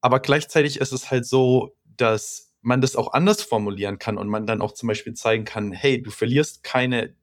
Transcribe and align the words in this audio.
Aber 0.00 0.20
gleichzeitig 0.20 0.80
ist 0.80 0.92
es 0.92 1.10
halt 1.10 1.26
so, 1.26 1.76
dass 1.84 2.48
man 2.60 2.80
das 2.80 2.96
auch 2.96 3.12
anders 3.12 3.42
formulieren 3.42 3.98
kann 3.98 4.18
und 4.18 4.28
man 4.28 4.46
dann 4.46 4.60
auch 4.60 4.72
zum 4.72 4.88
Beispiel 4.88 5.14
zeigen 5.14 5.44
kann, 5.44 5.72
hey, 5.72 6.02
du 6.02 6.10
verlierst 6.10 6.62
keine 6.62 7.14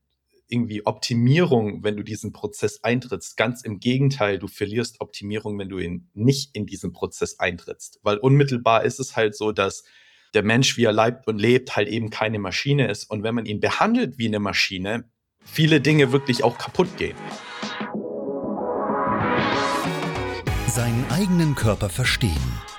irgendwie 0.48 0.86
Optimierung, 0.86 1.84
wenn 1.84 1.98
du 1.98 2.04
diesen 2.04 2.32
Prozess 2.32 2.84
eintrittst. 2.84 3.36
Ganz 3.36 3.64
im 3.64 3.80
Gegenteil, 3.80 4.38
du 4.38 4.48
verlierst 4.48 5.02
Optimierung, 5.02 5.58
wenn 5.58 5.70
du 5.70 5.78
in, 5.78 6.10
nicht 6.14 6.56
in 6.56 6.68
diesen 6.68 6.94
Prozess 6.94 7.40
eintrittst. 7.40 8.00
Weil 8.04 8.18
unmittelbar 8.18 8.84
ist 8.84 9.00
es 9.00 9.16
halt 9.16 9.36
so, 9.36 9.52
dass 9.52 9.84
der 10.36 10.44
Mensch, 10.44 10.78
wie 10.78 10.84
er 10.84 10.92
leibt 10.92 11.28
und 11.28 11.40
lebt, 11.40 11.76
halt 11.76 11.88
eben 11.88 12.10
keine 12.10 12.38
Maschine 12.38 12.90
ist. 12.90 13.06
Und 13.06 13.24
wenn 13.24 13.34
man 13.34 13.46
ihn 13.46 13.60
behandelt 13.60 14.18
wie 14.18 14.28
eine 14.28 14.40
Maschine, 14.40 15.10
viele 15.44 15.82
Dinge 15.82 16.12
wirklich 16.12 16.44
auch 16.44 16.58
kaputt 16.58 16.96
gehen. 16.98 17.18
Seinen 20.68 21.06
eigenen 21.10 21.56
Körper 21.56 21.90
verstehen 21.90 22.65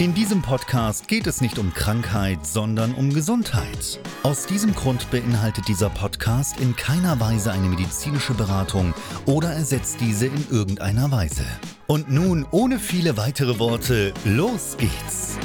In 0.00 0.14
diesem 0.14 0.42
Podcast 0.42 1.08
geht 1.08 1.26
es 1.26 1.40
nicht 1.40 1.58
um 1.58 1.74
Krankheit, 1.74 2.46
sondern 2.46 2.94
um 2.94 3.12
Gesundheit. 3.12 3.98
Aus 4.22 4.46
diesem 4.46 4.72
Grund 4.72 5.10
beinhaltet 5.10 5.66
dieser 5.66 5.90
Podcast 5.90 6.60
in 6.60 6.76
keiner 6.76 7.18
Weise 7.18 7.50
eine 7.50 7.66
medizinische 7.66 8.32
Beratung 8.32 8.94
oder 9.26 9.50
ersetzt 9.50 9.96
diese 10.00 10.26
in 10.26 10.46
irgendeiner 10.52 11.10
Weise. 11.10 11.44
Und 11.88 12.12
nun, 12.12 12.46
ohne 12.52 12.78
viele 12.78 13.16
weitere 13.16 13.58
Worte, 13.58 14.14
los 14.24 14.76
geht's! 14.76 15.36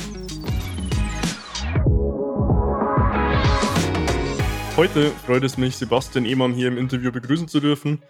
Heute 4.77 5.11
freut 5.25 5.43
es 5.43 5.57
mich, 5.57 5.77
Sebastian 5.77 6.25
Ehmann 6.25 6.53
hier 6.53 6.67
im 6.67 6.77
Interview 6.77 7.11
begrüßen 7.11 7.47
zu 7.47 7.59
dürfen. 7.59 8.03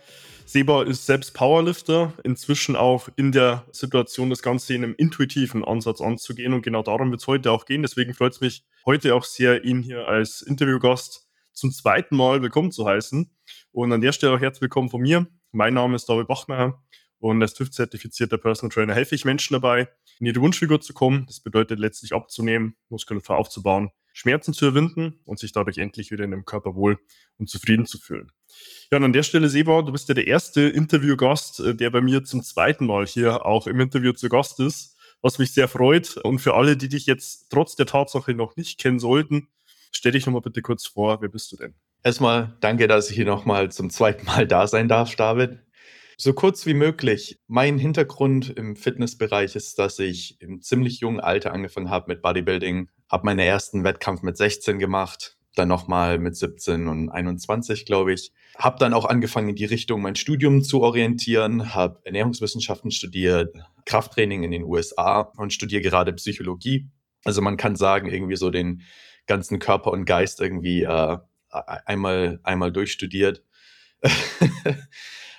Seba 0.45 0.83
ist 0.83 1.05
selbst 1.05 1.33
Powerlifter, 1.33 2.13
inzwischen 2.23 2.75
auch 2.75 3.09
in 3.15 3.31
der 3.31 3.65
Situation, 3.71 4.29
das 4.29 4.41
Ganze 4.41 4.73
in 4.73 4.83
einem 4.83 4.95
intuitiven 4.95 5.63
Ansatz 5.63 6.01
anzugehen. 6.01 6.53
Und 6.53 6.61
genau 6.61 6.83
darum 6.83 7.11
wird 7.11 7.21
es 7.21 7.27
heute 7.27 7.51
auch 7.51 7.65
gehen. 7.65 7.81
Deswegen 7.81 8.13
freut 8.13 8.33
es 8.33 8.41
mich 8.41 8.63
heute 8.85 9.15
auch 9.15 9.23
sehr, 9.23 9.63
ihn 9.63 9.81
hier 9.81 10.07
als 10.07 10.41
Interviewgast 10.41 11.27
zum 11.53 11.71
zweiten 11.71 12.15
Mal 12.15 12.41
willkommen 12.41 12.71
zu 12.71 12.85
heißen. 12.85 13.31
Und 13.71 13.91
an 13.93 14.01
der 14.01 14.11
Stelle 14.11 14.33
auch 14.33 14.39
herzlich 14.39 14.61
willkommen 14.61 14.89
von 14.89 15.01
mir. 15.01 15.27
Mein 15.51 15.73
Name 15.73 15.95
ist 15.95 16.07
David 16.07 16.27
Bachmeier 16.27 16.83
und 17.19 17.41
als 17.41 17.53
TÜV-zertifizierter 17.53 18.37
Personal 18.37 18.73
Trainer 18.73 18.93
helfe 18.93 19.15
ich 19.15 19.23
Menschen 19.23 19.53
dabei, 19.53 19.87
in 20.19 20.25
ihre 20.25 20.41
Wunschfigur 20.41 20.81
zu 20.81 20.93
kommen. 20.93 21.25
Das 21.25 21.39
bedeutet 21.39 21.79
letztlich 21.79 22.13
abzunehmen, 22.13 22.75
Muskulatur 22.89 23.37
aufzubauen, 23.37 23.91
Schmerzen 24.11 24.53
zu 24.53 24.67
überwinden 24.67 25.21
und 25.23 25.39
sich 25.39 25.53
dadurch 25.53 25.77
endlich 25.77 26.11
wieder 26.11 26.25
in 26.25 26.31
dem 26.31 26.43
Körper 26.43 26.75
wohl 26.75 26.99
und 27.37 27.49
zufrieden 27.49 27.85
zu 27.85 27.97
fühlen. 27.97 28.31
Ja, 28.91 28.97
und 28.97 29.05
an 29.05 29.13
der 29.13 29.23
Stelle, 29.23 29.49
Seba, 29.49 29.81
du 29.81 29.91
bist 29.91 30.07
ja 30.07 30.13
der 30.13 30.27
erste 30.27 30.61
Interviewgast, 30.61 31.59
äh, 31.59 31.75
der 31.75 31.89
bei 31.89 32.01
mir 32.01 32.23
zum 32.23 32.43
zweiten 32.43 32.85
Mal 32.85 33.07
hier 33.07 33.45
auch 33.45 33.67
im 33.67 33.79
Interview 33.79 34.13
zu 34.13 34.29
Gast 34.29 34.59
ist, 34.59 34.97
was 35.21 35.39
mich 35.39 35.53
sehr 35.53 35.67
freut. 35.67 36.17
Und 36.17 36.39
für 36.39 36.53
alle, 36.53 36.77
die 36.77 36.89
dich 36.89 37.05
jetzt 37.05 37.47
trotz 37.49 37.75
der 37.75 37.85
Tatsache 37.85 38.33
noch 38.33 38.55
nicht 38.55 38.79
kennen 38.79 38.99
sollten, 38.99 39.47
stell 39.91 40.11
dich 40.11 40.25
nochmal 40.25 40.41
bitte 40.41 40.61
kurz 40.61 40.85
vor, 40.85 41.21
wer 41.21 41.29
bist 41.29 41.51
du 41.51 41.57
denn? 41.57 41.73
Erstmal 42.03 42.57
danke, 42.59 42.87
dass 42.87 43.09
ich 43.09 43.15
hier 43.15 43.25
nochmal 43.25 43.71
zum 43.71 43.89
zweiten 43.89 44.25
Mal 44.25 44.45
da 44.45 44.67
sein 44.67 44.87
darf, 44.87 45.15
David. 45.15 45.59
So 46.17 46.33
kurz 46.33 46.65
wie 46.65 46.73
möglich. 46.73 47.39
Mein 47.47 47.79
Hintergrund 47.79 48.49
im 48.49 48.75
Fitnessbereich 48.75 49.55
ist, 49.55 49.79
dass 49.79 49.97
ich 49.99 50.39
im 50.39 50.61
ziemlich 50.61 50.99
jungen 50.99 51.19
Alter 51.19 51.51
angefangen 51.51 51.89
habe 51.89 52.09
mit 52.09 52.21
Bodybuilding, 52.21 52.89
habe 53.09 53.25
meinen 53.25 53.39
ersten 53.39 53.83
Wettkampf 53.83 54.21
mit 54.21 54.37
16 54.37 54.77
gemacht, 54.77 55.37
dann 55.55 55.67
nochmal 55.67 56.19
mit 56.19 56.35
17 56.35 56.87
und 56.87 57.09
21, 57.09 57.85
glaube 57.85 58.13
ich. 58.13 58.31
Habe 58.57 58.79
dann 58.79 58.93
auch 58.93 59.05
angefangen, 59.05 59.49
in 59.49 59.55
die 59.55 59.65
Richtung 59.65 60.01
mein 60.01 60.15
Studium 60.15 60.63
zu 60.63 60.81
orientieren, 60.81 61.73
habe 61.73 61.99
Ernährungswissenschaften 62.03 62.91
studiert, 62.91 63.55
Krafttraining 63.85 64.43
in 64.43 64.51
den 64.51 64.63
USA 64.63 65.21
und 65.37 65.53
studiere 65.53 65.81
gerade 65.81 66.13
Psychologie. 66.13 66.87
Also 67.23 67.41
man 67.41 67.57
kann 67.57 67.75
sagen, 67.75 68.09
irgendwie 68.09 68.35
so 68.35 68.49
den 68.49 68.81
ganzen 69.27 69.59
Körper 69.59 69.91
und 69.91 70.05
Geist 70.05 70.41
irgendwie 70.41 70.83
äh, 70.83 71.17
einmal, 71.49 72.39
einmal 72.43 72.71
durchstudiert. 72.71 73.43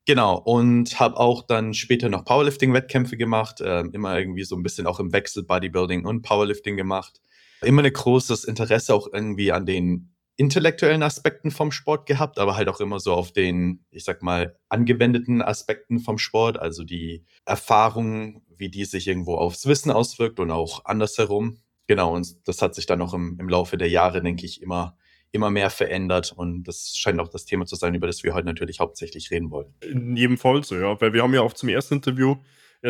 genau, 0.06 0.38
und 0.38 0.98
habe 1.00 1.16
auch 1.18 1.42
dann 1.42 1.74
später 1.74 2.08
noch 2.08 2.24
Powerlifting-Wettkämpfe 2.24 3.16
gemacht, 3.16 3.60
äh, 3.60 3.80
immer 3.80 4.18
irgendwie 4.18 4.44
so 4.44 4.56
ein 4.56 4.62
bisschen 4.62 4.86
auch 4.86 5.00
im 5.00 5.12
Wechsel 5.12 5.42
Bodybuilding 5.42 6.06
und 6.06 6.22
Powerlifting 6.22 6.76
gemacht 6.76 7.20
immer 7.64 7.82
ein 7.82 7.92
großes 7.92 8.44
Interesse 8.44 8.94
auch 8.94 9.08
irgendwie 9.12 9.52
an 9.52 9.66
den 9.66 10.14
intellektuellen 10.36 11.02
Aspekten 11.02 11.50
vom 11.50 11.70
Sport 11.70 12.06
gehabt, 12.06 12.38
aber 12.38 12.56
halt 12.56 12.68
auch 12.68 12.80
immer 12.80 12.98
so 12.98 13.12
auf 13.12 13.32
den, 13.32 13.84
ich 13.90 14.04
sag 14.04 14.22
mal, 14.22 14.56
angewendeten 14.68 15.42
Aspekten 15.42 16.00
vom 16.00 16.18
Sport, 16.18 16.58
also 16.58 16.82
die 16.82 17.24
Erfahrung, 17.44 18.42
wie 18.56 18.68
die 18.68 18.84
sich 18.84 19.06
irgendwo 19.06 19.36
aufs 19.36 19.66
Wissen 19.66 19.90
auswirkt 19.90 20.40
und 20.40 20.50
auch 20.50 20.84
andersherum. 20.84 21.58
Genau, 21.86 22.14
und 22.14 22.48
das 22.48 22.62
hat 22.62 22.74
sich 22.74 22.86
dann 22.86 23.02
auch 23.02 23.14
im, 23.14 23.36
im 23.38 23.48
Laufe 23.48 23.76
der 23.76 23.88
Jahre, 23.88 24.22
denke 24.22 24.44
ich, 24.44 24.60
immer, 24.60 24.96
immer 25.30 25.50
mehr 25.50 25.70
verändert. 25.70 26.32
Und 26.32 26.64
das 26.64 26.96
scheint 26.96 27.20
auch 27.20 27.28
das 27.28 27.44
Thema 27.44 27.66
zu 27.66 27.76
sein, 27.76 27.94
über 27.94 28.06
das 28.06 28.24
wir 28.24 28.34
heute 28.34 28.46
natürlich 28.46 28.80
hauptsächlich 28.80 29.30
reden 29.30 29.50
wollen. 29.50 29.74
In 29.82 30.16
jedem 30.16 30.38
Fall 30.38 30.64
so, 30.64 30.76
ja, 30.76 31.00
weil 31.00 31.12
wir 31.12 31.22
haben 31.22 31.34
ja 31.34 31.42
auch 31.42 31.52
zum 31.52 31.68
ersten 31.68 31.94
Interview 31.94 32.36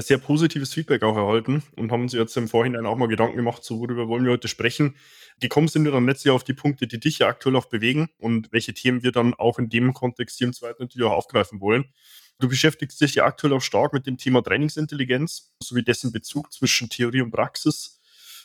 sehr 0.03 0.19
positives 0.19 0.75
Feedback 0.75 1.03
auch 1.03 1.17
erhalten 1.17 1.63
und 1.77 1.93
haben 1.93 2.03
uns 2.03 2.13
jetzt 2.13 2.37
im 2.37 2.49
Vorhinein 2.49 2.87
auch 2.87 2.97
mal 2.97 3.07
Gedanken 3.07 3.37
gemacht, 3.37 3.63
so 3.65 3.79
worüber 3.79 4.09
wollen 4.09 4.25
wir 4.25 4.33
heute 4.33 4.49
sprechen. 4.49 4.97
Gekommen 5.41 5.69
sind 5.69 5.85
wir 5.85 5.93
dann 5.93 6.07
letztlich 6.07 6.33
auf 6.33 6.45
die 6.45 6.53
Punkte, 6.53 6.87
die 6.87 7.01
dich 7.01 7.21
ja 7.21 7.29
aktuell 7.29 7.57
auch 7.57 7.67
bewegen 7.67 8.09
und 8.19 8.53
welche 8.53 8.75
Themen 8.75 9.03
wir 9.03 9.13
dann 9.13 9.35
auch 9.35 9.59
in 9.59 9.69
dem 9.69 9.93
Kontext 9.95 10.39
hier 10.39 10.47
im 10.47 10.53
zweiten 10.53 10.83
Interview 10.83 11.07
auch 11.07 11.13
aufgreifen 11.13 11.61
wollen. 11.61 11.87
Du 12.41 12.49
beschäftigst 12.49 13.01
dich 13.01 13.15
ja 13.15 13.25
aktuell 13.25 13.53
auch 13.53 13.63
stark 13.63 13.93
mit 13.93 14.07
dem 14.07 14.19
Thema 14.19 14.43
Trainingsintelligenz 14.43 15.53
sowie 15.63 15.85
dessen 15.85 16.13
Bezug 16.13 16.53
zwischen 16.53 16.89
Theorie 16.89 17.23
und 17.23 17.31
Praxis. 17.31 18.01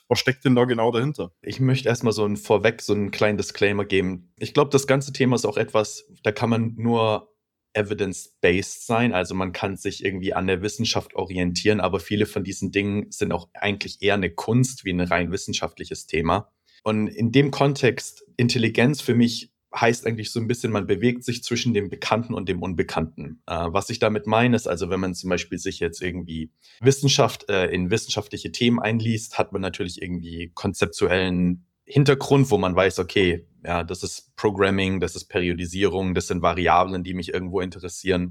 Was 0.07 0.19
steckt 0.19 0.45
denn 0.45 0.55
da 0.55 0.65
genau 0.65 0.91
dahinter? 0.91 1.31
Ich 1.41 1.59
möchte 1.59 1.89
erstmal 1.89 2.13
so 2.13 2.25
ein 2.25 2.37
vorweg 2.37 2.81
so 2.81 2.93
einen 2.93 3.11
kleinen 3.11 3.37
Disclaimer 3.37 3.85
geben. 3.85 4.33
Ich 4.37 4.53
glaube, 4.53 4.71
das 4.71 4.87
ganze 4.87 5.13
Thema 5.13 5.35
ist 5.35 5.45
auch 5.45 5.57
etwas, 5.57 6.05
da 6.23 6.31
kann 6.31 6.49
man 6.49 6.73
nur 6.77 7.31
evidence-based 7.79 8.85
sein. 8.85 9.13
Also 9.13 9.35
man 9.35 9.51
kann 9.51 9.77
sich 9.77 10.03
irgendwie 10.03 10.33
an 10.33 10.47
der 10.47 10.61
Wissenschaft 10.61 11.15
orientieren, 11.15 11.79
aber 11.79 11.99
viele 11.99 12.25
von 12.25 12.43
diesen 12.43 12.71
Dingen 12.71 13.11
sind 13.11 13.31
auch 13.31 13.49
eigentlich 13.53 14.01
eher 14.01 14.15
eine 14.15 14.29
Kunst 14.29 14.85
wie 14.85 14.91
ein 14.91 14.99
rein 14.99 15.31
wissenschaftliches 15.31 16.05
Thema. 16.05 16.51
Und 16.83 17.07
in 17.07 17.31
dem 17.31 17.51
Kontext, 17.51 18.23
Intelligenz 18.37 19.01
für 19.01 19.15
mich 19.15 19.51
heißt 19.75 20.07
eigentlich 20.07 20.31
so 20.31 20.39
ein 20.39 20.47
bisschen, 20.47 20.71
man 20.71 20.87
bewegt 20.87 21.23
sich 21.23 21.43
zwischen 21.43 21.73
dem 21.73 21.89
Bekannten 21.89 22.33
und 22.33 22.49
dem 22.49 22.61
Unbekannten. 22.61 23.41
Äh, 23.45 23.67
was 23.67 23.89
ich 23.89 23.99
damit 23.99 24.25
meine, 24.25 24.55
ist 24.55 24.67
also, 24.67 24.89
wenn 24.89 24.99
man 24.99 25.13
zum 25.13 25.29
Beispiel 25.29 25.59
sich 25.59 25.79
jetzt 25.79 26.01
irgendwie 26.01 26.51
Wissenschaft 26.81 27.49
äh, 27.49 27.67
in 27.67 27.91
wissenschaftliche 27.91 28.51
Themen 28.51 28.79
einliest, 28.79 29.37
hat 29.37 29.53
man 29.53 29.61
natürlich 29.61 30.01
irgendwie 30.01 30.51
konzeptuellen 30.55 31.67
Hintergrund, 31.89 32.51
wo 32.51 32.57
man 32.57 32.75
weiß, 32.75 32.99
okay, 32.99 33.47
ja, 33.65 33.83
das 33.83 34.03
ist 34.03 34.35
Programming, 34.35 34.99
das 34.99 35.15
ist 35.15 35.25
Periodisierung, 35.25 36.13
das 36.13 36.27
sind 36.27 36.41
Variablen, 36.43 37.03
die 37.03 37.15
mich 37.15 37.33
irgendwo 37.33 37.61
interessieren. 37.61 38.29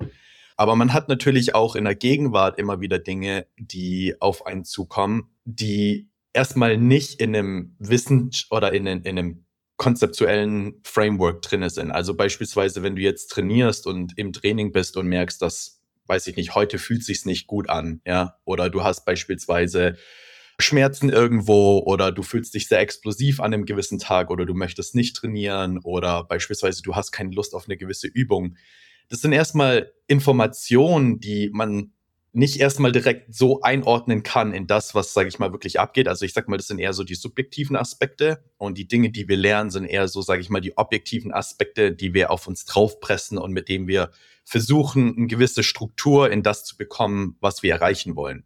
Aber 0.56 0.76
man 0.76 0.93
hat 0.93 1.08
natürlich 1.08 1.55
auch 1.55 1.75
in 1.75 1.84
der 1.84 1.96
Gegenwart 1.96 2.58
immer 2.58 2.81
wieder 2.81 2.99
Dinge, 2.99 3.46
die 3.56 4.14
auf 4.20 4.46
einen 4.46 4.64
zukommen, 4.64 5.31
die 5.44 6.08
erstmal 6.32 6.78
nicht 6.78 7.20
in 7.20 7.34
einem 7.34 7.75
Wissen 7.78 8.31
oder 8.50 8.72
in, 8.72 8.87
in 8.87 9.06
einem 9.06 9.44
konzeptuellen 9.76 10.81
Framework 10.84 11.43
drin 11.43 11.69
sind. 11.69 11.90
Also 11.90 12.14
beispielsweise, 12.14 12.82
wenn 12.82 12.96
du 12.96 13.02
jetzt 13.02 13.28
trainierst 13.28 13.87
und 13.87 14.16
im 14.16 14.32
Training 14.32 14.72
bist 14.72 14.96
und 14.96 15.08
merkst, 15.08 15.43
dass, 15.43 15.81
weiß 16.06 16.28
ich 16.28 16.37
nicht, 16.37 16.55
heute 16.55 16.78
fühlt 16.78 17.05
sich's 17.05 17.25
nicht 17.25 17.49
gut 17.49 17.69
an, 17.69 18.00
ja, 18.06 18.37
oder 18.44 18.70
du 18.70 18.82
hast 18.84 19.05
beispielsweise 19.05 19.96
Schmerzen 20.60 21.08
irgendwo 21.08 21.78
oder 21.78 22.10
du 22.10 22.22
fühlst 22.22 22.55
dich 22.55 22.69
sehr 22.69 22.81
explosiv 22.81 23.40
an 23.40 23.55
einem 23.55 23.64
gewissen 23.64 23.99
Tag 23.99 24.31
oder 24.31 24.44
du 24.44 24.55
möchtest 24.55 24.94
nicht 24.94 25.16
trainieren 25.16 25.78
oder 25.78 26.25
beispielsweise 26.25 26.82
du 26.82 26.96
hast 26.96 27.12
keine 27.12 27.31
Lust 27.31 27.55
auf 27.55 27.66
eine 27.66 27.76
gewisse 27.76 28.08
Übung. 28.08 28.56
Das 29.08 29.20
sind 29.20 29.32
erstmal 29.32 29.93
Informationen, 30.06 31.20
die 31.20 31.50
man 31.52 31.93
nicht 32.32 32.60
erstmal 32.60 32.93
direkt 32.93 33.34
so 33.34 33.62
einordnen 33.62 34.22
kann 34.22 34.52
in 34.52 34.66
das, 34.66 34.94
was, 34.94 35.14
sage 35.14 35.28
ich 35.28 35.38
mal, 35.38 35.52
wirklich 35.52 35.81
abgeht. 35.81 36.08
Also 36.08 36.25
ich 36.25 36.34
sag 36.34 36.49
mal, 36.49 36.56
das 36.56 36.66
sind 36.66 36.78
eher 36.78 36.93
so 36.93 37.02
die 37.02 37.14
subjektiven 37.14 37.75
Aspekte 37.75 38.44
und 38.58 38.76
die 38.76 38.87
Dinge, 38.87 39.10
die 39.10 39.28
wir 39.28 39.37
lernen, 39.37 39.70
sind 39.70 39.87
eher 39.87 40.08
so, 40.08 40.20
sage 40.20 40.40
ich 40.40 40.50
mal, 40.50 40.60
die 40.60 40.76
objektiven 40.76 41.32
Aspekte, 41.32 41.93
die 41.93 42.14
wir 42.14 42.31
auf 42.31 42.46
uns 42.46 42.64
draufpressen 42.64 43.38
und 43.38 43.52
mit 43.52 43.69
denen 43.69 43.88
wir 43.88 44.10
versuchen, 44.44 45.16
eine 45.16 45.26
gewisse 45.26 45.62
Struktur 45.62 46.31
in 46.31 46.43
das 46.43 46.64
zu 46.64 46.76
bekommen, 46.76 47.37
was 47.40 47.62
wir 47.62 47.72
erreichen 47.72 48.14
wollen. 48.14 48.44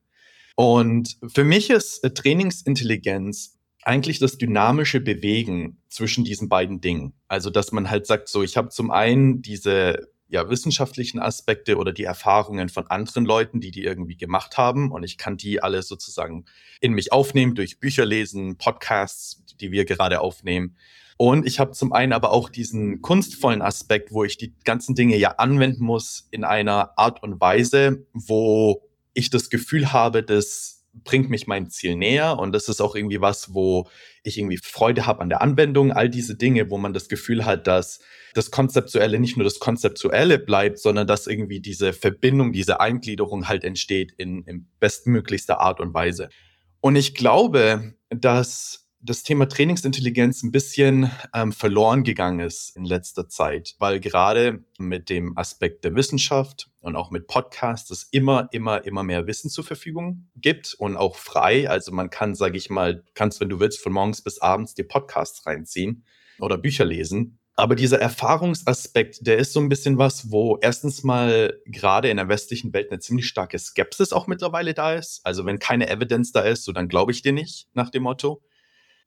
Und 0.56 1.16
für 1.26 1.44
mich 1.44 1.70
ist 1.70 2.04
äh, 2.04 2.10
Trainingsintelligenz 2.12 3.58
eigentlich 3.84 4.19
das 4.19 4.38
dynamische 4.38 5.00
Bewegen 5.00 5.82
zwischen 5.88 6.25
diesen 6.25 6.49
beiden 6.49 6.81
Dingen. 6.81 7.14
Also, 7.28 7.50
dass 7.50 7.72
man 7.72 7.90
halt 7.90 8.06
sagt, 8.06 8.28
so, 8.28 8.43
ich 8.43 8.56
habe 8.56 8.69
zum 8.69 8.90
einen 8.90 9.43
diese 9.43 10.08
ja, 10.32 10.49
wissenschaftlichen 10.49 11.20
Aspekte 11.20 11.76
oder 11.76 11.93
die 11.93 12.04
Erfahrungen 12.04 12.70
von 12.70 12.87
anderen 12.87 13.26
Leuten, 13.26 13.60
die 13.60 13.70
die 13.70 13.84
irgendwie 13.84 14.16
gemacht 14.16 14.56
haben. 14.56 14.90
Und 14.90 15.02
ich 15.02 15.19
kann 15.19 15.37
die 15.37 15.62
alle 15.62 15.82
sozusagen 15.82 16.46
in 16.81 16.93
mich 16.93 17.12
aufnehmen 17.12 17.55
durch 17.55 17.81
Bücher 17.81 18.06
lesen, 18.06 18.56
Podcasts, 18.56 19.44
die 19.60 19.72
wir 19.72 19.84
gerade 19.84 20.20
aufnehmen. 20.20 20.76
Und 21.19 21.46
ich 21.46 21.60
habe 21.60 21.72
zum 21.72 21.93
einen 21.93 22.14
aber 22.14 22.32
auch 22.32 22.48
diesen 22.48 23.02
kunstvollen 23.02 23.60
Aspekt, 23.60 24.10
wo 24.10 24.25
ich 24.25 24.38
die 24.38 24.55
ganzen 24.64 24.94
Dinge 24.94 25.16
ja 25.16 25.32
anwenden 25.32 25.84
muss 25.84 26.28
in 26.31 26.44
einer 26.44 26.98
Art 26.98 27.22
und 27.22 27.38
Weise, 27.38 28.06
wo 28.14 28.88
ich 29.14 29.30
das 29.30 29.50
Gefühl 29.50 29.92
habe, 29.92 30.22
das 30.22 30.82
bringt 30.94 31.30
mich 31.30 31.46
mein 31.46 31.70
Ziel 31.70 31.96
näher 31.96 32.38
und 32.38 32.52
das 32.52 32.68
ist 32.68 32.80
auch 32.80 32.94
irgendwie 32.94 33.20
was, 33.20 33.54
wo 33.54 33.88
ich 34.22 34.38
irgendwie 34.38 34.58
Freude 34.58 35.06
habe 35.06 35.22
an 35.22 35.30
der 35.30 35.40
Anwendung, 35.40 35.90
all 35.90 36.08
diese 36.08 36.36
Dinge, 36.36 36.70
wo 36.70 36.76
man 36.76 36.92
das 36.92 37.08
Gefühl 37.08 37.46
hat, 37.46 37.66
dass 37.66 38.00
das 38.34 38.50
Konzeptuelle 38.50 39.18
nicht 39.18 39.36
nur 39.36 39.44
das 39.44 39.58
Konzeptuelle 39.58 40.38
bleibt, 40.38 40.78
sondern 40.78 41.06
dass 41.06 41.26
irgendwie 41.26 41.60
diese 41.60 41.92
Verbindung, 41.92 42.52
diese 42.52 42.80
Eingliederung 42.80 43.48
halt 43.48 43.64
entsteht 43.64 44.12
in, 44.18 44.42
in 44.44 44.68
bestmöglichster 44.80 45.60
Art 45.60 45.80
und 45.80 45.94
Weise. 45.94 46.28
Und 46.80 46.96
ich 46.96 47.14
glaube, 47.14 47.94
dass 48.10 48.81
das 49.04 49.25
Thema 49.25 49.49
Trainingsintelligenz 49.49 50.44
ein 50.44 50.52
bisschen 50.52 51.10
ähm, 51.34 51.52
verloren 51.52 52.04
gegangen 52.04 52.40
ist 52.40 52.76
in 52.76 52.84
letzter 52.84 53.28
Zeit, 53.28 53.75
weil 53.81 53.99
gerade 53.99 54.64
mit 54.78 55.10
dem 55.10 55.37
Aspekt 55.37 55.84
der 55.84 55.96
Wissenschaft 55.96 56.70
und 56.81 56.94
auch 56.94 57.10
mit 57.10 57.26
Podcasts 57.26 57.90
es 57.90 58.04
immer, 58.12 58.49
immer, 58.52 58.84
immer 58.84 59.02
mehr 59.02 59.26
Wissen 59.26 59.50
zur 59.50 59.64
Verfügung 59.64 60.28
gibt 60.37 60.75
und 60.75 60.96
auch 60.96 61.16
frei. 61.16 61.69
Also 61.69 61.90
man 61.90 62.10
kann, 62.10 62.37
sage 62.37 62.56
ich 62.56 62.70
mal, 62.70 63.02
kannst, 63.14 63.40
wenn 63.40 63.49
du 63.49 63.58
willst, 63.58 63.81
von 63.81 63.93
morgens 63.93 64.22
bis 64.22 64.40
abends 64.40 64.75
die 64.75 64.84
Podcasts 64.84 65.44
reinziehen 65.46 66.05
oder 66.38 66.56
Bücher 66.56 66.84
lesen. 66.84 67.38
Aber 67.55 67.75
dieser 67.75 68.00
Erfahrungsaspekt, 68.00 69.26
der 69.26 69.37
ist 69.37 69.52
so 69.52 69.60
ein 69.60 69.69
bisschen 69.69 69.98
was, 69.98 70.31
wo 70.31 70.58
erstens 70.62 71.02
mal 71.02 71.60
gerade 71.66 72.08
in 72.08 72.16
der 72.16 72.28
westlichen 72.28 72.72
Welt 72.72 72.90
eine 72.90 73.00
ziemlich 73.00 73.26
starke 73.26 73.58
Skepsis 73.58 74.12
auch 74.12 74.26
mittlerweile 74.26 74.75
da 74.75 74.94
ist. 74.94 75.20
Also 75.25 75.44
wenn 75.44 75.58
keine 75.58 75.90
Evidenz 75.90 76.32
da 76.32 76.40
ist, 76.40 76.64
so 76.64 76.72
dann 76.72 76.88
glaube 76.88 77.12
ich 77.12 77.22
dir 77.22 77.32
nicht, 77.32 77.69
nach 77.75 77.90
dem 77.90 78.05
Motto 78.05 78.43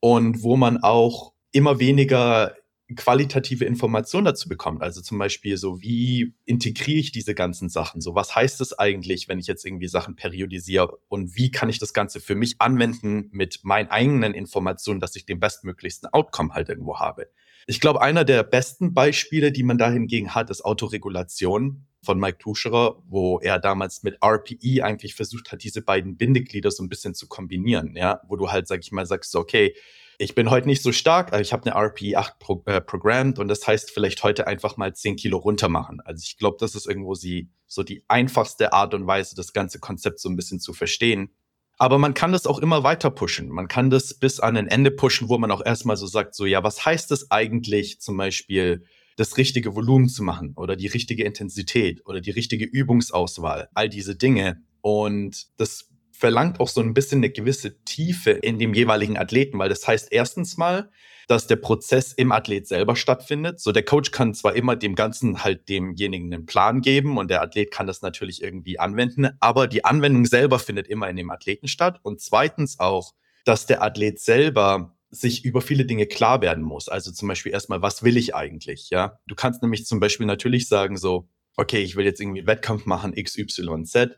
und 0.06 0.44
wo 0.44 0.56
man 0.56 0.78
auch 0.84 1.34
immer 1.52 1.80
weniger 1.80 2.56
qualitative 2.96 3.66
Informationen 3.66 4.26
dazu 4.26 4.48
bekommt. 4.48 4.84
Also 4.84 5.02
zum 5.02 5.18
Beispiel 5.18 5.58
so, 5.58 5.82
wie 5.82 6.36
integriere 6.46 7.00
ich 7.00 7.12
diese 7.12 7.34
ganzen 7.34 7.70
Sachen? 7.70 8.02
So, 8.02 8.14
was 8.14 8.36
heißt 8.36 8.62
es 8.62 8.78
eigentlich, 8.78 9.28
wenn 9.28 9.40
ich 9.40 9.48
jetzt 9.48 9.66
irgendwie 9.66 9.88
Sachen 9.88 10.16
periodisiere 10.16 11.00
und 11.08 11.36
wie 11.36 11.50
kann 11.50 11.70
ich 11.70 11.80
das 11.80 11.92
Ganze 11.92 12.20
für 12.20 12.36
mich 12.36 12.58
anwenden 12.60 13.30
mit 13.32 13.62
meinen 13.64 13.90
eigenen 13.90 14.36
Informationen, 14.36 15.00
dass 15.00 15.16
ich 15.16 15.26
den 15.26 15.40
bestmöglichsten 15.40 16.08
Outcome 16.14 16.54
halt 16.54 16.70
irgendwo 16.70 17.00
habe? 17.00 17.28
Ich 17.66 17.80
glaube, 17.80 18.04
einer 18.04 18.26
der 18.26 18.44
besten 18.44 18.94
Beispiele, 18.94 19.52
die 19.52 19.64
man 19.64 19.80
da 19.80 19.90
hingegen 19.90 20.36
hat, 20.36 20.52
ist 20.52 20.64
Autoregulation 20.64 21.88
von 22.06 22.20
Mike 22.20 22.38
Tuscherer, 22.38 23.02
wo 23.08 23.40
er 23.40 23.60
damals 23.60 24.04
mit 24.04 24.18
RPE 24.24 24.84
eigentlich 24.84 25.16
versucht 25.16 25.52
hat, 25.52 25.64
diese 25.64 25.82
beiden 25.82 26.18
Bindeglieder 26.18 26.72
so 26.72 26.84
ein 26.84 26.90
bisschen 26.90 27.16
zu 27.16 27.28
kombinieren, 27.28 27.96
ja, 27.96 28.22
wo 28.28 28.36
du 28.36 28.52
halt, 28.52 28.68
sag 28.68 28.82
ich 28.82 28.92
mal, 28.92 29.06
sagst, 29.06 29.36
okay, 29.36 29.76
ich 30.18 30.36
bin 30.36 30.50
heute 30.50 30.68
nicht 30.68 30.82
so 30.82 30.92
stark, 30.92 31.34
aber 31.34 31.42
ich 31.42 31.52
habe 31.52 31.70
eine 31.70 31.76
RPE 31.76 32.18
8 32.18 32.40
pro, 32.40 32.64
äh, 32.66 32.80
programmed 32.80 33.40
und 33.40 33.48
das 33.48 33.68
heißt 33.68 33.92
vielleicht 33.92 34.24
heute 34.24 34.48
einfach 34.48 34.78
mal 34.78 34.96
10 34.96 35.18
Kilo 35.18 35.38
runter 35.38 35.68
machen. 35.68 36.00
Also 36.06 36.24
ich 36.24 36.38
glaube, 36.38 36.58
das 36.60 36.76
ist 36.76 36.88
irgendwo 36.88 37.16
sie, 37.16 37.50
so 37.68 37.84
die 37.84 38.04
einfachste 38.08 38.72
Art 38.72 38.94
und 38.94 39.08
Weise, 39.08 39.36
das 39.36 39.54
ganze 39.54 39.80
Konzept 39.80 40.20
so 40.20 40.30
ein 40.30 40.36
bisschen 40.36 40.60
zu 40.60 40.74
verstehen. 40.74 41.36
Aber 41.78 41.98
man 41.98 42.14
kann 42.14 42.32
das 42.32 42.48
auch 42.48 42.60
immer 42.60 42.84
weiter 42.84 43.12
pushen. 43.12 43.50
Man 43.50 43.68
kann 43.68 43.90
das 43.90 44.14
bis 44.14 44.40
an 44.40 44.56
ein 44.56 44.68
Ende 44.68 44.92
pushen, 44.92 45.28
wo 45.28 45.38
man 45.38 45.52
auch 45.52 45.66
erstmal 45.66 45.98
so 45.98 46.08
sagt, 46.08 46.34
so 46.34 46.46
ja, 46.46 46.64
was 46.64 46.86
heißt 46.86 47.12
es 47.12 47.32
eigentlich 47.32 48.00
zum 48.00 48.16
Beispiel, 48.16 48.86
das 49.16 49.38
richtige 49.38 49.76
Volumen 49.76 50.10
zu 50.10 50.24
machen 50.24 50.54
oder 50.56 50.76
die 50.76 50.88
richtige 50.88 51.24
Intensität 51.24 52.06
oder 52.06 52.22
die 52.22 52.32
richtige 52.32 52.66
Übungsauswahl, 52.66 53.70
all 53.74 53.90
diese 53.90 54.16
Dinge. 54.16 54.62
Und 54.82 55.48
das 55.58 55.90
verlangt 56.12 56.60
auch 56.60 56.70
so 56.70 56.82
ein 56.82 56.94
bisschen 56.94 57.20
eine 57.20 57.30
gewisse 57.30 57.84
Tiefe 57.84 58.32
in 58.32 58.58
dem 58.58 58.74
jeweiligen 58.74 59.18
Athleten, 59.18 59.60
weil 59.60 59.70
das 59.70 59.86
heißt 59.88 60.10
erstens 60.12 60.58
mal, 60.58 60.90
dass 61.28 61.48
der 61.48 61.56
Prozess 61.56 62.14
im 62.14 62.32
Athlet 62.32 62.68
selber 62.68 62.96
stattfindet. 62.96 63.60
So 63.60 63.72
der 63.72 63.84
Coach 63.84 64.12
kann 64.12 64.34
zwar 64.34 64.56
immer 64.56 64.76
dem 64.76 64.96
Ganzen 64.96 65.44
halt 65.44 65.68
demjenigen 65.70 66.34
einen 66.34 66.46
Plan 66.46 66.82
geben 66.82 67.18
und 67.18 67.30
der 67.30 67.42
Athlet 67.42 67.72
kann 67.72 67.88
das 67.88 68.02
natürlich 68.02 68.42
irgendwie 68.42 68.80
anwenden, 68.80 69.30
aber 69.40 69.68
die 69.68 69.84
Anwendung 69.84 70.26
selber 70.26 70.60
findet 70.60 70.88
immer 70.88 71.10
in 71.10 71.16
dem 71.16 71.32
Athleten 71.32 71.68
statt. 71.68 72.00
Und 72.04 72.22
zweitens 72.22 72.80
auch, 72.80 73.14
dass 73.44 73.66
der 73.66 73.82
Athlet 73.82 74.20
selber 74.20 74.95
sich 75.16 75.46
über 75.46 75.62
viele 75.62 75.86
Dinge 75.86 76.06
klar 76.06 76.42
werden 76.42 76.64
muss. 76.64 76.90
Also 76.90 77.12
zum 77.12 77.28
Beispiel 77.28 77.52
erstmal, 77.52 77.82
was 77.82 78.04
will 78.04 78.18
ich 78.18 78.36
eigentlich? 78.36 78.90
Ja, 78.90 79.20
du 79.28 79.36
kannst 79.36 79.62
nämlich 79.62 79.86
zum 79.86 80.00
Beispiel 80.00 80.26
natürlich 80.26 80.68
sagen 80.68 80.98
so, 80.98 81.28
okay, 81.58 81.82
ich 81.82 81.96
will 81.96 82.06
jetzt 82.06 82.20
irgendwie 82.20 82.48
Wettkampf 82.48 82.86
machen, 82.86 83.14
X, 83.16 83.38
Y, 83.38 83.86
Z. 83.86 84.18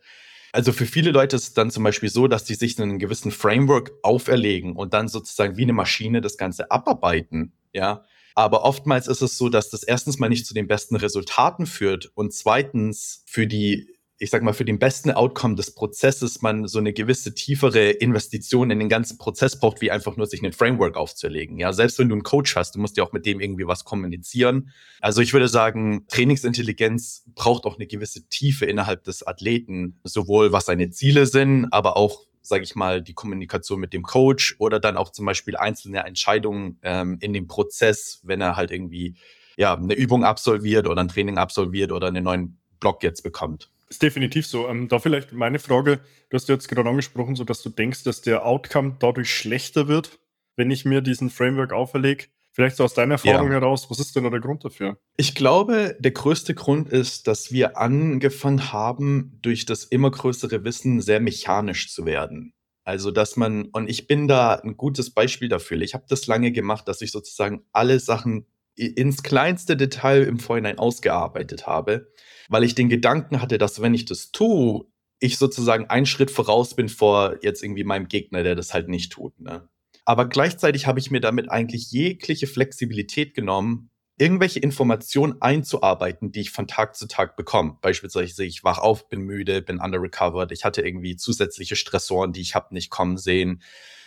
Also 0.52 0.72
für 0.72 0.86
viele 0.86 1.12
Leute 1.12 1.36
ist 1.36 1.44
es 1.44 1.54
dann 1.54 1.72
zum 1.72 1.84
Beispiel 1.84 2.10
so, 2.10 2.28
dass 2.28 2.44
die 2.44 2.56
sich 2.56 2.80
einen 2.80 3.00
gewissen 3.00 3.32
Framework 3.32 3.92
auferlegen 4.02 4.76
und 4.76 4.94
dann 4.94 5.08
sozusagen 5.08 5.58
wie 5.58 5.64
eine 5.64 5.74
Maschine 5.74 6.22
das 6.22 6.38
Ganze 6.38 6.72
abarbeiten. 6.72 7.54
Ja, 7.74 8.06
aber 8.34 8.64
oftmals 8.64 9.08
ist 9.08 9.22
es 9.22 9.38
so, 9.38 9.50
dass 9.50 9.70
das 9.70 9.84
erstens 9.84 10.20
mal 10.20 10.30
nicht 10.30 10.46
zu 10.46 10.54
den 10.54 10.68
besten 10.68 10.96
Resultaten 10.96 11.66
führt 11.66 12.12
und 12.14 12.34
zweitens 12.34 13.24
für 13.26 13.48
die 13.48 13.97
ich 14.20 14.32
sag 14.32 14.42
mal, 14.42 14.54
für 14.54 14.66
den 14.66 14.80
besten 14.80 15.12
Outcome 15.12 15.56
des 15.56 15.76
Prozesses 15.76 16.42
man 16.42 16.68
so 16.68 16.80
eine 16.80 16.92
gewisse 16.92 17.36
tiefere 17.36 17.90
Investition 17.90 18.72
in 18.72 18.80
den 18.80 18.90
ganzen 18.90 19.18
Prozess 19.18 19.60
braucht, 19.60 19.80
wie 19.82 19.92
einfach 19.92 20.18
nur 20.18 20.26
sich 20.26 20.42
einen 20.42 20.54
Framework 20.54 20.98
aufzulegen. 20.98 21.60
Ja, 21.60 21.72
selbst 21.72 22.00
wenn 22.00 22.10
du 22.10 22.16
einen 22.16 22.24
Coach 22.24 22.56
hast, 22.56 22.76
du 22.76 22.80
musst 22.80 22.98
ja 22.98 23.04
auch 23.04 23.14
mit 23.14 23.28
dem 23.28 23.40
irgendwie 23.40 23.68
was 23.68 23.84
kommunizieren. 23.86 24.72
Also 25.02 25.22
ich 25.22 25.34
würde 25.34 25.48
sagen, 25.48 26.06
Trainingsintelligenz 26.08 27.26
braucht 27.36 27.66
auch 27.66 27.76
eine 27.76 27.86
gewisse 27.86 28.28
Tiefe 28.28 28.66
innerhalb 28.66 29.04
des 29.04 29.26
Athleten, 29.26 30.00
sowohl 30.04 30.52
was 30.52 30.66
seine 30.66 30.90
Ziele 30.90 31.28
sind, 31.28 31.68
aber 31.72 31.96
auch 31.96 32.26
sage 32.42 32.64
ich 32.64 32.76
mal, 32.76 33.02
die 33.02 33.14
Kommunikation 33.14 33.80
mit 33.80 33.92
dem 33.92 34.04
Coach 34.04 34.56
oder 34.58 34.80
dann 34.80 34.96
auch 34.96 35.12
zum 35.12 35.26
Beispiel 35.26 35.58
einzelne 35.58 36.06
Entscheidungen 36.06 36.80
ähm, 36.82 37.18
in 37.20 37.34
dem 37.34 37.48
Prozess, 37.48 38.22
wenn 38.24 38.40
er 38.40 38.56
halt 38.56 38.72
irgendwie 38.72 39.16
ja 39.58 39.76
eine 39.76 39.94
Übung 39.94 40.24
absolviert 40.24 40.88
oder 40.88 41.02
ein 41.02 41.10
Training 41.10 41.38
absolviert 41.38 41.92
oder 41.92 42.08
einen 42.08 42.24
neuen 42.24 42.58
Block 42.80 43.04
jetzt 43.04 43.22
bekommt. 43.22 43.70
Ist 43.90 44.02
definitiv 44.02 44.46
so. 44.46 44.68
Ähm, 44.68 44.88
da 44.88 45.00
vielleicht 45.00 45.32
meine 45.32 45.60
Frage, 45.60 46.00
du 46.30 46.36
hast 46.36 46.50
jetzt 46.50 46.68
gerade 46.68 46.90
angesprochen, 46.90 47.36
so 47.36 47.44
dass 47.44 47.62
du 47.62 47.70
denkst, 47.70 48.04
dass 48.04 48.22
der 48.22 48.46
Outcome 48.46 48.98
dadurch 49.00 49.34
schlechter 49.34 49.88
wird, 49.88 50.20
wenn 50.56 50.72
ich 50.72 50.86
mir 50.86 51.02
diesen 51.02 51.30
Framework 51.30 51.72
auferlege. 51.72 52.26
Vielleicht 52.52 52.78
so 52.78 52.84
aus 52.84 52.96
deiner 52.96 53.14
Erfahrung 53.14 53.50
ja. 53.50 53.60
heraus, 53.60 53.88
was 53.92 54.00
ist 54.00 54.16
denn 54.16 54.24
da 54.24 54.32
der 54.32 54.40
Grund 54.40 54.66
dafür? 54.66 54.98
Ich 55.16 55.36
glaube, 55.36 55.96
der 56.00 56.12
größte 56.12 56.56
Grund 56.56 56.90
ist, 56.90 57.28
dass 57.28 57.52
wir 57.52 57.78
angefangen 57.78 58.74
haben, 58.74 59.38
durch 59.44 59.66
das 59.66 59.84
immer 59.84 60.10
größere 60.10 60.64
Wissen 60.64 61.00
sehr 61.00 61.20
mechanisch 61.20 61.94
zu 61.94 62.08
werden. 62.08 62.54
Also, 62.84 63.12
dass 63.12 63.36
man, 63.36 63.66
und 63.74 63.90
ich 63.90 64.08
bin 64.08 64.28
da 64.28 64.56
ein 64.56 64.76
gutes 64.76 65.12
Beispiel 65.12 65.50
dafür. 65.50 65.80
Ich 65.82 65.94
habe 65.94 66.06
das 66.10 66.26
lange 66.26 66.52
gemacht, 66.52 66.88
dass 66.88 67.02
ich 67.02 67.12
sozusagen 67.12 67.62
alle 67.74 68.00
Sachen 68.00 68.48
ins 68.78 69.24
kleinste 69.24 69.76
Detail 69.76 70.24
im 70.24 70.40
Vorhinein 70.40 70.80
ausgearbeitet 70.80 71.68
habe 71.68 72.08
weil 72.50 72.64
ich 72.64 72.76
den 72.76 72.90
Gedanken 72.90 73.42
hatte, 73.42 73.58
dass 73.58 73.82
wenn 73.82 73.94
ich 73.94 74.06
das 74.06 74.32
tue, 74.32 74.86
ich 75.20 75.38
sozusagen 75.38 75.86
einen 75.86 76.06
Schritt 76.06 76.32
voraus 76.32 76.76
bin 76.76 76.90
vor 76.90 77.38
jetzt 77.42 77.64
irgendwie 77.64 77.84
meinem 77.84 78.08
Gegner, 78.08 78.44
der 78.44 78.56
das 78.56 78.74
halt 78.74 78.88
nicht 78.88 79.12
tut. 79.12 79.40
Ne? 79.40 79.68
Aber 80.06 80.30
gleichzeitig 80.30 80.88
habe 80.88 81.00
ich 81.00 81.12
mir 81.12 81.22
damit 81.22 81.50
eigentlich 81.50 81.92
jegliche 81.92 82.48
Flexibilität 82.48 83.34
genommen, 83.34 83.90
irgendwelche 84.20 84.60
Informationen 84.60 85.42
einzuarbeiten, 85.42 86.32
die 86.32 86.42
ich 86.42 86.52
von 86.52 86.68
Tag 86.68 86.96
zu 86.96 87.08
Tag 87.08 87.36
bekomme. 87.36 87.78
Beispielsweise 87.82 88.46
ich 88.46 88.64
wach 88.64 88.80
auf, 88.80 89.10
bin 89.10 89.22
müde, 89.22 89.62
bin 89.62 89.80
under 89.80 90.02
recovered, 90.02 90.52
ich 90.52 90.64
hatte 90.64 90.82
irgendwie 90.82 91.16
zusätzliche 91.16 91.76
Stressoren, 91.76 92.34
die 92.34 92.42
ich 92.42 92.56
habe 92.56 92.74
nicht 92.74 92.90
kommen 92.90 93.18
sehen. 93.18 93.62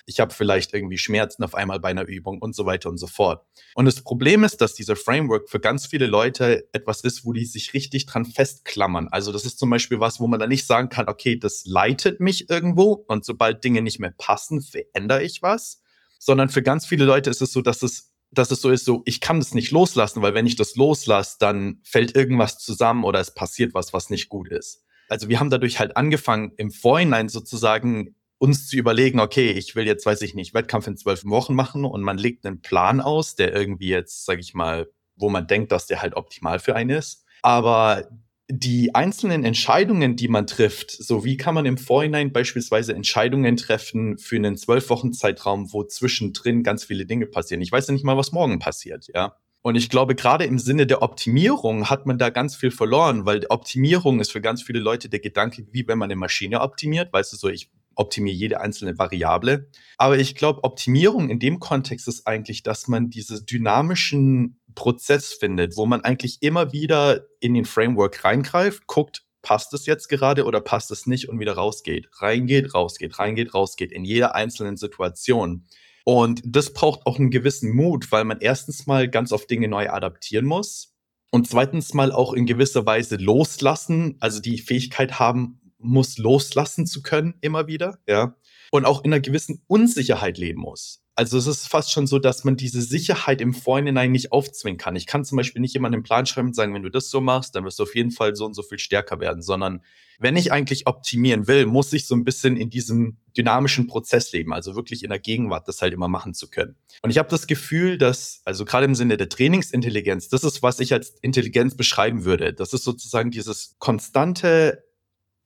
Ich 0.07 0.21
habe 0.21 0.35
vielleicht 0.35 0.75
irgendwie 0.75 0.99
Schmerzen 0.99 1.42
auf 1.45 1.54
einmal 1.54 1.80
bei 1.80 1.88
einer 1.88 2.07
Übung 2.07 2.38
und 2.38 2.54
so 2.54 2.66
weiter 2.66 2.88
und 2.88 2.99
so 2.99 3.07
fort. 3.07 3.45
Und 3.75 3.85
das 3.85 4.02
Problem 4.02 4.45
ist, 4.45 4.61
dass 4.61 4.75
dieser 4.75 4.97
Framework 4.97 5.49
für 5.49 5.61
ganz 5.61 5.87
viele 5.87 6.07
Leute 6.07 6.69
etwas 6.73 7.02
ist, 7.02 7.25
wo 7.25 7.33
die 7.33 7.45
sich 7.45 7.75
richtig 7.75 8.07
dran 8.07 8.25
festklammern. 8.25 9.09
Also 9.09 9.33
das 9.33 9.45
ist 9.45 9.59
zum 9.59 9.71
Beispiel 9.71 10.00
was, 10.00 10.21
wo 10.21 10.26
man 10.26 10.40
dann 10.40 10.49
nicht 10.49 10.66
sagen 10.66 10.88
kann, 10.88 11.09
okay, 11.09 11.38
das 11.38 11.64
leitet 11.66 12.21
mich 12.21 12.50
irgendwo 12.50 12.92
und 12.92 13.25
sobald 13.25 13.62
Dinge 13.64 13.83
nicht 13.83 14.00
mehr 14.00 14.14
passen, 14.16 14.61
verändere 14.62 15.23
ich 15.23 15.42
was. 15.42 15.83
Sondern 16.19 16.49
für 16.50 16.62
ganz 16.62 16.87
viele 16.87 17.04
Leute 17.04 17.30
ist 17.30 17.40
es 17.40 17.52
so, 17.52 17.62
dass 17.62 17.83
es 17.83 18.11
dass 18.33 18.50
es 18.50 18.61
so 18.61 18.71
ist, 18.71 18.85
so, 18.85 19.02
ich 19.07 19.21
kann 19.21 19.40
das 19.40 19.54
nicht 19.54 19.73
loslassen, 19.73 20.23
weil 20.23 20.35
wenn 20.35 20.47
ich 20.47 20.57
das 20.57 20.76
loslasse, 20.76 21.37
dann 21.40 21.80
fällt 21.83 22.14
irgendwas 22.14 22.59
zusammen 22.59 23.04
oder 23.04 23.19
es 23.19 23.35
passiert 23.35 23.75
was, 23.75 23.92
was 23.92 24.11
nicht 24.11 24.28
gut 24.28 24.49
ist. 24.49 24.85
Also 25.09 25.28
wir 25.28 25.40
haben 25.40 25.50
dadurch 25.50 25.80
halt 25.80 25.97
angefangen, 25.97 26.52
im 26.57 26.71
Vorhinein 26.71 27.28
sozusagen 27.28 28.14
uns 28.40 28.68
zu 28.68 28.76
überlegen, 28.76 29.20
okay, 29.20 29.50
ich 29.50 29.76
will 29.76 29.87
jetzt, 29.87 30.06
weiß 30.06 30.23
ich 30.23 30.35
nicht, 30.35 30.54
Wettkampf 30.54 30.87
in 30.87 30.97
zwölf 30.97 31.25
Wochen 31.26 31.54
machen 31.54 31.85
und 31.85 32.00
man 32.00 32.16
legt 32.16 32.47
einen 32.47 32.62
Plan 32.62 33.00
aus, 33.00 33.35
der 33.37 33.54
irgendwie 33.54 33.88
jetzt, 33.88 34.25
sage 34.25 34.40
ich 34.40 34.54
mal, 34.54 34.88
wo 35.14 35.28
man 35.28 35.47
denkt, 35.47 35.73
dass 35.73 35.87
der 35.87 36.00
halt 36.00 36.16
optimal 36.16 36.59
für 36.59 36.75
einen 36.75 36.90
ist. 36.90 37.26
Aber 37.42 38.09
die 38.49 38.94
einzelnen 38.94 39.44
Entscheidungen, 39.44 40.16
die 40.16 40.28
man 40.28 40.47
trifft, 40.47 40.90
so 40.90 41.23
wie 41.23 41.37
kann 41.37 41.54
man 41.54 41.66
im 41.66 41.76
Vorhinein 41.76 42.32
beispielsweise 42.32 42.94
Entscheidungen 42.94 43.59
treffen 43.59 44.16
für 44.16 44.37
einen 44.37 44.56
zwölf 44.56 44.88
Wochen 44.88 45.12
Zeitraum, 45.12 45.70
wo 45.75 45.85
zwischendrin 45.85 46.62
ganz 46.62 46.85
viele 46.85 47.04
Dinge 47.04 47.26
passieren. 47.26 47.61
Ich 47.61 47.70
weiß 47.70 47.88
ja 47.88 47.92
nicht 47.92 48.04
mal, 48.04 48.16
was 48.16 48.32
morgen 48.32 48.59
passiert, 48.59 49.09
ja. 49.14 49.37
Und 49.62 49.75
ich 49.75 49.90
glaube, 49.90 50.14
gerade 50.14 50.44
im 50.44 50.59
Sinne 50.59 50.87
der 50.87 51.02
Optimierung 51.02 51.90
hat 51.90 52.06
man 52.06 52.16
da 52.16 52.30
ganz 52.30 52.56
viel 52.56 52.70
verloren, 52.70 53.26
weil 53.26 53.44
Optimierung 53.50 54.18
ist 54.18 54.32
für 54.32 54.40
ganz 54.40 54.62
viele 54.62 54.80
Leute 54.80 55.11
der 55.11 55.20
Gedanke, 55.20 55.66
wie 55.70 55.87
wenn 55.87 55.99
man 55.99 56.06
eine 56.06 56.16
Maschine 56.16 56.62
optimiert. 56.62 57.12
Weißt 57.12 57.35
du, 57.35 57.37
so 57.37 57.49
ich 57.50 57.70
optimiere 58.00 58.37
jede 58.37 58.61
einzelne 58.61 58.99
Variable. 58.99 59.71
Aber 59.99 60.19
ich 60.19 60.35
glaube, 60.35 60.64
Optimierung 60.64 61.30
in 61.30 61.38
dem 61.38 61.61
Kontext 61.61 62.09
ist 62.09 62.26
eigentlich, 62.26 62.62
dass 62.62 62.88
man 62.88 63.11
diese 63.11 63.45
dynamischen 63.45 64.61
Prozess 64.75 65.33
findet, 65.33 65.76
wo 65.76 65.87
man 65.87 66.00
eigentlich 66.00 66.38
immer 66.40 66.73
wieder 66.73 67.26
in 67.40 67.54
den 67.54 67.64
Framework 67.64 68.25
reingreift, 68.25 68.87
guckt, 68.87 69.25
passt 69.42 69.73
es 69.75 69.87
jetzt 69.87 70.09
gerade 70.09 70.45
oder 70.45 70.61
passt 70.61 70.90
es 70.90 71.07
nicht 71.07 71.28
und 71.28 71.38
wieder 71.38 71.54
rausgeht. 71.54 72.09
Reingeht, 72.14 72.75
rausgeht, 72.75 73.19
reingeht, 73.19 73.54
rausgeht 73.54 73.92
in 73.92 74.04
jeder 74.04 74.35
einzelnen 74.35 74.76
Situation. 74.76 75.66
Und 76.04 76.42
das 76.45 76.73
braucht 76.73 77.07
auch 77.07 77.19
einen 77.19 77.30
gewissen 77.30 77.75
Mut, 77.75 78.11
weil 78.11 78.25
man 78.25 78.40
erstens 78.40 78.87
mal 78.87 79.09
ganz 79.09 79.33
oft 79.33 79.50
Dinge 79.50 79.69
neu 79.69 79.90
adaptieren 79.90 80.47
muss 80.47 80.95
und 81.30 81.47
zweitens 81.47 81.95
mal 81.95 82.11
auch 82.12 82.33
in 82.33 82.47
gewisser 82.47 82.87
Weise 82.87 83.16
loslassen, 83.16 84.16
also 84.21 84.40
die 84.40 84.59
Fähigkeit 84.59 85.19
haben 85.19 85.60
muss, 85.80 86.18
loslassen 86.18 86.87
zu 86.87 87.02
können 87.02 87.34
immer 87.40 87.66
wieder, 87.66 87.99
ja. 88.06 88.37
Und 88.70 88.84
auch 88.84 89.04
in 89.04 89.12
einer 89.12 89.20
gewissen 89.20 89.62
Unsicherheit 89.66 90.38
leben 90.38 90.60
muss. 90.60 91.02
Also 91.16 91.37
es 91.37 91.46
ist 91.46 91.68
fast 91.68 91.90
schon 91.90 92.06
so, 92.06 92.18
dass 92.18 92.44
man 92.44 92.56
diese 92.56 92.80
Sicherheit 92.80 93.42
im 93.42 93.52
Vorhinein 93.52 94.10
nicht 94.12 94.32
aufzwingen 94.32 94.78
kann. 94.78 94.96
Ich 94.96 95.06
kann 95.06 95.25
zum 95.25 95.37
Beispiel 95.37 95.60
nicht 95.60 95.75
jemandem 95.75 95.99
einen 95.99 96.04
Plan 96.04 96.25
schreiben 96.25 96.49
und 96.49 96.54
sagen, 96.54 96.72
wenn 96.72 96.82
du 96.82 96.88
das 96.88 97.10
so 97.10 97.20
machst, 97.20 97.54
dann 97.54 97.64
wirst 97.64 97.78
du 97.78 97.82
auf 97.82 97.94
jeden 97.94 98.10
Fall 98.10 98.37
so 98.37 98.46
und 98.46 98.54
so 98.54 98.62
viel 98.62 98.78
stärker 98.78 99.20
werden, 99.20 99.42
sondern 99.42 99.82
wenn 100.18 100.37
ich 100.37 100.52
eigentlich 100.52 100.87
optimieren 100.87 101.46
will, 101.46 101.66
muss 101.66 101.92
ich 101.92 102.06
so 102.06 102.14
ein 102.14 102.25
bisschen 102.25 102.56
in 102.56 102.70
diesem 102.70 103.18
dynamischen 103.37 103.87
Prozess 103.87 104.32
leben, 104.32 104.52
also 104.52 104.76
wirklich 104.76 105.02
in 105.02 105.10
der 105.10 105.18
Gegenwart 105.18 105.66
das 105.66 105.82
halt 105.82 105.92
immer 105.92 106.08
machen 106.08 106.32
zu 106.34 106.49
können. 106.49 106.76
Und 107.02 107.10
ich 107.10 107.18
habe 107.18 107.28
das 107.28 107.46
Gefühl, 107.46 107.99
dass, 107.99 108.40
also 108.44 108.64
gerade 108.64 108.84
im 108.84 108.94
Sinne 108.94 109.16
der 109.16 109.28
Trainingsintelligenz, 109.28 110.28
das 110.28 110.44
ist, 110.44 110.62
was 110.62 110.80
ich 110.80 110.92
als 110.92 111.10
Intelligenz 111.22 111.75
beschreiben 111.75 112.25
würde. 112.25 112.52
Das 112.52 112.72
ist 112.72 112.84
sozusagen 112.84 113.30
dieses 113.30 113.76
konstante 113.78 114.84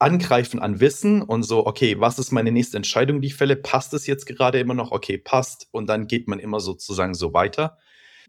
Angreifen 0.05 0.61
an 0.61 0.81
Wissen 0.81 1.23
und 1.23 1.45
so, 1.45 1.67
okay, 1.67 1.99
was 1.99 2.19
ist 2.19 2.31
meine 2.31 2.53
nächste 2.53 2.77
Entscheidung, 2.77 3.23
die 3.23 3.29
ich 3.29 3.37
fälle? 3.37 3.57
Passt 3.57 3.95
es 3.95 4.07
jetzt 4.07 4.27
gerade 4.27 4.61
immer 4.61 4.75
noch? 4.75 4.93
Okay, 4.93 5.17
passt. 5.17 5.67
Und 5.71 5.87
dann 5.87 6.07
geht 6.07 6.29
man 6.29 6.39
immer 6.39 6.61
sozusagen 6.61 7.15
so 7.15 7.33
weiter. 7.33 7.79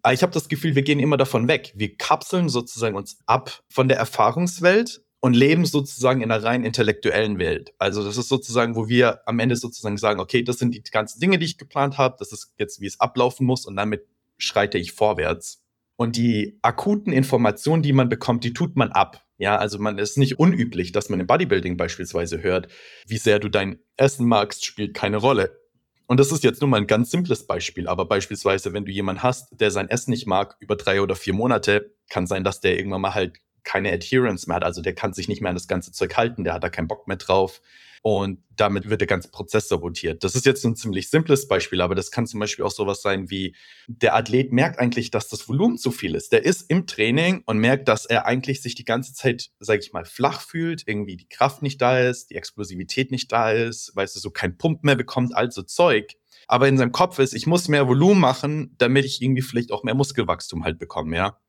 Aber 0.01 0.13
ich 0.13 0.21
habe 0.23 0.31
das 0.31 0.47
Gefühl, 0.47 0.75
wir 0.75 0.83
gehen 0.83 1.01
immer 1.01 1.17
davon 1.17 1.49
weg. 1.49 1.73
Wir 1.75 1.97
kapseln 1.97 2.47
sozusagen 2.47 2.95
uns 2.95 3.19
ab 3.25 3.61
von 3.67 3.89
der 3.89 3.97
Erfahrungswelt 3.97 5.03
und 5.19 5.33
leben 5.33 5.65
sozusagen 5.65 6.21
in 6.21 6.31
einer 6.31 6.41
rein 6.41 6.63
intellektuellen 6.63 7.39
Welt. 7.39 7.73
Also 7.77 8.05
das 8.05 8.15
ist 8.15 8.29
sozusagen, 8.29 8.77
wo 8.77 8.87
wir 8.87 9.27
am 9.27 9.39
Ende 9.39 9.57
sozusagen 9.57 9.97
sagen, 9.97 10.21
okay, 10.21 10.43
das 10.43 10.59
sind 10.59 10.73
die 10.73 10.81
ganzen 10.83 11.19
Dinge, 11.19 11.39
die 11.39 11.45
ich 11.45 11.57
geplant 11.57 11.97
habe, 11.97 12.15
das 12.19 12.31
ist 12.31 12.53
jetzt, 12.57 12.79
wie 12.79 12.85
es 12.85 13.01
ablaufen 13.01 13.45
muss 13.45 13.65
und 13.65 13.75
damit 13.75 14.05
schreite 14.37 14.77
ich 14.77 14.93
vorwärts. 14.93 15.64
Und 15.97 16.17
die 16.17 16.59
akuten 16.61 17.13
Informationen, 17.13 17.81
die 17.81 17.93
man 17.93 18.09
bekommt, 18.09 18.43
die 18.43 18.53
tut 18.53 18.75
man 18.75 18.91
ab. 18.91 19.25
Ja, 19.37 19.57
also 19.57 19.79
man 19.79 19.97
ist 19.97 20.17
nicht 20.17 20.39
unüblich, 20.39 20.91
dass 20.91 21.09
man 21.09 21.19
im 21.19 21.27
Bodybuilding 21.27 21.77
beispielsweise 21.77 22.41
hört, 22.41 22.67
wie 23.07 23.17
sehr 23.17 23.39
du 23.39 23.49
dein 23.49 23.79
Essen 23.97 24.27
magst, 24.27 24.65
spielt 24.65 24.93
keine 24.93 25.17
Rolle. 25.17 25.59
Und 26.07 26.19
das 26.19 26.31
ist 26.31 26.43
jetzt 26.43 26.61
nur 26.61 26.69
mal 26.69 26.77
ein 26.77 26.87
ganz 26.87 27.11
simples 27.11 27.47
Beispiel, 27.47 27.87
aber 27.87 28.05
beispielsweise, 28.05 28.73
wenn 28.73 28.85
du 28.85 28.91
jemanden 28.91 29.23
hast, 29.23 29.59
der 29.59 29.71
sein 29.71 29.89
Essen 29.89 30.11
nicht 30.11 30.27
mag, 30.27 30.55
über 30.59 30.75
drei 30.75 31.01
oder 31.01 31.15
vier 31.15 31.33
Monate, 31.33 31.95
kann 32.09 32.27
sein, 32.27 32.43
dass 32.43 32.61
der 32.61 32.77
irgendwann 32.77 33.01
mal 33.01 33.15
halt 33.15 33.39
keine 33.63 33.91
Adherence 33.91 34.47
mehr 34.47 34.57
hat. 34.57 34.63
Also 34.63 34.81
der 34.81 34.93
kann 34.93 35.13
sich 35.13 35.27
nicht 35.27 35.41
mehr 35.41 35.49
an 35.49 35.55
das 35.55 35.67
ganze 35.67 35.91
Zeug 35.91 36.15
halten, 36.15 36.43
der 36.43 36.53
hat 36.53 36.63
da 36.63 36.69
keinen 36.69 36.87
Bock 36.87 37.07
mehr 37.07 37.17
drauf. 37.17 37.61
Und 38.07 38.43
damit 38.55 38.87
wird 38.87 39.01
der 39.01 39.07
ganze 39.07 39.31
Prozess 39.31 39.67
sabotiert. 39.67 40.23
Das 40.23 40.35
ist 40.35 40.45
jetzt 40.45 40.63
ein 40.63 40.75
ziemlich 40.75 41.09
simples 41.09 41.47
Beispiel, 41.47 41.81
aber 41.81 41.95
das 41.95 42.11
kann 42.11 42.27
zum 42.27 42.39
Beispiel 42.39 42.63
auch 42.63 42.69
sowas 42.69 43.01
sein 43.01 43.31
wie, 43.31 43.55
der 43.87 44.15
Athlet 44.15 44.53
merkt 44.53 44.77
eigentlich, 44.77 45.09
dass 45.09 45.27
das 45.27 45.49
Volumen 45.49 45.79
zu 45.79 45.89
viel 45.89 46.13
ist. 46.13 46.31
Der 46.31 46.45
ist 46.45 46.69
im 46.69 46.85
Training 46.85 47.41
und 47.47 47.57
merkt, 47.57 47.87
dass 47.87 48.05
er 48.05 48.27
eigentlich 48.27 48.61
sich 48.61 48.75
die 48.75 48.85
ganze 48.85 49.15
Zeit, 49.15 49.49
sage 49.57 49.79
ich 49.79 49.91
mal, 49.91 50.05
flach 50.05 50.41
fühlt, 50.41 50.83
irgendwie 50.85 51.17
die 51.17 51.27
Kraft 51.27 51.63
nicht 51.63 51.81
da 51.81 51.97
ist, 51.97 52.29
die 52.29 52.35
Explosivität 52.35 53.09
nicht 53.09 53.31
da 53.31 53.49
ist, 53.49 53.95
weißt 53.95 54.15
du, 54.15 54.19
so 54.19 54.29
kein 54.29 54.55
Pump 54.55 54.83
mehr 54.83 54.95
bekommt, 54.95 55.35
also 55.35 55.63
Zeug. 55.63 56.13
Aber 56.47 56.67
in 56.67 56.77
seinem 56.77 56.91
Kopf 56.91 57.17
ist, 57.17 57.33
ich 57.33 57.47
muss 57.47 57.69
mehr 57.69 57.87
Volumen 57.87 58.21
machen, 58.21 58.75
damit 58.77 59.05
ich 59.05 59.19
irgendwie 59.19 59.41
vielleicht 59.41 59.71
auch 59.71 59.83
mehr 59.83 59.95
Muskelwachstum 59.95 60.63
halt 60.63 60.77
bekomme, 60.77 61.17
ja. 61.17 61.39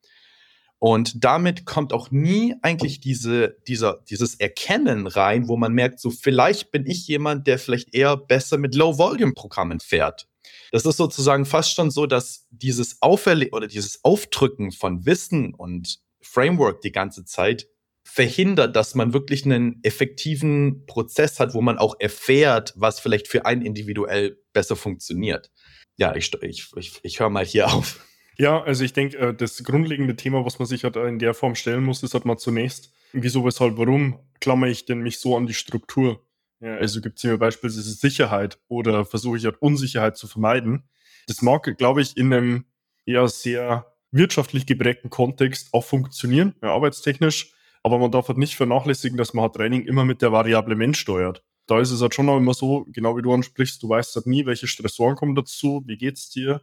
Und 0.79 1.23
damit 1.23 1.65
kommt 1.65 1.91
auch 1.91 2.11
nie 2.11 2.55
eigentlich 2.61 2.99
diese, 2.99 3.57
dieser, 3.67 4.03
dieses 4.09 4.35
Erkennen 4.35 5.07
rein, 5.07 5.47
wo 5.47 5.57
man 5.57 5.73
merkt, 5.73 5.99
so 5.99 6.11
vielleicht 6.11 6.71
bin 6.71 6.85
ich 6.85 7.07
jemand, 7.07 7.47
der 7.47 7.57
vielleicht 7.57 7.95
eher 7.95 8.15
besser 8.15 8.57
mit 8.57 8.75
Low-Volume-Programmen 8.75 9.79
fährt. 9.79 10.27
Das 10.71 10.85
ist 10.85 10.97
sozusagen 10.97 11.45
fast 11.45 11.73
schon 11.73 11.89
so, 11.89 12.05
dass 12.05 12.45
dieses 12.51 13.01
Auferle 13.01 13.49
oder 13.51 13.67
dieses 13.67 14.03
Aufdrücken 14.03 14.71
von 14.71 15.05
Wissen 15.05 15.53
und 15.55 15.99
Framework 16.21 16.81
die 16.81 16.91
ganze 16.91 17.25
Zeit 17.25 17.67
verhindert, 18.03 18.75
dass 18.75 18.95
man 18.95 19.13
wirklich 19.13 19.45
einen 19.45 19.79
effektiven 19.83 20.85
Prozess 20.85 21.39
hat, 21.39 21.53
wo 21.53 21.61
man 21.61 21.77
auch 21.77 21.95
erfährt, 21.99 22.73
was 22.75 22.99
vielleicht 22.99 23.27
für 23.27 23.45
einen 23.45 23.63
individuell 23.63 24.37
besser 24.53 24.75
funktioniert. 24.75 25.51
Ja, 25.97 26.15
ich, 26.15 26.31
ich, 26.41 26.71
ich, 26.75 26.99
ich 27.01 27.19
höre 27.19 27.29
mal 27.29 27.45
hier 27.45 27.67
auf. 27.73 27.99
Ja, 28.39 28.61
also 28.61 28.83
ich 28.83 28.93
denke, 28.93 29.17
äh, 29.17 29.33
das 29.33 29.63
grundlegende 29.63 30.15
Thema, 30.15 30.45
was 30.45 30.59
man 30.59 30.67
sich 30.67 30.83
halt 30.83 30.95
in 30.95 31.19
der 31.19 31.33
Form 31.33 31.55
stellen 31.55 31.83
muss, 31.83 32.03
ist 32.03 32.13
halt 32.13 32.25
mal 32.25 32.37
zunächst, 32.37 32.93
wieso, 33.13 33.43
weshalb, 33.45 33.77
warum 33.77 34.19
klammer 34.39 34.67
ich 34.67 34.85
denn 34.85 34.99
mich 34.99 35.19
so 35.19 35.35
an 35.35 35.47
die 35.47 35.53
Struktur? 35.55 36.21
Ja, 36.59 36.75
also 36.75 37.01
gibt 37.01 37.17
es 37.17 37.21
hier 37.23 37.37
beispielsweise 37.37 37.91
Sicherheit 37.91 38.59
oder 38.67 39.05
versuche 39.05 39.37
ich 39.37 39.45
halt 39.45 39.61
Unsicherheit 39.61 40.17
zu 40.17 40.27
vermeiden. 40.27 40.87
Das 41.27 41.41
mag, 41.41 41.75
glaube 41.77 42.01
ich, 42.01 42.15
in 42.17 42.33
einem 42.33 42.65
eher 43.05 43.27
sehr 43.27 43.91
wirtschaftlich 44.11 44.65
geprägten 44.65 45.09
Kontext 45.09 45.69
auch 45.73 45.83
funktionieren, 45.83 46.55
ja, 46.61 46.71
arbeitstechnisch. 46.73 47.53
Aber 47.83 47.99
man 47.99 48.11
darf 48.11 48.27
halt 48.27 48.37
nicht 48.37 48.55
vernachlässigen, 48.55 49.17
dass 49.17 49.33
man 49.33 49.43
halt 49.43 49.53
Training 49.53 49.85
immer 49.85 50.03
mit 50.05 50.21
der 50.21 50.31
Variable 50.31 50.75
Mensch 50.75 50.99
steuert. 50.99 51.43
Da 51.67 51.79
ist 51.79 51.91
es 51.91 52.01
halt 52.01 52.13
schon 52.15 52.29
auch 52.29 52.37
immer 52.37 52.53
so, 52.53 52.85
genau 52.89 53.17
wie 53.17 53.21
du 53.21 53.33
ansprichst, 53.33 53.81
du 53.83 53.89
weißt 53.89 54.15
halt 54.15 54.25
nie, 54.27 54.45
welche 54.45 54.67
Stressoren 54.67 55.15
kommen 55.15 55.35
dazu, 55.35 55.83
wie 55.85 55.97
geht's 55.97 56.29
dir, 56.29 56.61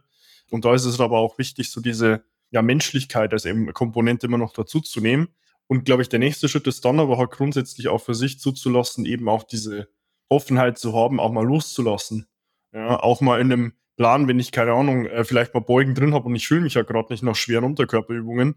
und 0.51 0.65
da 0.65 0.73
ist 0.73 0.85
es 0.85 0.99
aber 0.99 1.17
auch 1.17 1.37
wichtig, 1.37 1.71
so 1.71 1.81
diese 1.81 2.23
ja, 2.51 2.61
Menschlichkeit 2.61 3.33
als 3.33 3.45
eben 3.45 3.71
Komponente 3.73 4.27
immer 4.27 4.37
noch 4.37 4.53
dazu 4.53 4.79
zu 4.79 5.01
nehmen. 5.01 5.29
Und 5.67 5.85
glaube 5.85 6.03
ich, 6.03 6.09
der 6.09 6.19
nächste 6.19 6.47
Schritt 6.47 6.67
ist 6.67 6.85
dann 6.85 6.99
aber 6.99 7.17
halt 7.17 7.31
grundsätzlich 7.31 7.87
auch 7.87 7.99
für 7.99 8.13
sich 8.13 8.39
zuzulassen, 8.39 9.05
eben 9.05 9.27
auch 9.27 9.43
diese 9.43 9.89
Offenheit 10.29 10.77
zu 10.77 10.93
haben, 10.93 11.19
auch 11.19 11.31
mal 11.31 11.45
loszulassen. 11.45 12.27
Ja, 12.71 12.99
auch 12.99 13.21
mal 13.21 13.41
in 13.41 13.51
einem 13.51 13.73
Plan, 13.97 14.27
wenn 14.27 14.39
ich 14.39 14.51
keine 14.51 14.73
Ahnung, 14.73 15.05
äh, 15.05 15.23
vielleicht 15.23 15.53
mal 15.53 15.61
Beugen 15.61 15.95
drin 15.95 16.13
habe 16.13 16.25
und 16.25 16.35
ich 16.35 16.47
fühle 16.47 16.61
mich 16.61 16.73
ja 16.73 16.83
gerade 16.83 17.11
nicht 17.11 17.23
nach 17.23 17.35
schweren 17.35 17.63
Unterkörperübungen, 17.63 18.55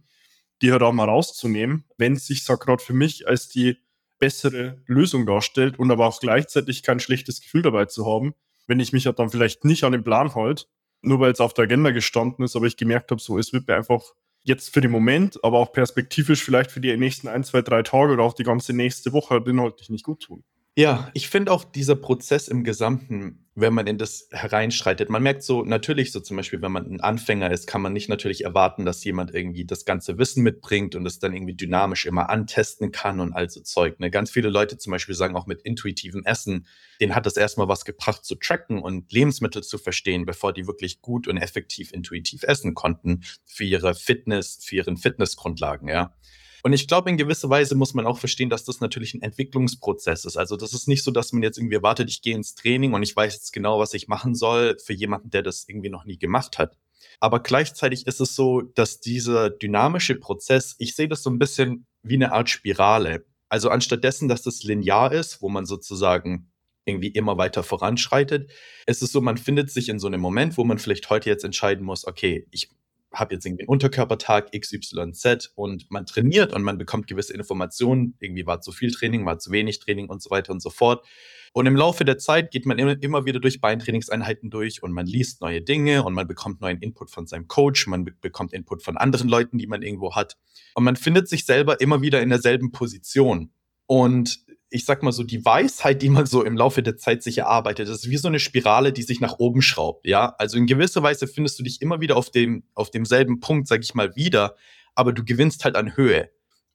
die 0.60 0.72
halt 0.72 0.82
auch 0.82 0.92
mal 0.92 1.08
rauszunehmen, 1.08 1.84
wenn 1.96 2.14
es 2.14 2.26
sich 2.26 2.44
gerade 2.44 2.82
für 2.82 2.92
mich 2.92 3.28
als 3.28 3.48
die 3.48 3.78
bessere 4.18 4.82
Lösung 4.86 5.26
darstellt 5.26 5.78
und 5.78 5.90
aber 5.90 6.06
auch 6.06 6.18
gleichzeitig 6.18 6.82
kein 6.82 6.98
schlechtes 6.98 7.40
Gefühl 7.40 7.62
dabei 7.62 7.84
zu 7.84 8.04
haben, 8.06 8.34
wenn 8.66 8.80
ich 8.80 8.92
mich 8.92 9.06
halt 9.06 9.20
dann 9.20 9.30
vielleicht 9.30 9.64
nicht 9.64 9.84
an 9.84 9.92
den 9.92 10.02
Plan 10.02 10.34
halte, 10.34 10.64
nur 11.02 11.20
weil 11.20 11.32
es 11.32 11.40
auf 11.40 11.54
der 11.54 11.64
Agenda 11.64 11.90
gestanden 11.90 12.44
ist, 12.44 12.56
aber 12.56 12.66
ich 12.66 12.76
gemerkt 12.76 13.10
habe, 13.10 13.20
so, 13.20 13.38
es 13.38 13.52
wird 13.52 13.68
mir 13.68 13.76
einfach 13.76 14.02
jetzt 14.42 14.72
für 14.72 14.80
den 14.80 14.90
Moment, 14.90 15.42
aber 15.44 15.58
auch 15.58 15.72
perspektivisch 15.72 16.42
vielleicht 16.42 16.70
für 16.70 16.80
die 16.80 16.96
nächsten 16.96 17.28
ein, 17.28 17.44
zwei, 17.44 17.62
drei 17.62 17.82
Tage 17.82 18.12
oder 18.12 18.22
auch 18.22 18.34
die 18.34 18.44
ganze 18.44 18.72
nächste 18.72 19.12
Woche 19.12 19.42
inhaltlich 19.46 19.90
nicht 19.90 20.04
gut 20.04 20.22
tun. 20.22 20.44
Ja, 20.76 21.10
ich 21.12 21.28
finde 21.28 21.52
auch 21.52 21.64
dieser 21.64 21.96
Prozess 21.96 22.48
im 22.48 22.62
Gesamten, 22.62 23.47
wenn 23.60 23.74
man 23.74 23.86
in 23.86 23.98
das 23.98 24.28
hereinschreitet. 24.30 25.10
Man 25.10 25.22
merkt 25.22 25.42
so, 25.42 25.64
natürlich 25.64 26.12
so 26.12 26.20
zum 26.20 26.36
Beispiel, 26.36 26.62
wenn 26.62 26.72
man 26.72 26.86
ein 26.86 27.00
Anfänger 27.00 27.50
ist, 27.50 27.66
kann 27.66 27.82
man 27.82 27.92
nicht 27.92 28.08
natürlich 28.08 28.44
erwarten, 28.44 28.84
dass 28.84 29.02
jemand 29.04 29.34
irgendwie 29.34 29.64
das 29.64 29.84
ganze 29.84 30.16
Wissen 30.18 30.42
mitbringt 30.42 30.94
und 30.94 31.04
es 31.06 31.18
dann 31.18 31.34
irgendwie 31.34 31.54
dynamisch 31.54 32.06
immer 32.06 32.30
antesten 32.30 32.92
kann 32.92 33.20
und 33.20 33.32
all 33.32 33.50
so 33.50 33.60
Zeug. 33.60 33.98
Ne? 33.98 34.10
Ganz 34.10 34.30
viele 34.30 34.48
Leute 34.48 34.78
zum 34.78 34.92
Beispiel 34.92 35.14
sagen 35.14 35.36
auch 35.36 35.46
mit 35.46 35.62
intuitivem 35.62 36.24
Essen, 36.24 36.66
denen 37.00 37.14
hat 37.14 37.26
es 37.26 37.36
erstmal 37.36 37.68
was 37.68 37.84
gebracht 37.84 38.24
zu 38.24 38.36
tracken 38.36 38.80
und 38.80 39.12
Lebensmittel 39.12 39.62
zu 39.62 39.78
verstehen, 39.78 40.24
bevor 40.24 40.52
die 40.52 40.66
wirklich 40.66 41.00
gut 41.00 41.26
und 41.26 41.36
effektiv 41.36 41.92
intuitiv 41.92 42.44
essen 42.44 42.74
konnten 42.74 43.24
für 43.44 43.64
ihre 43.64 43.94
Fitness, 43.94 44.58
für 44.62 44.76
ihren 44.76 44.96
Fitnessgrundlagen, 44.96 45.88
ja. 45.88 46.14
Und 46.62 46.72
ich 46.72 46.88
glaube, 46.88 47.10
in 47.10 47.16
gewisser 47.16 47.50
Weise 47.50 47.74
muss 47.74 47.94
man 47.94 48.06
auch 48.06 48.18
verstehen, 48.18 48.50
dass 48.50 48.64
das 48.64 48.80
natürlich 48.80 49.14
ein 49.14 49.22
Entwicklungsprozess 49.22 50.24
ist. 50.24 50.36
Also 50.36 50.56
das 50.56 50.72
ist 50.72 50.88
nicht 50.88 51.04
so, 51.04 51.10
dass 51.10 51.32
man 51.32 51.42
jetzt 51.42 51.58
irgendwie 51.58 51.76
erwartet, 51.76 52.10
ich 52.10 52.22
gehe 52.22 52.34
ins 52.34 52.54
Training 52.54 52.94
und 52.94 53.02
ich 53.02 53.14
weiß 53.14 53.34
jetzt 53.34 53.52
genau, 53.52 53.78
was 53.78 53.94
ich 53.94 54.08
machen 54.08 54.34
soll 54.34 54.76
für 54.78 54.92
jemanden, 54.92 55.30
der 55.30 55.42
das 55.42 55.64
irgendwie 55.68 55.90
noch 55.90 56.04
nie 56.04 56.18
gemacht 56.18 56.58
hat. 56.58 56.76
Aber 57.20 57.40
gleichzeitig 57.40 58.06
ist 58.06 58.20
es 58.20 58.34
so, 58.34 58.62
dass 58.62 59.00
dieser 59.00 59.50
dynamische 59.50 60.16
Prozess, 60.16 60.76
ich 60.78 60.94
sehe 60.94 61.08
das 61.08 61.22
so 61.22 61.30
ein 61.30 61.38
bisschen 61.38 61.86
wie 62.02 62.14
eine 62.14 62.32
Art 62.32 62.48
Spirale. 62.48 63.24
Also 63.48 63.70
anstatt 63.70 64.04
dessen, 64.04 64.28
dass 64.28 64.42
das 64.42 64.62
linear 64.62 65.12
ist, 65.12 65.42
wo 65.42 65.48
man 65.48 65.64
sozusagen 65.66 66.50
irgendwie 66.84 67.08
immer 67.08 67.36
weiter 67.36 67.62
voranschreitet, 67.62 68.50
ist 68.86 69.02
es 69.02 69.12
so, 69.12 69.20
man 69.20 69.36
findet 69.36 69.70
sich 69.70 69.88
in 69.88 69.98
so 69.98 70.06
einem 70.06 70.20
Moment, 70.20 70.56
wo 70.56 70.64
man 70.64 70.78
vielleicht 70.78 71.10
heute 71.10 71.28
jetzt 71.28 71.44
entscheiden 71.44 71.84
muss, 71.84 72.06
okay, 72.06 72.46
ich 72.50 72.70
habe 73.12 73.34
jetzt 73.34 73.46
irgendwie 73.46 73.62
einen 73.62 73.70
Unterkörpertag 73.70 74.52
XYZ 74.52 75.52
und 75.54 75.90
man 75.90 76.06
trainiert 76.06 76.52
und 76.52 76.62
man 76.62 76.78
bekommt 76.78 77.06
gewisse 77.06 77.32
Informationen. 77.34 78.14
Irgendwie 78.20 78.46
war 78.46 78.60
zu 78.60 78.72
viel 78.72 78.90
Training, 78.90 79.24
war 79.24 79.38
zu 79.38 79.50
wenig 79.50 79.78
Training 79.78 80.08
und 80.08 80.22
so 80.22 80.30
weiter 80.30 80.52
und 80.52 80.60
so 80.60 80.70
fort. 80.70 81.06
Und 81.52 81.66
im 81.66 81.76
Laufe 81.76 82.04
der 82.04 82.18
Zeit 82.18 82.50
geht 82.50 82.66
man 82.66 82.78
immer, 82.78 83.24
wieder 83.24 83.40
durch 83.40 83.60
Beintrainingseinheiten 83.60 84.50
durch 84.50 84.82
und 84.82 84.92
man 84.92 85.06
liest 85.06 85.40
neue 85.40 85.62
Dinge 85.62 86.04
und 86.04 86.12
man 86.12 86.28
bekommt 86.28 86.60
neuen 86.60 86.78
Input 86.78 87.10
von 87.10 87.26
seinem 87.26 87.48
Coach, 87.48 87.86
man 87.86 88.04
be 88.04 88.12
bekommt 88.20 88.52
Input 88.52 88.82
von 88.82 88.96
anderen 88.96 89.28
Leuten, 89.28 89.58
die 89.58 89.66
man 89.66 89.82
irgendwo 89.82 90.14
hat. 90.14 90.36
Und 90.74 90.84
man 90.84 90.96
findet 90.96 91.28
sich 91.28 91.46
selber 91.46 91.80
immer 91.80 92.02
wieder 92.02 92.20
in 92.20 92.28
derselben 92.28 92.72
Position. 92.72 93.50
Und 93.86 94.40
ich 94.70 94.84
sag 94.84 95.02
mal 95.02 95.12
so, 95.12 95.22
die 95.22 95.44
Weisheit, 95.44 96.02
die 96.02 96.08
man 96.08 96.26
so 96.26 96.44
im 96.44 96.56
Laufe 96.56 96.82
der 96.82 96.96
Zeit 96.96 97.22
sich 97.22 97.38
erarbeitet, 97.38 97.88
das 97.88 98.04
ist 98.04 98.10
wie 98.10 98.16
so 98.16 98.28
eine 98.28 98.38
Spirale, 98.38 98.92
die 98.92 99.02
sich 99.02 99.20
nach 99.20 99.38
oben 99.38 99.62
schraubt, 99.62 100.06
ja. 100.06 100.34
Also 100.38 100.58
in 100.58 100.66
gewisser 100.66 101.02
Weise 101.02 101.26
findest 101.26 101.58
du 101.58 101.62
dich 101.62 101.80
immer 101.80 102.00
wieder 102.00 102.16
auf 102.16 102.30
dem, 102.30 102.64
auf 102.74 102.90
demselben 102.90 103.40
Punkt, 103.40 103.68
sag 103.68 103.82
ich 103.82 103.94
mal, 103.94 104.14
wieder, 104.16 104.56
aber 104.94 105.12
du 105.12 105.24
gewinnst 105.24 105.64
halt 105.64 105.76
an 105.76 105.96
Höhe. 105.96 106.30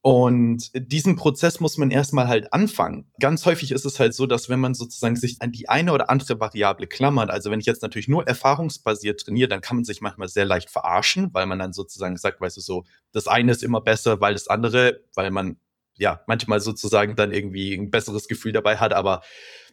Und 0.06 0.70
diesen 0.76 1.16
Prozess 1.16 1.62
muss 1.62 1.78
man 1.78 1.90
erstmal 1.90 2.28
halt 2.28 2.52
anfangen. 2.52 3.10
Ganz 3.22 3.46
häufig 3.46 3.72
ist 3.72 3.86
es 3.86 4.02
halt 4.02 4.14
so, 4.14 4.26
dass 4.26 4.50
wenn 4.50 4.60
man 4.60 4.74
sozusagen 4.74 5.16
sich 5.16 5.38
an 5.42 5.54
die 5.54 5.70
eine 5.70 5.94
oder 5.94 6.10
andere 6.10 6.42
Variable 6.42 6.88
klammert, 6.88 7.30
also 7.30 7.50
wenn 7.52 7.62
ich 7.62 7.66
jetzt 7.66 7.82
natürlich 7.82 8.10
nur 8.10 8.28
erfahrungsbasiert 8.28 9.22
trainiere, 9.22 9.48
dann 9.48 9.62
kann 9.62 9.78
man 9.78 9.86
sich 9.86 10.02
manchmal 10.02 10.28
sehr 10.28 10.44
leicht 10.44 10.70
verarschen, 10.70 11.30
weil 11.32 11.46
man 11.46 11.58
dann 11.58 11.72
sozusagen 11.72 12.18
sagt, 12.18 12.42
weißt 12.42 12.58
du 12.58 12.62
so, 12.62 12.84
das 13.14 13.30
eine 13.30 13.54
ist 13.54 13.64
immer 13.64 13.80
besser, 13.80 14.20
weil 14.20 14.34
das 14.34 14.50
andere, 14.50 15.00
weil 15.16 15.32
man 15.32 15.56
ja, 15.98 16.22
manchmal 16.28 16.60
sozusagen 16.60 17.16
dann 17.16 17.32
irgendwie 17.32 17.74
ein 17.74 17.92
besseres 17.92 18.28
Gefühl 18.28 18.52
dabei 18.52 18.78
hat, 18.78 18.94
aber 18.94 19.22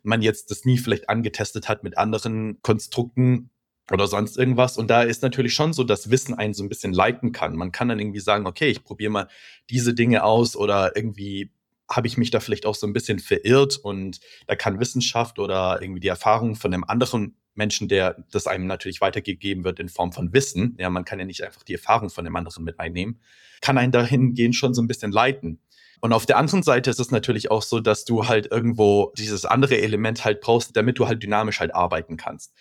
man 0.02 0.22
jetzt 0.22 0.50
das 0.50 0.64
nie 0.64 0.78
vielleicht 0.78 1.08
angetestet 1.08 1.68
hat 1.68 1.82
mit 1.82 1.98
anderen 1.98 2.60
Konstrukten 2.62 3.50
oder 3.90 4.06
sonst 4.06 4.36
irgendwas. 4.36 4.78
Und 4.78 4.88
da 4.88 5.02
ist 5.02 5.22
natürlich 5.22 5.54
schon 5.54 5.72
so, 5.72 5.84
dass 5.84 6.10
Wissen 6.10 6.34
einen 6.34 6.54
so 6.54 6.62
ein 6.62 6.68
bisschen 6.68 6.92
leiten 6.92 7.32
kann. 7.32 7.56
Man 7.56 7.72
kann 7.72 7.88
dann 7.88 7.98
irgendwie 7.98 8.20
sagen, 8.20 8.46
okay, 8.46 8.68
ich 8.68 8.84
probiere 8.84 9.10
mal 9.10 9.28
diese 9.68 9.94
Dinge 9.94 10.24
aus 10.24 10.56
oder 10.56 10.96
irgendwie 10.96 11.50
habe 11.90 12.06
ich 12.06 12.16
mich 12.16 12.30
da 12.30 12.38
vielleicht 12.38 12.66
auch 12.66 12.76
so 12.76 12.86
ein 12.86 12.92
bisschen 12.92 13.18
verirrt 13.18 13.76
und 13.76 14.20
da 14.46 14.54
kann 14.54 14.78
Wissenschaft 14.78 15.40
oder 15.40 15.82
irgendwie 15.82 16.00
die 16.00 16.08
Erfahrung 16.08 16.54
von 16.54 16.72
einem 16.72 16.84
anderen 16.84 17.36
Menschen, 17.54 17.88
der 17.88 18.24
das 18.30 18.46
einem 18.46 18.66
natürlich 18.66 19.00
weitergegeben 19.00 19.64
wird 19.64 19.80
in 19.80 19.88
Form 19.88 20.12
von 20.12 20.32
Wissen, 20.32 20.76
ja, 20.78 20.88
man 20.88 21.04
kann 21.04 21.18
ja 21.18 21.24
nicht 21.24 21.42
einfach 21.42 21.64
die 21.64 21.74
Erfahrung 21.74 22.08
von 22.08 22.24
dem 22.24 22.36
anderen 22.36 22.62
mit 22.62 22.78
einnehmen, 22.78 23.20
kann 23.60 23.76
einen 23.76 23.90
dahingehend 23.90 24.54
schon 24.54 24.72
so 24.72 24.80
ein 24.80 24.86
bisschen 24.86 25.10
leiten. 25.10 25.60
Und 26.00 26.12
auf 26.12 26.26
der 26.26 26.38
anderen 26.38 26.62
Seite 26.62 26.90
ist 26.90 27.00
es 27.00 27.10
natürlich 27.10 27.50
auch 27.50 27.62
so, 27.62 27.80
dass 27.80 28.04
du 28.04 28.26
halt 28.26 28.50
irgendwo 28.50 29.12
dieses 29.16 29.44
andere 29.44 29.80
Element 29.80 30.24
halt 30.24 30.40
brauchst, 30.40 30.76
damit 30.76 30.98
du 30.98 31.06
halt 31.06 31.22
dynamisch 31.22 31.60
halt 31.60 31.74
arbeiten 31.74 32.16
kannst. 32.16 32.54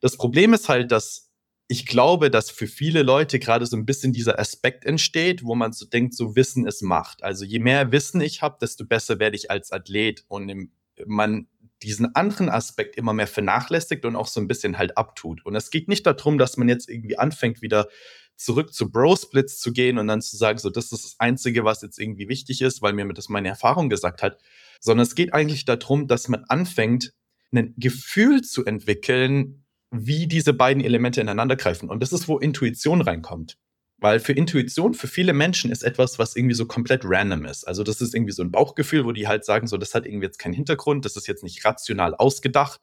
Das 0.00 0.16
Problem 0.16 0.54
ist 0.54 0.68
halt, 0.68 0.92
dass 0.92 1.28
ich 1.70 1.84
glaube, 1.84 2.30
dass 2.30 2.50
für 2.50 2.66
viele 2.66 3.02
Leute 3.02 3.38
gerade 3.38 3.66
so 3.66 3.76
ein 3.76 3.84
bisschen 3.84 4.12
dieser 4.12 4.38
Aspekt 4.38 4.86
entsteht, 4.86 5.44
wo 5.44 5.54
man 5.54 5.72
so 5.72 5.84
denkt, 5.84 6.14
so 6.14 6.34
Wissen 6.34 6.66
ist 6.66 6.82
Macht. 6.82 7.22
Also 7.22 7.44
je 7.44 7.58
mehr 7.58 7.92
Wissen 7.92 8.22
ich 8.22 8.40
habe, 8.40 8.56
desto 8.60 8.86
besser 8.86 9.18
werde 9.18 9.36
ich 9.36 9.50
als 9.50 9.70
Athlet 9.70 10.24
und 10.28 10.70
man 11.06 11.46
diesen 11.82 12.14
anderen 12.14 12.48
Aspekt 12.48 12.96
immer 12.96 13.12
mehr 13.12 13.26
vernachlässigt 13.26 14.04
und 14.04 14.16
auch 14.16 14.26
so 14.26 14.40
ein 14.40 14.48
bisschen 14.48 14.78
halt 14.78 14.96
abtut. 14.96 15.44
Und 15.44 15.54
es 15.54 15.70
geht 15.70 15.88
nicht 15.88 16.06
darum, 16.06 16.38
dass 16.38 16.56
man 16.56 16.68
jetzt 16.68 16.88
irgendwie 16.88 17.18
anfängt, 17.18 17.60
wieder 17.60 17.88
zurück 18.38 18.72
zu 18.72 18.90
Bro-Splits 18.90 19.58
zu 19.58 19.72
gehen 19.72 19.98
und 19.98 20.06
dann 20.06 20.22
zu 20.22 20.36
sagen, 20.36 20.58
so, 20.58 20.70
das 20.70 20.92
ist 20.92 21.04
das 21.04 21.16
Einzige, 21.18 21.64
was 21.64 21.82
jetzt 21.82 21.98
irgendwie 21.98 22.28
wichtig 22.28 22.62
ist, 22.62 22.80
weil 22.80 22.92
mir 22.92 23.06
das 23.12 23.28
meine 23.28 23.48
Erfahrung 23.48 23.88
gesagt 23.88 24.22
hat, 24.22 24.38
sondern 24.80 25.04
es 25.04 25.14
geht 25.14 25.34
eigentlich 25.34 25.64
darum, 25.64 26.06
dass 26.06 26.28
man 26.28 26.44
anfängt, 26.44 27.12
ein 27.52 27.74
Gefühl 27.76 28.42
zu 28.42 28.64
entwickeln, 28.64 29.64
wie 29.90 30.26
diese 30.26 30.52
beiden 30.52 30.84
Elemente 30.84 31.20
ineinander 31.20 31.56
greifen. 31.56 31.88
Und 31.88 32.00
das 32.00 32.12
ist, 32.12 32.28
wo 32.28 32.38
Intuition 32.38 33.00
reinkommt. 33.00 33.58
Weil 34.00 34.20
für 34.20 34.32
Intuition, 34.32 34.94
für 34.94 35.08
viele 35.08 35.32
Menschen 35.32 35.72
ist 35.72 35.82
etwas, 35.82 36.20
was 36.20 36.36
irgendwie 36.36 36.54
so 36.54 36.66
komplett 36.66 37.00
random 37.04 37.46
ist. 37.46 37.66
Also 37.66 37.82
das 37.82 38.00
ist 38.00 38.14
irgendwie 38.14 38.32
so 38.32 38.42
ein 38.42 38.52
Bauchgefühl, 38.52 39.04
wo 39.04 39.10
die 39.10 39.26
halt 39.26 39.44
sagen, 39.44 39.66
so, 39.66 39.76
das 39.76 39.94
hat 39.94 40.06
irgendwie 40.06 40.26
jetzt 40.26 40.38
keinen 40.38 40.52
Hintergrund, 40.52 41.04
das 41.04 41.16
ist 41.16 41.26
jetzt 41.26 41.42
nicht 41.42 41.64
rational 41.64 42.14
ausgedacht. 42.14 42.80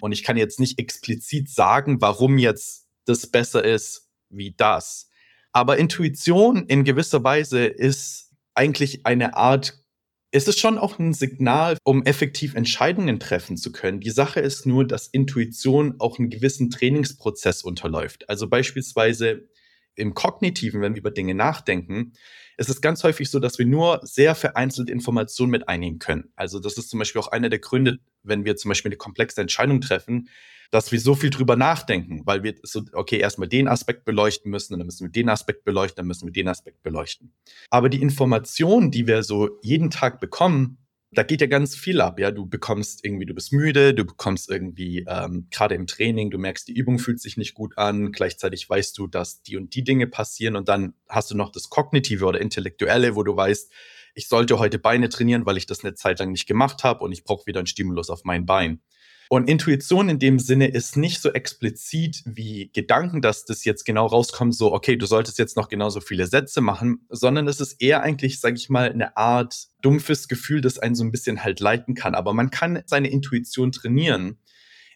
Und 0.00 0.12
ich 0.12 0.22
kann 0.22 0.38
jetzt 0.38 0.58
nicht 0.58 0.78
explizit 0.78 1.50
sagen, 1.50 2.00
warum 2.00 2.38
jetzt 2.38 2.86
das 3.04 3.26
besser 3.26 3.62
ist 3.64 4.07
wie 4.30 4.54
das. 4.56 5.08
Aber 5.52 5.78
Intuition 5.78 6.66
in 6.66 6.84
gewisser 6.84 7.24
Weise 7.24 7.64
ist 7.64 8.32
eigentlich 8.54 9.06
eine 9.06 9.36
Art, 9.36 9.82
es 10.30 10.46
ist 10.46 10.60
schon 10.60 10.78
auch 10.78 10.98
ein 10.98 11.14
Signal, 11.14 11.78
um 11.84 12.04
effektiv 12.04 12.54
Entscheidungen 12.54 13.18
treffen 13.18 13.56
zu 13.56 13.72
können. 13.72 14.00
Die 14.00 14.10
Sache 14.10 14.40
ist 14.40 14.66
nur, 14.66 14.86
dass 14.86 15.08
Intuition 15.08 15.94
auch 15.98 16.18
einen 16.18 16.28
gewissen 16.28 16.70
Trainingsprozess 16.70 17.62
unterläuft. 17.62 18.28
Also 18.28 18.48
beispielsweise 18.48 19.48
im 19.94 20.14
Kognitiven, 20.14 20.80
wenn 20.80 20.94
wir 20.94 21.00
über 21.00 21.10
Dinge 21.10 21.34
nachdenken, 21.34 22.12
ist 22.56 22.68
es 22.68 22.80
ganz 22.80 23.04
häufig 23.04 23.30
so, 23.30 23.38
dass 23.38 23.58
wir 23.58 23.66
nur 23.66 24.00
sehr 24.02 24.34
vereinzelte 24.34 24.92
Informationen 24.92 25.50
mit 25.50 25.68
einnehmen 25.68 25.98
können. 25.98 26.32
Also 26.36 26.58
das 26.58 26.76
ist 26.76 26.90
zum 26.90 26.98
Beispiel 26.98 27.20
auch 27.20 27.28
einer 27.28 27.48
der 27.48 27.60
Gründe, 27.60 27.98
wenn 28.22 28.44
wir 28.44 28.56
zum 28.56 28.68
Beispiel 28.68 28.90
eine 28.90 28.96
komplexe 28.96 29.40
Entscheidung 29.40 29.80
treffen, 29.80 30.28
dass 30.70 30.92
wir 30.92 31.00
so 31.00 31.14
viel 31.14 31.30
drüber 31.30 31.56
nachdenken, 31.56 32.22
weil 32.24 32.42
wir 32.42 32.54
so, 32.62 32.82
okay, 32.92 33.18
erstmal 33.18 33.48
den 33.48 33.68
Aspekt 33.68 34.04
beleuchten 34.04 34.50
müssen, 34.50 34.76
dann 34.78 34.86
müssen 34.86 35.06
wir 35.06 35.10
den 35.10 35.28
Aspekt 35.28 35.64
beleuchten, 35.64 35.96
dann 35.96 36.06
müssen 36.06 36.26
wir 36.26 36.32
den 36.32 36.48
Aspekt 36.48 36.82
beleuchten. 36.82 37.32
Aber 37.70 37.88
die 37.88 38.02
Informationen, 38.02 38.90
die 38.90 39.06
wir 39.06 39.22
so 39.22 39.58
jeden 39.62 39.90
Tag 39.90 40.20
bekommen, 40.20 40.78
da 41.10 41.22
geht 41.22 41.40
ja 41.40 41.46
ganz 41.46 41.74
viel 41.74 42.02
ab, 42.02 42.20
ja. 42.20 42.30
Du 42.30 42.44
bekommst 42.44 43.02
irgendwie, 43.04 43.24
du 43.24 43.34
bist 43.34 43.52
müde, 43.52 43.94
du 43.94 44.04
bekommst 44.04 44.50
irgendwie, 44.50 45.06
ähm, 45.08 45.46
gerade 45.50 45.74
im 45.74 45.86
Training, 45.86 46.30
du 46.30 46.38
merkst, 46.38 46.68
die 46.68 46.74
Übung 46.74 46.98
fühlt 46.98 47.20
sich 47.20 47.38
nicht 47.38 47.54
gut 47.54 47.78
an, 47.78 48.12
gleichzeitig 48.12 48.68
weißt 48.68 48.96
du, 48.98 49.06
dass 49.06 49.42
die 49.42 49.56
und 49.56 49.74
die 49.74 49.84
Dinge 49.84 50.06
passieren 50.06 50.54
und 50.54 50.68
dann 50.68 50.92
hast 51.08 51.30
du 51.30 51.34
noch 51.34 51.50
das 51.50 51.70
Kognitive 51.70 52.26
oder 52.26 52.40
Intellektuelle, 52.40 53.16
wo 53.16 53.22
du 53.22 53.34
weißt, 53.34 53.72
ich 54.14 54.28
sollte 54.28 54.58
heute 54.58 54.78
Beine 54.78 55.08
trainieren, 55.08 55.46
weil 55.46 55.56
ich 55.56 55.66
das 55.66 55.82
eine 55.82 55.94
Zeit 55.94 56.18
lang 56.18 56.32
nicht 56.32 56.46
gemacht 56.46 56.84
habe 56.84 57.04
und 57.04 57.12
ich 57.12 57.24
brauche 57.24 57.46
wieder 57.46 57.60
einen 57.60 57.66
Stimulus 57.66 58.10
auf 58.10 58.24
mein 58.24 58.44
Bein. 58.44 58.80
Und 59.30 59.48
Intuition 59.48 60.08
in 60.08 60.18
dem 60.18 60.38
Sinne 60.38 60.68
ist 60.68 60.96
nicht 60.96 61.20
so 61.20 61.30
explizit 61.30 62.22
wie 62.24 62.70
Gedanken, 62.72 63.20
dass 63.20 63.44
das 63.44 63.64
jetzt 63.64 63.84
genau 63.84 64.06
rauskommt, 64.06 64.54
so, 64.54 64.72
okay, 64.72 64.96
du 64.96 65.06
solltest 65.06 65.38
jetzt 65.38 65.56
noch 65.56 65.68
genauso 65.68 66.00
viele 66.00 66.26
Sätze 66.26 66.62
machen, 66.62 67.06
sondern 67.10 67.46
es 67.46 67.60
ist 67.60 67.80
eher 67.80 68.02
eigentlich, 68.02 68.40
sage 68.40 68.56
ich 68.56 68.70
mal, 68.70 68.90
eine 68.90 69.16
Art 69.16 69.54
dumpfes 69.82 70.28
Gefühl, 70.28 70.60
das 70.62 70.78
einen 70.78 70.94
so 70.94 71.04
ein 71.04 71.10
bisschen 71.10 71.44
halt 71.44 71.60
leiten 71.60 71.94
kann. 71.94 72.14
Aber 72.14 72.32
man 72.32 72.50
kann 72.50 72.82
seine 72.86 73.10
Intuition 73.10 73.70
trainieren, 73.70 74.38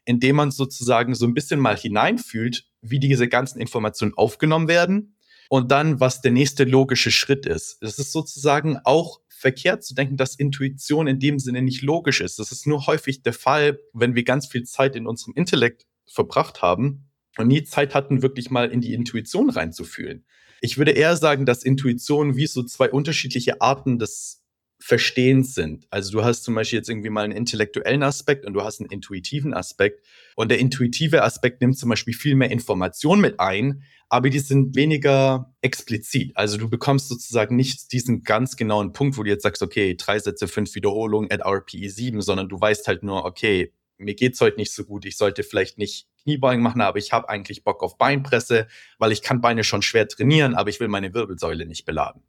indem 0.04 0.36
man 0.36 0.50
sozusagen 0.50 1.14
so 1.14 1.26
ein 1.26 1.34
bisschen 1.34 1.60
mal 1.60 1.76
hineinfühlt, 1.76 2.64
wie 2.80 2.98
diese 2.98 3.28
ganzen 3.28 3.60
Informationen 3.60 4.14
aufgenommen 4.14 4.68
werden 4.68 5.16
und 5.50 5.70
dann, 5.70 6.00
was 6.00 6.22
der 6.22 6.32
nächste 6.32 6.64
logische 6.64 7.10
Schritt 7.10 7.44
ist. 7.44 7.76
Das 7.82 7.98
ist 7.98 8.12
sozusagen 8.12 8.78
auch 8.84 9.20
verkehrt 9.42 9.82
zu 9.82 9.94
denken, 9.94 10.16
dass 10.16 10.36
Intuition 10.36 11.08
in 11.08 11.18
dem 11.18 11.40
Sinne 11.40 11.62
nicht 11.62 11.82
logisch 11.82 12.20
ist. 12.20 12.38
Das 12.38 12.52
ist 12.52 12.66
nur 12.66 12.86
häufig 12.86 13.22
der 13.22 13.32
Fall, 13.32 13.80
wenn 13.92 14.14
wir 14.14 14.22
ganz 14.22 14.46
viel 14.46 14.62
Zeit 14.62 14.94
in 14.94 15.06
unserem 15.06 15.34
Intellekt 15.34 15.84
verbracht 16.06 16.62
haben 16.62 17.10
und 17.36 17.48
nie 17.48 17.64
Zeit 17.64 17.94
hatten, 17.94 18.22
wirklich 18.22 18.50
mal 18.50 18.70
in 18.70 18.80
die 18.80 18.94
Intuition 18.94 19.50
reinzufühlen. 19.50 20.24
Ich 20.60 20.78
würde 20.78 20.92
eher 20.92 21.16
sagen, 21.16 21.44
dass 21.44 21.64
Intuition 21.64 22.36
wie 22.36 22.46
so 22.46 22.62
zwei 22.62 22.88
unterschiedliche 22.90 23.60
Arten 23.60 23.98
des 23.98 24.41
Verstehens 24.84 25.54
sind. 25.54 25.86
Also 25.90 26.10
du 26.10 26.24
hast 26.24 26.42
zum 26.42 26.56
Beispiel 26.56 26.78
jetzt 26.78 26.88
irgendwie 26.88 27.08
mal 27.08 27.22
einen 27.24 27.32
intellektuellen 27.32 28.02
Aspekt 28.02 28.44
und 28.44 28.52
du 28.52 28.62
hast 28.62 28.80
einen 28.80 28.90
intuitiven 28.90 29.54
Aspekt. 29.54 30.04
Und 30.34 30.50
der 30.50 30.58
intuitive 30.58 31.22
Aspekt 31.22 31.60
nimmt 31.60 31.78
zum 31.78 31.88
Beispiel 31.88 32.14
viel 32.14 32.34
mehr 32.34 32.50
Information 32.50 33.20
mit 33.20 33.38
ein, 33.38 33.84
aber 34.08 34.28
die 34.28 34.40
sind 34.40 34.74
weniger 34.74 35.54
explizit. 35.60 36.32
Also 36.34 36.58
du 36.58 36.68
bekommst 36.68 37.08
sozusagen 37.08 37.54
nicht 37.54 37.92
diesen 37.92 38.24
ganz 38.24 38.56
genauen 38.56 38.92
Punkt, 38.92 39.16
wo 39.16 39.22
du 39.22 39.30
jetzt 39.30 39.44
sagst, 39.44 39.62
okay, 39.62 39.94
drei 39.96 40.18
Sätze, 40.18 40.48
fünf 40.48 40.74
Wiederholungen 40.74 41.30
at 41.30 41.46
RPE 41.46 41.88
7, 41.88 42.20
sondern 42.20 42.48
du 42.48 42.60
weißt 42.60 42.88
halt 42.88 43.04
nur, 43.04 43.24
okay, 43.24 43.72
mir 43.98 44.16
geht's 44.16 44.40
heute 44.40 44.56
nicht 44.56 44.74
so 44.74 44.84
gut, 44.84 45.04
ich 45.04 45.16
sollte 45.16 45.44
vielleicht 45.44 45.78
nicht 45.78 46.08
Kniebeugen 46.24 46.62
machen, 46.62 46.80
aber 46.80 46.98
ich 46.98 47.12
habe 47.12 47.28
eigentlich 47.28 47.62
Bock 47.62 47.84
auf 47.84 47.98
Beinpresse, 47.98 48.66
weil 48.98 49.12
ich 49.12 49.22
kann 49.22 49.40
Beine 49.40 49.62
schon 49.62 49.82
schwer 49.82 50.08
trainieren, 50.08 50.54
aber 50.54 50.70
ich 50.70 50.80
will 50.80 50.88
meine 50.88 51.14
Wirbelsäule 51.14 51.66
nicht 51.66 51.84
beladen. 51.84 52.22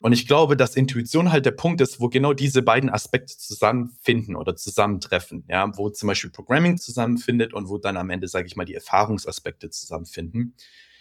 Und 0.00 0.12
ich 0.12 0.26
glaube, 0.26 0.56
dass 0.56 0.76
Intuition 0.76 1.32
halt 1.32 1.46
der 1.46 1.52
Punkt 1.52 1.80
ist, 1.80 2.00
wo 2.00 2.08
genau 2.08 2.32
diese 2.32 2.62
beiden 2.62 2.90
Aspekte 2.90 3.36
zusammenfinden 3.36 4.36
oder 4.36 4.56
zusammentreffen, 4.56 5.44
ja, 5.48 5.70
wo 5.76 5.90
zum 5.90 6.08
Beispiel 6.08 6.30
Programming 6.30 6.78
zusammenfindet 6.78 7.54
und 7.54 7.68
wo 7.68 7.78
dann 7.78 7.96
am 7.96 8.10
Ende, 8.10 8.28
sage 8.28 8.46
ich 8.46 8.56
mal, 8.56 8.64
die 8.64 8.74
Erfahrungsaspekte 8.74 9.70
zusammenfinden. 9.70 10.54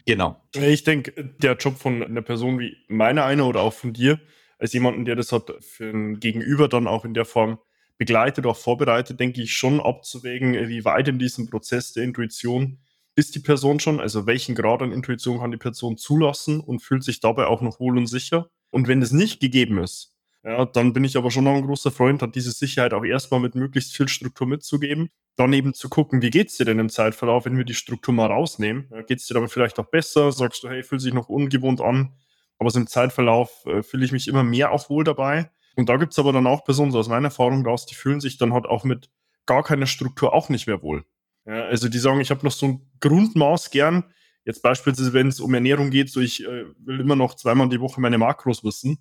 Genau. 0.06 0.42
Ich 0.54 0.84
denke, 0.84 1.34
der 1.42 1.56
Job 1.56 1.78
von 1.78 2.04
einer 2.04 2.22
Person 2.22 2.60
wie 2.60 2.78
meiner 2.88 3.26
einer 3.26 3.48
oder 3.48 3.62
auch 3.62 3.74
von 3.74 3.92
dir, 3.92 4.20
als 4.60 4.72
jemanden, 4.74 5.04
der 5.04 5.16
das 5.16 5.32
hat 5.32 5.52
für 5.60 5.90
ein 5.90 6.20
Gegenüber 6.20 6.70
dann 6.70 6.88
auch 6.88 7.06
in 7.06 7.14
der 7.14 7.26
Form 7.26 7.60
begleitet, 7.98 8.46
auch 8.46 8.58
vorbereitet, 8.58 9.20
denke 9.20 9.42
ich 9.42 9.54
schon 9.54 9.80
abzuwägen, 9.80 10.70
wie 10.70 10.86
weit 10.86 11.08
in 11.08 11.20
diesem 11.20 11.50
Prozess 11.50 11.94
der 11.94 12.04
Intuition 12.04 12.80
ist 13.16 13.34
die 13.34 13.40
Person 13.40 13.80
schon, 13.80 14.00
also 14.00 14.28
welchen 14.28 14.56
Grad 14.56 14.82
an 14.82 14.92
Intuition 14.92 15.40
kann 15.40 15.52
die 15.52 15.58
Person 15.58 15.98
zulassen 15.98 16.60
und 16.60 16.82
fühlt 16.82 17.04
sich 17.04 17.22
dabei 17.22 17.48
auch 17.48 17.62
noch 17.62 17.80
wohl 17.80 17.98
und 17.98 18.08
sicher. 18.08 18.50
Und 18.76 18.90
wenn 18.90 19.02
es 19.02 19.14
nicht 19.14 19.40
gegeben 19.40 19.78
ist, 19.78 20.18
ja, 20.44 20.66
dann 20.66 20.92
bin 20.92 21.06
ich 21.06 21.16
aber 21.16 21.32
schon 21.32 21.46
noch 21.46 21.56
ein 21.56 21.66
großer 21.66 21.92
Freund, 21.92 22.22
hat 22.22 22.36
diese 22.36 22.52
Sicherheit 22.52 22.94
auch 22.94 23.06
erstmal 23.06 23.40
mit 23.40 23.56
möglichst 23.56 23.96
viel 23.96 24.10
Struktur 24.10 24.48
mitzugeben. 24.48 25.12
Dann 25.38 25.54
eben 25.54 25.74
zu 25.74 25.88
gucken, 25.88 26.22
wie 26.22 26.30
geht's 26.30 26.58
dir 26.58 26.66
denn 26.66 26.80
im 26.80 26.90
Zeitverlauf, 26.90 27.46
wenn 27.46 27.56
wir 27.56 27.64
die 27.64 27.74
Struktur 27.74 28.14
mal 28.14 28.26
rausnehmen? 28.26 28.90
Ja, 28.92 29.02
geht's 29.04 29.28
dir 29.28 29.34
damit 29.34 29.50
vielleicht 29.50 29.80
auch 29.80 29.86
besser? 29.86 30.34
Sagst 30.34 30.62
du, 30.62 30.68
hey, 30.68 30.84
fühlt 30.84 31.00
sich 31.00 31.14
noch 31.14 31.30
ungewohnt 31.30 31.80
an? 31.80 32.18
Aber 32.60 32.70
so 32.70 32.78
im 32.78 32.88
Zeitverlauf 32.88 33.66
äh, 33.66 33.82
fühle 33.82 34.04
ich 34.04 34.12
mich 34.12 34.28
immer 34.28 34.44
mehr 34.44 34.74
auch 34.74 34.90
wohl 34.90 35.06
dabei. 35.06 35.50
Und 35.78 35.88
da 35.88 35.96
gibt's 35.96 36.20
aber 36.20 36.34
dann 36.34 36.46
auch 36.46 36.66
Personen, 36.66 36.92
so 36.92 37.00
aus 37.00 37.08
meiner 37.08 37.28
Erfahrung 37.28 37.66
raus, 37.66 37.86
die 37.86 37.96
fühlen 37.96 38.20
sich 38.20 38.38
dann 38.38 38.52
halt 38.52 38.66
auch 38.66 38.84
mit 38.84 39.10
gar 39.46 39.64
keiner 39.64 39.88
Struktur 39.88 40.34
auch 40.34 40.50
nicht 40.50 40.68
mehr 40.68 40.82
wohl. 40.82 41.06
Ja, 41.46 41.64
also 41.64 41.88
die 41.88 41.98
sagen, 41.98 42.20
ich 42.20 42.30
habe 42.30 42.44
noch 42.44 42.52
so 42.52 42.66
ein 42.66 42.92
Grundmaß 43.00 43.72
gern. 43.72 44.04
Jetzt 44.46 44.62
beispielsweise, 44.62 45.14
wenn 45.14 45.28
es 45.28 45.40
um 45.40 45.54
Ernährung 45.54 45.90
geht, 45.90 46.10
so 46.10 46.22
ich 46.22 46.44
äh, 46.44 46.66
will 46.78 47.00
immer 47.00 47.16
noch 47.16 47.34
zweimal 47.34 47.68
die 47.68 47.82
Woche 47.82 48.00
meine 48.00 48.18
Makros 48.18 48.64
wissen. 48.64 49.00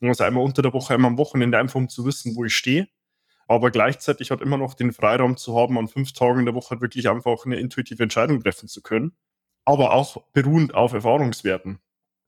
Also 0.00 0.24
einmal 0.24 0.44
unter 0.44 0.62
der 0.62 0.72
Woche, 0.72 0.94
einmal 0.94 1.10
am 1.10 1.18
Wochenende, 1.18 1.58
einfach 1.58 1.76
um 1.76 1.88
zu 1.88 2.04
wissen, 2.04 2.34
wo 2.34 2.44
ich 2.44 2.54
stehe. 2.54 2.88
Aber 3.48 3.70
gleichzeitig 3.70 4.30
hat 4.30 4.40
immer 4.40 4.58
noch 4.58 4.74
den 4.74 4.92
Freiraum 4.92 5.36
zu 5.36 5.56
haben, 5.56 5.78
an 5.78 5.88
fünf 5.88 6.12
Tagen 6.12 6.40
in 6.40 6.46
der 6.46 6.54
Woche 6.54 6.80
wirklich 6.80 7.08
einfach 7.08 7.46
eine 7.46 7.56
intuitive 7.56 8.02
Entscheidung 8.02 8.42
treffen 8.42 8.68
zu 8.68 8.82
können. 8.82 9.12
Aber 9.64 9.92
auch 9.92 10.24
beruhend 10.32 10.74
auf 10.74 10.92
Erfahrungswerten. 10.92 11.78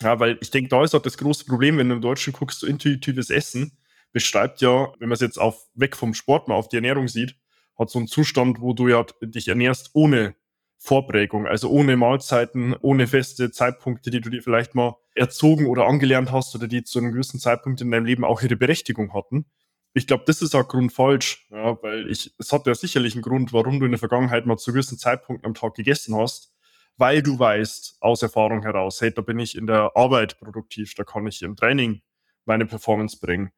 Ja, 0.01 0.21
weil 0.21 0.39
ich 0.41 0.51
denke, 0.51 0.69
da 0.69 0.85
ist 0.85 0.95
auch 0.95 1.03
das 1.03 1.19
große 1.19 1.45
Problem, 1.45 1.79
wenn 1.79 1.89
du 1.89 1.97
im 1.97 2.01
Deutschen 2.01 2.33
guckst, 2.33 2.61
so 2.61 2.67
intuitives 2.67 3.31
Essen 3.31 3.79
beschreibt 4.13 4.61
ja, 4.61 4.93
wenn 4.99 5.09
man 5.09 5.15
es 5.15 5.21
jetzt 5.21 5.39
auf, 5.39 5.69
weg 5.75 5.97
vom 5.97 6.15
Sport 6.15 6.49
mal 6.49 6.55
auf 6.55 6.69
die 6.69 6.77
Ernährung 6.77 7.09
sieht, 7.09 7.37
hat 7.79 7.91
so 7.91 7.99
einen 7.99 8.09
Zustand, 8.09 8.61
wo 8.61 8.73
du 8.73 8.89
ja 8.89 9.05
dich 9.21 9.49
ernährst 9.49 9.91
ohne 9.95 10.35
Vorprägung, 10.79 11.47
also 11.47 11.69
ohne 11.71 11.97
Mahlzeiten, 11.97 12.75
ohne 12.81 13.07
feste 13.07 13.51
Zeitpunkte, 13.51 14.11
die 14.11 14.21
du 14.21 14.31
dir 14.31 14.43
vielleicht 14.43 14.75
mal 14.75 14.97
erzogen 15.14 15.67
oder 15.67 15.87
angelernt 15.87 16.31
hast 16.31 16.55
oder 16.55 16.69
die 16.69 16.85
zu 16.85 16.99
einem 16.99 17.12
gewissen 17.12 17.41
Zeitpunkt 17.41 17.81
in 17.81 17.91
deinem 17.91 18.07
Leben 18.07 18.25
auch 18.25 18.43
ihre 18.43 18.57
Berechtigung 18.57 19.12
hatten. 19.12 19.47
Ich 19.93 20.07
glaube, 20.07 20.25
das 20.27 20.41
ist 20.41 20.55
auch 20.55 20.69
grundfalsch, 20.69 21.49
ja, 21.51 21.83
weil 21.83 22.09
ich, 22.09 22.35
es 22.38 22.53
hat 22.53 22.67
ja 22.67 22.75
sicherlich 22.75 23.14
einen 23.14 23.23
Grund, 23.23 23.53
warum 23.53 23.81
du 23.81 23.87
in 23.87 23.93
der 23.93 23.99
Vergangenheit 23.99 24.47
mal 24.47 24.57
zu 24.57 24.73
gewissen 24.73 24.99
Zeitpunkten 24.99 25.47
am 25.47 25.55
Tag 25.55 25.75
gegessen 25.75 26.14
hast, 26.14 26.53
weil 26.97 27.23
du 27.23 27.38
weißt 27.38 27.97
aus 28.01 28.23
Erfahrung 28.23 28.62
heraus, 28.62 29.01
hey, 29.01 29.12
da 29.12 29.23
bin 29.23 29.41
ich 29.41 29.57
in 29.57 29.67
der 29.67 29.93
Arbeit 29.97 30.38
produktiv, 30.38 30.95
da 30.95 31.03
kann 31.03 31.27
ich 31.27 31.43
im 31.43 31.57
Training 31.57 32.03
meine 32.45 32.67
Performance 32.67 33.19
bringen 33.21 33.51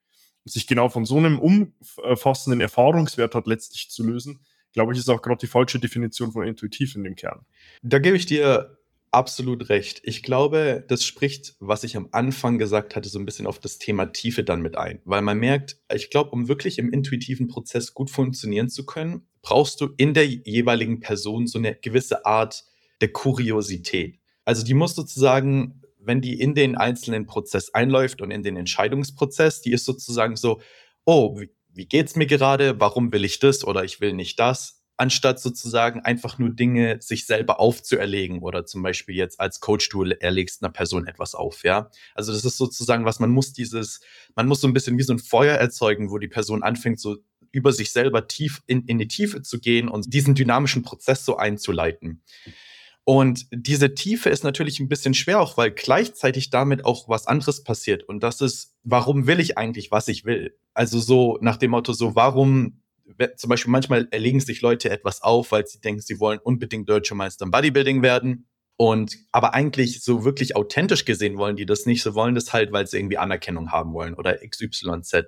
sich 0.44 0.66
genau 0.66 0.88
von 0.88 1.04
so 1.04 1.16
einem 1.16 1.38
umfassenden 1.38 2.60
Erfahrungswert 2.60 3.34
hat 3.34 3.46
letztlich 3.46 3.90
zu 3.90 4.04
lösen, 4.04 4.44
glaube 4.72 4.92
ich, 4.92 4.98
ist 4.98 5.08
auch 5.08 5.22
gerade 5.22 5.40
die 5.40 5.46
falsche 5.46 5.78
Definition 5.78 6.32
von 6.32 6.46
intuitiv 6.46 6.94
in 6.96 7.04
dem 7.04 7.16
Kern. 7.16 7.44
Da 7.82 7.98
gebe 7.98 8.16
ich 8.16 8.26
dir 8.26 8.78
absolut 9.10 9.68
recht. 9.68 10.00
Ich 10.04 10.22
glaube, 10.22 10.84
das 10.86 11.04
spricht, 11.04 11.56
was 11.58 11.82
ich 11.82 11.96
am 11.96 12.08
Anfang 12.12 12.58
gesagt 12.58 12.94
hatte, 12.94 13.08
so 13.08 13.18
ein 13.18 13.26
bisschen 13.26 13.46
auf 13.46 13.58
das 13.58 13.78
Thema 13.78 14.06
Tiefe 14.06 14.44
dann 14.44 14.62
mit 14.62 14.76
ein. 14.78 15.00
Weil 15.04 15.22
man 15.22 15.38
merkt, 15.38 15.78
ich 15.92 16.10
glaube, 16.10 16.30
um 16.30 16.48
wirklich 16.48 16.78
im 16.78 16.92
intuitiven 16.92 17.48
Prozess 17.48 17.92
gut 17.94 18.10
funktionieren 18.10 18.68
zu 18.68 18.86
können, 18.86 19.26
brauchst 19.42 19.80
du 19.80 19.90
in 19.96 20.14
der 20.14 20.26
jeweiligen 20.26 21.00
Person 21.00 21.46
so 21.46 21.58
eine 21.58 21.74
gewisse 21.74 22.24
Art 22.24 22.64
der 23.00 23.12
Kuriosität. 23.12 24.20
Also 24.44 24.64
die 24.64 24.74
muss 24.74 24.94
sozusagen 24.94 25.80
wenn 26.02 26.20
die 26.20 26.40
in 26.40 26.54
den 26.54 26.76
einzelnen 26.76 27.26
Prozess 27.26 27.72
einläuft 27.74 28.22
und 28.22 28.30
in 28.30 28.42
den 28.42 28.56
Entscheidungsprozess, 28.56 29.60
die 29.60 29.72
ist 29.72 29.84
sozusagen 29.84 30.36
so, 30.36 30.60
oh, 31.04 31.40
wie, 31.72 31.86
geht's 31.86 32.16
mir 32.16 32.26
gerade? 32.26 32.80
Warum 32.80 33.12
will 33.12 33.24
ich 33.24 33.38
das 33.38 33.64
oder 33.64 33.84
ich 33.84 34.00
will 34.00 34.12
nicht 34.12 34.38
das? 34.38 34.82
Anstatt 34.96 35.40
sozusagen 35.40 36.00
einfach 36.00 36.38
nur 36.38 36.50
Dinge 36.50 37.00
sich 37.00 37.26
selber 37.26 37.58
aufzuerlegen 37.58 38.40
oder 38.40 38.66
zum 38.66 38.82
Beispiel 38.82 39.14
jetzt 39.14 39.40
als 39.40 39.60
Coach 39.60 39.88
du 39.88 40.02
erlegst 40.02 40.62
einer 40.62 40.72
Person 40.72 41.06
etwas 41.06 41.34
auf, 41.34 41.64
ja. 41.64 41.90
Also 42.14 42.32
das 42.32 42.44
ist 42.44 42.58
sozusagen 42.58 43.06
was, 43.06 43.18
man 43.18 43.30
muss 43.30 43.54
dieses, 43.54 44.00
man 44.34 44.46
muss 44.46 44.60
so 44.60 44.68
ein 44.68 44.74
bisschen 44.74 44.98
wie 44.98 45.02
so 45.02 45.14
ein 45.14 45.18
Feuer 45.18 45.56
erzeugen, 45.56 46.10
wo 46.10 46.18
die 46.18 46.28
Person 46.28 46.62
anfängt, 46.62 47.00
so 47.00 47.16
über 47.52 47.72
sich 47.72 47.92
selber 47.92 48.28
tief 48.28 48.62
in, 48.66 48.84
in 48.84 48.98
die 48.98 49.08
Tiefe 49.08 49.42
zu 49.42 49.58
gehen 49.58 49.88
und 49.88 50.12
diesen 50.12 50.34
dynamischen 50.34 50.82
Prozess 50.82 51.24
so 51.24 51.36
einzuleiten. 51.36 52.22
Und 53.10 53.48
diese 53.50 53.92
Tiefe 53.96 54.30
ist 54.30 54.44
natürlich 54.44 54.78
ein 54.78 54.86
bisschen 54.86 55.14
schwer 55.14 55.40
auch, 55.40 55.56
weil 55.56 55.72
gleichzeitig 55.72 56.50
damit 56.50 56.84
auch 56.84 57.08
was 57.08 57.26
anderes 57.26 57.64
passiert. 57.64 58.04
Und 58.04 58.22
das 58.22 58.40
ist, 58.40 58.76
warum 58.84 59.26
will 59.26 59.40
ich 59.40 59.58
eigentlich, 59.58 59.90
was 59.90 60.06
ich 60.06 60.24
will? 60.24 60.56
Also 60.74 61.00
so 61.00 61.36
nach 61.40 61.56
dem 61.56 61.72
Motto, 61.72 61.92
so 61.92 62.14
warum, 62.14 62.84
zum 63.36 63.50
Beispiel 63.50 63.72
manchmal 63.72 64.06
erlegen 64.12 64.38
sich 64.38 64.60
Leute 64.60 64.90
etwas 64.90 65.22
auf, 65.22 65.50
weil 65.50 65.66
sie 65.66 65.80
denken, 65.80 66.00
sie 66.00 66.20
wollen 66.20 66.38
unbedingt 66.38 66.88
Deutscher 66.88 67.16
Meister 67.16 67.46
im 67.46 67.50
Bodybuilding 67.50 68.02
werden. 68.02 68.46
Und 68.76 69.16
aber 69.32 69.54
eigentlich 69.54 70.04
so 70.04 70.24
wirklich 70.24 70.54
authentisch 70.54 71.04
gesehen 71.04 71.36
wollen 71.36 71.56
die 71.56 71.66
das 71.66 71.86
nicht. 71.86 72.04
Sie 72.04 72.14
wollen 72.14 72.36
das 72.36 72.52
halt, 72.52 72.70
weil 72.70 72.86
sie 72.86 72.98
irgendwie 72.98 73.18
Anerkennung 73.18 73.72
haben 73.72 73.92
wollen 73.92 74.14
oder 74.14 74.38
XYZ. 74.38 75.24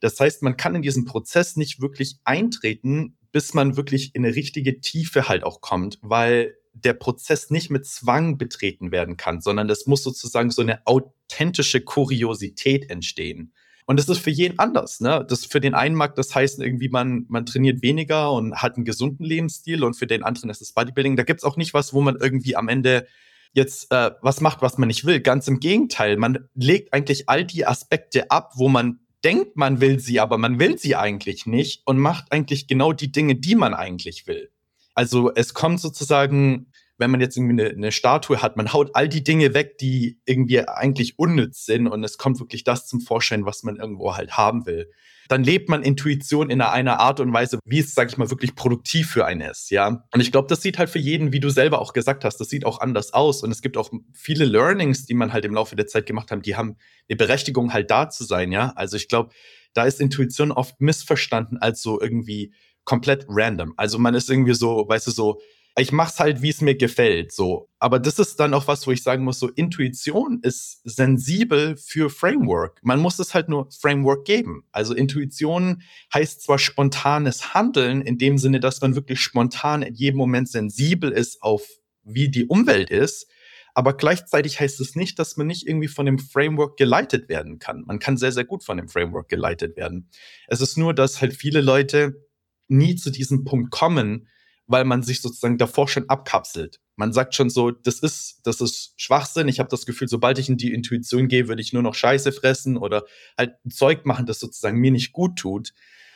Das 0.00 0.18
heißt, 0.18 0.42
man 0.42 0.56
kann 0.56 0.74
in 0.76 0.80
diesen 0.80 1.04
Prozess 1.04 1.56
nicht 1.56 1.82
wirklich 1.82 2.16
eintreten, 2.24 3.18
bis 3.32 3.52
man 3.52 3.76
wirklich 3.76 4.14
in 4.14 4.24
eine 4.24 4.34
richtige 4.34 4.80
Tiefe 4.80 5.28
halt 5.28 5.44
auch 5.44 5.60
kommt, 5.60 5.98
weil 6.00 6.56
der 6.74 6.94
Prozess 6.94 7.50
nicht 7.50 7.70
mit 7.70 7.86
Zwang 7.86 8.38
betreten 8.38 8.92
werden 8.92 9.16
kann, 9.16 9.40
sondern 9.40 9.68
es 9.70 9.86
muss 9.86 10.02
sozusagen 10.02 10.50
so 10.50 10.62
eine 10.62 10.86
authentische 10.86 11.80
Kuriosität 11.80 12.90
entstehen. 12.90 13.52
Und 13.86 13.98
das 13.98 14.08
ist 14.08 14.18
für 14.18 14.30
jeden 14.30 14.58
anders. 14.58 15.00
Ne? 15.00 15.24
Das 15.28 15.44
für 15.44 15.60
den 15.60 15.74
einen 15.74 15.94
mag 15.94 16.14
das 16.14 16.34
heißen, 16.34 16.62
irgendwie 16.62 16.88
man, 16.88 17.26
man 17.28 17.46
trainiert 17.46 17.82
weniger 17.82 18.32
und 18.32 18.54
hat 18.56 18.76
einen 18.76 18.84
gesunden 18.84 19.24
Lebensstil 19.24 19.84
und 19.84 19.94
für 19.94 20.06
den 20.06 20.22
anderen 20.22 20.50
ist 20.50 20.60
das 20.60 20.72
Bodybuilding. 20.72 21.16
Da 21.16 21.24
gibt's 21.24 21.44
auch 21.44 21.56
nicht 21.56 21.74
was, 21.74 21.92
wo 21.92 22.00
man 22.00 22.16
irgendwie 22.16 22.56
am 22.56 22.68
Ende 22.68 23.06
jetzt 23.52 23.92
äh, 23.92 24.12
was 24.22 24.40
macht, 24.40 24.62
was 24.62 24.78
man 24.78 24.86
nicht 24.86 25.04
will. 25.04 25.20
Ganz 25.20 25.48
im 25.48 25.60
Gegenteil, 25.60 26.16
man 26.16 26.48
legt 26.54 26.92
eigentlich 26.92 27.28
all 27.28 27.44
die 27.44 27.66
Aspekte 27.66 28.30
ab, 28.30 28.52
wo 28.54 28.68
man 28.68 29.00
denkt, 29.24 29.56
man 29.56 29.80
will 29.80 29.98
sie, 29.98 30.20
aber 30.20 30.38
man 30.38 30.58
will 30.58 30.78
sie 30.78 30.96
eigentlich 30.96 31.46
nicht 31.46 31.82
und 31.86 31.98
macht 31.98 32.32
eigentlich 32.32 32.66
genau 32.66 32.92
die 32.92 33.12
Dinge, 33.12 33.36
die 33.36 33.54
man 33.54 33.74
eigentlich 33.74 34.26
will. 34.26 34.50
Also 34.94 35.32
es 35.34 35.54
kommt 35.54 35.80
sozusagen, 35.80 36.66
wenn 36.98 37.10
man 37.10 37.20
jetzt 37.20 37.36
irgendwie 37.36 37.62
eine, 37.62 37.70
eine, 37.70 37.92
Statue 37.92 38.42
hat, 38.42 38.56
man 38.56 38.72
haut 38.72 38.90
all 38.94 39.08
die 39.08 39.24
Dinge 39.24 39.54
weg, 39.54 39.78
die 39.78 40.20
irgendwie 40.24 40.66
eigentlich 40.68 41.18
unnütz 41.18 41.64
sind 41.64 41.88
und 41.88 42.04
es 42.04 42.18
kommt 42.18 42.38
wirklich 42.40 42.64
das 42.64 42.86
zum 42.86 43.00
Vorschein, 43.00 43.44
was 43.44 43.62
man 43.62 43.76
irgendwo 43.76 44.16
halt 44.16 44.36
haben 44.36 44.66
will. 44.66 44.90
Dann 45.28 45.44
lebt 45.44 45.68
man 45.68 45.82
Intuition 45.82 46.50
in 46.50 46.60
einer 46.60 47.00
Art 47.00 47.20
und 47.20 47.32
Weise, 47.32 47.58
wie 47.64 47.78
es, 47.78 47.94
sag 47.94 48.10
ich 48.10 48.18
mal, 48.18 48.30
wirklich 48.30 48.54
produktiv 48.54 49.08
für 49.08 49.24
einen 49.24 49.40
ist, 49.40 49.70
ja. 49.70 50.04
Und 50.12 50.20
ich 50.20 50.30
glaube, 50.30 50.48
das 50.48 50.60
sieht 50.60 50.78
halt 50.78 50.90
für 50.90 50.98
jeden, 50.98 51.32
wie 51.32 51.40
du 51.40 51.48
selber 51.48 51.80
auch 51.80 51.92
gesagt 51.92 52.24
hast, 52.24 52.36
das 52.36 52.50
sieht 52.50 52.66
auch 52.66 52.80
anders 52.80 53.14
aus. 53.14 53.42
Und 53.42 53.50
es 53.50 53.62
gibt 53.62 53.76
auch 53.76 53.90
viele 54.12 54.44
Learnings, 54.44 55.06
die 55.06 55.14
man 55.14 55.32
halt 55.32 55.44
im 55.44 55.54
Laufe 55.54 55.74
der 55.74 55.86
Zeit 55.86 56.06
gemacht 56.06 56.30
hat, 56.30 56.44
die 56.44 56.56
haben 56.56 56.76
eine 57.08 57.16
Berechtigung 57.16 57.72
halt 57.72 57.90
da 57.90 58.10
zu 58.10 58.24
sein, 58.24 58.52
ja. 58.52 58.72
Also 58.76 58.96
ich 58.96 59.08
glaube, 59.08 59.30
da 59.74 59.84
ist 59.84 60.00
Intuition 60.00 60.52
oft 60.52 60.80
missverstanden 60.80 61.58
als 61.58 61.82
so 61.82 62.00
irgendwie 62.00 62.52
komplett 62.84 63.26
random. 63.28 63.74
Also 63.76 63.98
man 63.98 64.14
ist 64.14 64.30
irgendwie 64.30 64.54
so, 64.54 64.86
weißt 64.88 65.06
du, 65.06 65.10
so, 65.10 65.40
ich 65.78 65.90
mach's 65.90 66.20
halt, 66.20 66.42
wie 66.42 66.50
es 66.50 66.60
mir 66.60 66.76
gefällt, 66.76 67.32
so. 67.32 67.70
Aber 67.78 67.98
das 67.98 68.18
ist 68.18 68.38
dann 68.38 68.52
auch 68.52 68.68
was, 68.68 68.86
wo 68.86 68.90
ich 68.90 69.02
sagen 69.02 69.24
muss, 69.24 69.38
so 69.38 69.48
Intuition 69.48 70.40
ist 70.42 70.82
sensibel 70.84 71.76
für 71.76 72.10
Framework. 72.10 72.78
Man 72.82 73.00
muss 73.00 73.18
es 73.18 73.32
halt 73.32 73.48
nur 73.48 73.70
Framework 73.80 74.26
geben. 74.26 74.64
Also 74.70 74.94
Intuition 74.94 75.82
heißt 76.12 76.42
zwar 76.42 76.58
spontanes 76.58 77.54
Handeln 77.54 78.02
in 78.02 78.18
dem 78.18 78.36
Sinne, 78.36 78.60
dass 78.60 78.82
man 78.82 78.94
wirklich 78.94 79.20
spontan 79.20 79.82
in 79.82 79.94
jedem 79.94 80.18
Moment 80.18 80.48
sensibel 80.48 81.10
ist 81.10 81.42
auf 81.42 81.62
wie 82.04 82.28
die 82.28 82.46
Umwelt 82.46 82.90
ist. 82.90 83.28
Aber 83.74 83.96
gleichzeitig 83.96 84.60
heißt 84.60 84.80
es 84.80 84.96
nicht, 84.96 85.18
dass 85.18 85.38
man 85.38 85.46
nicht 85.46 85.66
irgendwie 85.66 85.88
von 85.88 86.04
dem 86.04 86.18
Framework 86.18 86.76
geleitet 86.76 87.30
werden 87.30 87.58
kann. 87.58 87.84
Man 87.86 87.98
kann 87.98 88.18
sehr, 88.18 88.32
sehr 88.32 88.44
gut 88.44 88.64
von 88.64 88.76
dem 88.76 88.88
Framework 88.88 89.30
geleitet 89.30 89.78
werden. 89.78 90.10
Es 90.46 90.60
ist 90.60 90.76
nur, 90.76 90.92
dass 90.92 91.22
halt 91.22 91.32
viele 91.32 91.62
Leute 91.62 92.26
nie 92.68 92.96
zu 92.96 93.10
diesem 93.10 93.44
Punkt 93.44 93.70
kommen, 93.70 94.28
weil 94.66 94.84
man 94.84 95.02
sich 95.02 95.20
sozusagen 95.20 95.58
davor 95.58 95.88
schon 95.88 96.08
abkapselt. 96.08 96.80
Man 96.96 97.12
sagt 97.12 97.34
schon 97.34 97.50
so, 97.50 97.70
das 97.70 98.00
ist, 98.00 98.40
das 98.44 98.60
ist 98.60 98.94
Schwachsinn. 98.96 99.48
Ich 99.48 99.58
habe 99.58 99.68
das 99.68 99.86
Gefühl, 99.86 100.08
sobald 100.08 100.38
ich 100.38 100.48
in 100.48 100.56
die 100.56 100.72
Intuition 100.72 101.28
gehe, 101.28 101.48
würde 101.48 101.62
ich 101.62 101.72
nur 101.72 101.82
noch 101.82 101.94
Scheiße 101.94 102.32
fressen 102.32 102.76
oder 102.76 103.04
halt 103.36 103.54
Zeug 103.68 104.06
machen, 104.06 104.26
das 104.26 104.40
sozusagen 104.40 104.78
mir 104.78 104.90
nicht 104.90 105.12
gut 105.12 105.36
tut. 105.36 105.72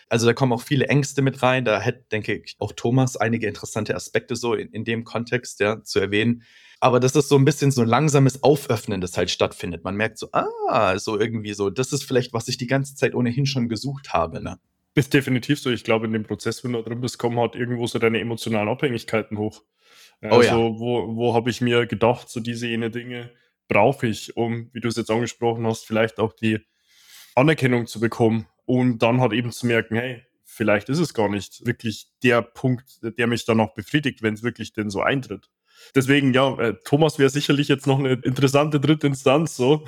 Also 0.08 0.26
da 0.26 0.34
kommen 0.34 0.52
auch 0.52 0.62
viele 0.62 0.86
Ängste 0.86 1.22
mit 1.22 1.42
rein. 1.42 1.64
Da 1.64 1.80
hätte, 1.80 2.04
denke 2.12 2.34
ich, 2.34 2.56
auch 2.58 2.72
Thomas 2.72 3.16
einige 3.16 3.46
interessante 3.46 3.94
Aspekte 3.94 4.36
so 4.36 4.54
in, 4.54 4.68
in 4.70 4.84
dem 4.84 5.04
Kontext 5.04 5.60
ja, 5.60 5.82
zu 5.82 5.98
erwähnen. 5.98 6.42
Aber 6.78 7.00
das 7.00 7.16
ist 7.16 7.28
so 7.28 7.36
ein 7.36 7.44
bisschen 7.44 7.70
so 7.70 7.82
ein 7.82 7.88
langsames 7.88 8.42
Auföffnen, 8.42 9.00
das 9.00 9.16
halt 9.16 9.30
stattfindet. 9.30 9.82
Man 9.82 9.96
merkt 9.96 10.18
so, 10.18 10.28
ah, 10.32 10.98
so 10.98 11.18
irgendwie 11.18 11.54
so, 11.54 11.70
das 11.70 11.92
ist 11.92 12.04
vielleicht, 12.04 12.32
was 12.32 12.48
ich 12.48 12.58
die 12.58 12.66
ganze 12.66 12.94
Zeit 12.94 13.14
ohnehin 13.14 13.46
schon 13.46 13.68
gesucht 13.68 14.12
habe. 14.12 14.42
Ne? 14.42 14.58
Ist 14.96 15.12
definitiv 15.12 15.60
so. 15.60 15.70
Ich 15.70 15.84
glaube, 15.84 16.06
in 16.06 16.12
dem 16.14 16.24
Prozess, 16.24 16.64
wenn 16.64 16.72
du 16.72 16.80
drin 16.80 17.02
bist, 17.02 17.18
kommen 17.18 17.38
halt 17.38 17.54
irgendwo 17.54 17.86
so 17.86 17.98
deine 17.98 18.18
emotionalen 18.18 18.70
Abhängigkeiten 18.70 19.36
hoch. 19.36 19.62
Also, 20.22 20.36
oh 20.38 20.42
ja. 20.42 20.56
wo, 20.56 21.16
wo 21.16 21.34
habe 21.34 21.50
ich 21.50 21.60
mir 21.60 21.86
gedacht, 21.86 22.30
so 22.30 22.40
diese 22.40 22.66
jene 22.66 22.90
Dinge 22.90 23.30
brauche 23.68 24.06
ich, 24.06 24.38
um, 24.38 24.70
wie 24.72 24.80
du 24.80 24.88
es 24.88 24.96
jetzt 24.96 25.10
angesprochen 25.10 25.66
hast, 25.66 25.86
vielleicht 25.86 26.18
auch 26.18 26.32
die 26.32 26.60
Anerkennung 27.34 27.86
zu 27.86 28.00
bekommen 28.00 28.46
und 28.64 29.00
dann 29.00 29.20
halt 29.20 29.34
eben 29.34 29.52
zu 29.52 29.66
merken, 29.66 29.96
hey, 29.96 30.22
vielleicht 30.44 30.88
ist 30.88 30.98
es 30.98 31.12
gar 31.12 31.28
nicht 31.28 31.66
wirklich 31.66 32.06
der 32.22 32.40
Punkt, 32.40 33.00
der 33.02 33.26
mich 33.26 33.44
dann 33.44 33.58
noch 33.58 33.74
befriedigt, 33.74 34.22
wenn 34.22 34.32
es 34.32 34.42
wirklich 34.42 34.72
denn 34.72 34.88
so 34.88 35.02
eintritt. 35.02 35.50
Deswegen, 35.94 36.34
ja, 36.34 36.56
äh, 36.58 36.74
Thomas 36.84 37.18
wäre 37.18 37.30
sicherlich 37.30 37.68
jetzt 37.68 37.86
noch 37.86 37.98
eine 37.98 38.12
interessante 38.14 38.80
dritte 38.80 39.06
Instanz, 39.06 39.56
so. 39.56 39.84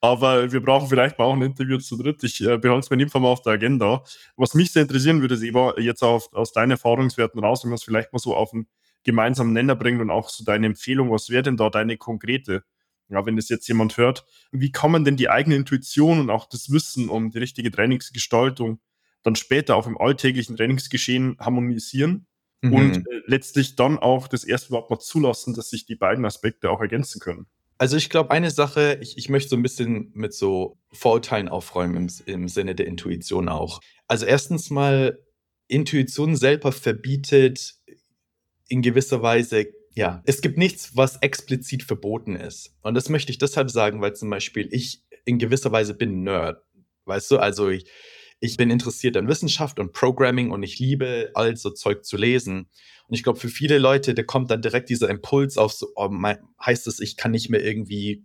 Aber 0.00 0.52
wir 0.52 0.60
brauchen 0.62 0.88
vielleicht 0.88 1.18
mal 1.18 1.26
auch 1.26 1.34
ein 1.34 1.42
Interview 1.42 1.78
zu 1.78 1.96
dritt. 1.96 2.22
Ich 2.24 2.40
äh, 2.42 2.58
behalte 2.58 2.80
es 2.80 2.90
mir 2.90 2.94
in 2.94 3.00
dem 3.00 3.10
Fall 3.10 3.20
mal 3.20 3.28
auf 3.28 3.42
der 3.42 3.52
Agenda. 3.52 4.02
Was 4.36 4.54
mich 4.54 4.72
sehr 4.72 4.82
interessieren 4.82 5.20
würde, 5.20 5.36
Seba, 5.36 5.74
jetzt 5.78 6.02
auf, 6.02 6.32
aus 6.32 6.52
deinen 6.52 6.72
Erfahrungswerten 6.72 7.42
raus, 7.42 7.64
wenn 7.64 7.70
wir 7.70 7.76
es 7.76 7.84
vielleicht 7.84 8.12
mal 8.12 8.18
so 8.18 8.34
auf 8.34 8.52
einen 8.52 8.66
gemeinsamen 9.04 9.52
Nenner 9.52 9.76
bringen 9.76 10.00
und 10.00 10.10
auch 10.10 10.28
so 10.28 10.44
deine 10.44 10.66
Empfehlung, 10.66 11.10
was 11.10 11.30
wäre 11.30 11.42
denn 11.42 11.56
da 11.56 11.70
deine 11.70 11.96
konkrete? 11.96 12.64
Ja, 13.08 13.26
wenn 13.26 13.36
das 13.36 13.48
jetzt 13.48 13.68
jemand 13.68 13.96
hört, 13.98 14.24
wie 14.52 14.72
kann 14.72 14.90
man 14.90 15.04
denn 15.04 15.16
die 15.16 15.28
eigene 15.28 15.56
Intuition 15.56 16.18
und 16.20 16.30
auch 16.30 16.48
das 16.48 16.70
Wissen 16.70 17.08
um 17.08 17.30
die 17.30 17.38
richtige 17.38 17.70
Trainingsgestaltung 17.70 18.80
dann 19.22 19.36
später 19.36 19.76
auch 19.76 19.86
im 19.86 19.98
alltäglichen 19.98 20.56
Trainingsgeschehen 20.56 21.36
harmonisieren? 21.38 22.26
Mhm. 22.62 22.72
und 22.72 22.96
äh, 22.98 23.20
letztlich 23.26 23.76
dann 23.76 23.98
auch 23.98 24.28
das 24.28 24.44
erste 24.44 24.68
überhaupt 24.68 24.90
mal 24.90 24.98
zulassen, 24.98 25.54
dass 25.54 25.70
sich 25.70 25.84
die 25.84 25.96
beiden 25.96 26.24
Aspekte 26.24 26.70
auch 26.70 26.80
ergänzen 26.80 27.20
können. 27.20 27.46
Also 27.78 27.96
ich 27.96 28.10
glaube, 28.10 28.30
eine 28.30 28.50
Sache, 28.50 28.98
ich, 29.00 29.18
ich 29.18 29.28
möchte 29.28 29.50
so 29.50 29.56
ein 29.56 29.62
bisschen 29.62 30.12
mit 30.14 30.32
so 30.34 30.78
Vorurteilen 30.92 31.48
aufräumen 31.48 31.96
im, 31.96 32.32
im 32.32 32.48
Sinne 32.48 32.74
der 32.74 32.86
Intuition 32.86 33.48
auch. 33.48 33.80
Also 34.06 34.24
erstens 34.24 34.70
mal, 34.70 35.18
Intuition 35.68 36.36
selber 36.36 36.70
verbietet 36.70 37.74
in 38.68 38.82
gewisser 38.82 39.22
Weise, 39.22 39.66
ja, 39.94 40.22
es 40.26 40.40
gibt 40.40 40.58
nichts, 40.58 40.96
was 40.96 41.16
explizit 41.18 41.82
verboten 41.82 42.36
ist. 42.36 42.74
Und 42.82 42.94
das 42.94 43.08
möchte 43.08 43.30
ich 43.30 43.38
deshalb 43.38 43.70
sagen, 43.70 44.00
weil 44.00 44.14
zum 44.14 44.30
Beispiel 44.30 44.68
ich 44.70 45.02
in 45.24 45.38
gewisser 45.38 45.72
Weise 45.72 45.94
bin 45.94 46.22
Nerd. 46.22 46.62
Weißt 47.04 47.30
du, 47.30 47.38
also 47.38 47.68
ich, 47.68 47.90
ich 48.42 48.56
bin 48.56 48.70
interessiert 48.70 49.16
an 49.16 49.28
Wissenschaft 49.28 49.78
und 49.78 49.92
Programming 49.92 50.50
und 50.50 50.64
ich 50.64 50.80
liebe 50.80 51.30
all 51.34 51.56
so 51.56 51.70
Zeug 51.70 52.04
zu 52.04 52.16
lesen. 52.16 52.68
Und 53.06 53.14
ich 53.14 53.22
glaube, 53.22 53.38
für 53.38 53.48
viele 53.48 53.78
Leute, 53.78 54.14
da 54.14 54.24
kommt 54.24 54.50
dann 54.50 54.60
direkt 54.60 54.88
dieser 54.88 55.08
Impuls 55.08 55.56
auf, 55.56 55.72
so, 55.72 55.86
oh, 55.94 56.08
mein, 56.10 56.38
heißt 56.64 56.88
es, 56.88 56.98
ich 56.98 57.16
kann 57.16 57.30
nicht 57.30 57.50
mehr 57.50 57.64
irgendwie 57.64 58.24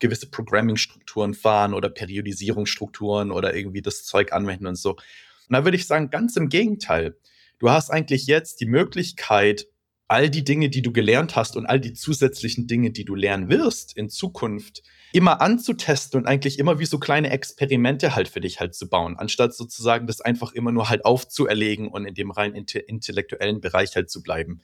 gewisse 0.00 0.28
Programming-Strukturen 0.28 1.32
fahren 1.32 1.72
oder 1.72 1.88
Periodisierungsstrukturen 1.88 3.30
oder 3.30 3.56
irgendwie 3.56 3.80
das 3.80 4.04
Zeug 4.04 4.34
anwenden 4.34 4.66
und 4.66 4.76
so. 4.76 4.90
Und 4.90 5.00
da 5.48 5.64
würde 5.64 5.78
ich 5.78 5.86
sagen, 5.86 6.10
ganz 6.10 6.36
im 6.36 6.50
Gegenteil. 6.50 7.16
Du 7.58 7.70
hast 7.70 7.88
eigentlich 7.88 8.26
jetzt 8.26 8.60
die 8.60 8.66
Möglichkeit, 8.66 9.66
all 10.08 10.30
die 10.30 10.42
Dinge, 10.42 10.70
die 10.70 10.82
du 10.82 10.92
gelernt 10.92 11.36
hast 11.36 11.56
und 11.56 11.66
all 11.66 11.80
die 11.80 11.92
zusätzlichen 11.92 12.66
Dinge, 12.66 12.90
die 12.90 13.04
du 13.04 13.14
lernen 13.14 13.50
wirst 13.50 13.96
in 13.96 14.08
Zukunft, 14.08 14.82
immer 15.12 15.40
anzutesten 15.40 16.20
und 16.20 16.26
eigentlich 16.26 16.58
immer 16.58 16.78
wie 16.78 16.86
so 16.86 16.98
kleine 16.98 17.30
Experimente 17.30 18.14
halt 18.14 18.28
für 18.28 18.40
dich 18.40 18.60
halt 18.60 18.74
zu 18.74 18.88
bauen, 18.88 19.16
anstatt 19.16 19.54
sozusagen 19.54 20.06
das 20.06 20.20
einfach 20.20 20.52
immer 20.52 20.72
nur 20.72 20.88
halt 20.88 21.04
aufzuerlegen 21.04 21.88
und 21.88 22.06
in 22.06 22.14
dem 22.14 22.30
rein 22.30 22.54
intellektuellen 22.54 23.60
Bereich 23.60 23.94
halt 23.94 24.10
zu 24.10 24.22
bleiben. 24.22 24.62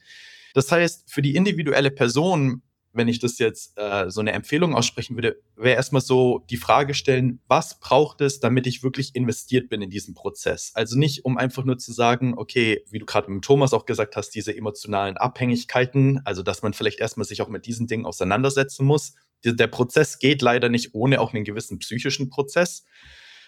Das 0.55 0.71
heißt, 0.71 1.11
für 1.11 1.23
die 1.23 1.35
individuelle 1.35 1.91
Person 1.91 2.63
wenn 2.95 3.09
ich 3.09 3.19
das 3.19 3.39
jetzt 3.39 3.77
äh, 3.77 4.11
so 4.11 4.21
eine 4.21 4.33
Empfehlung 4.33 4.75
aussprechen 4.75 5.17
würde, 5.17 5.37
wäre 5.57 5.77
erstmal 5.77 6.01
so 6.01 6.45
die 6.49 6.57
Frage 6.57 6.95
stellen, 6.95 7.41
was 7.49 7.81
braucht 7.81 8.21
es, 8.21 8.41
damit 8.41 8.67
ich 8.67 8.83
wirklich 8.83 9.15
investiert 9.15 9.69
bin 9.69 9.83
in 9.83 9.91
diesen 9.91 10.15
Prozess? 10.15 10.71
Also 10.75 10.99
nicht, 10.99 11.25
um 11.25 11.37
einfach 11.37 11.65
nur 11.65 11.79
zu 11.79 11.93
sagen, 11.93 12.35
okay, 12.37 12.85
wie 12.91 13.01
du 13.01 13.07
gerade 13.07 13.31
mit 13.31 13.45
Thomas 13.45 13.73
auch 13.73 13.85
gesagt 13.85 14.17
hast, 14.17 14.31
diese 14.31 14.57
emotionalen 14.57 15.17
Abhängigkeiten, 15.17 16.21
also 16.25 16.43
dass 16.43 16.63
man 16.63 16.73
vielleicht 16.73 17.01
erstmal 17.01 17.27
sich 17.27 17.43
auch 17.43 17.49
mit 17.49 17.67
diesen 17.67 17.87
Dingen 17.87 18.07
auseinandersetzen 18.07 18.87
muss. 18.87 19.15
Der 19.45 19.67
Prozess 19.67 20.19
geht 20.19 20.41
leider 20.41 20.69
nicht 20.69 20.95
ohne 20.95 21.21
auch 21.21 21.35
einen 21.35 21.45
gewissen 21.45 21.79
psychischen 21.79 22.31
Prozess. 22.31 22.85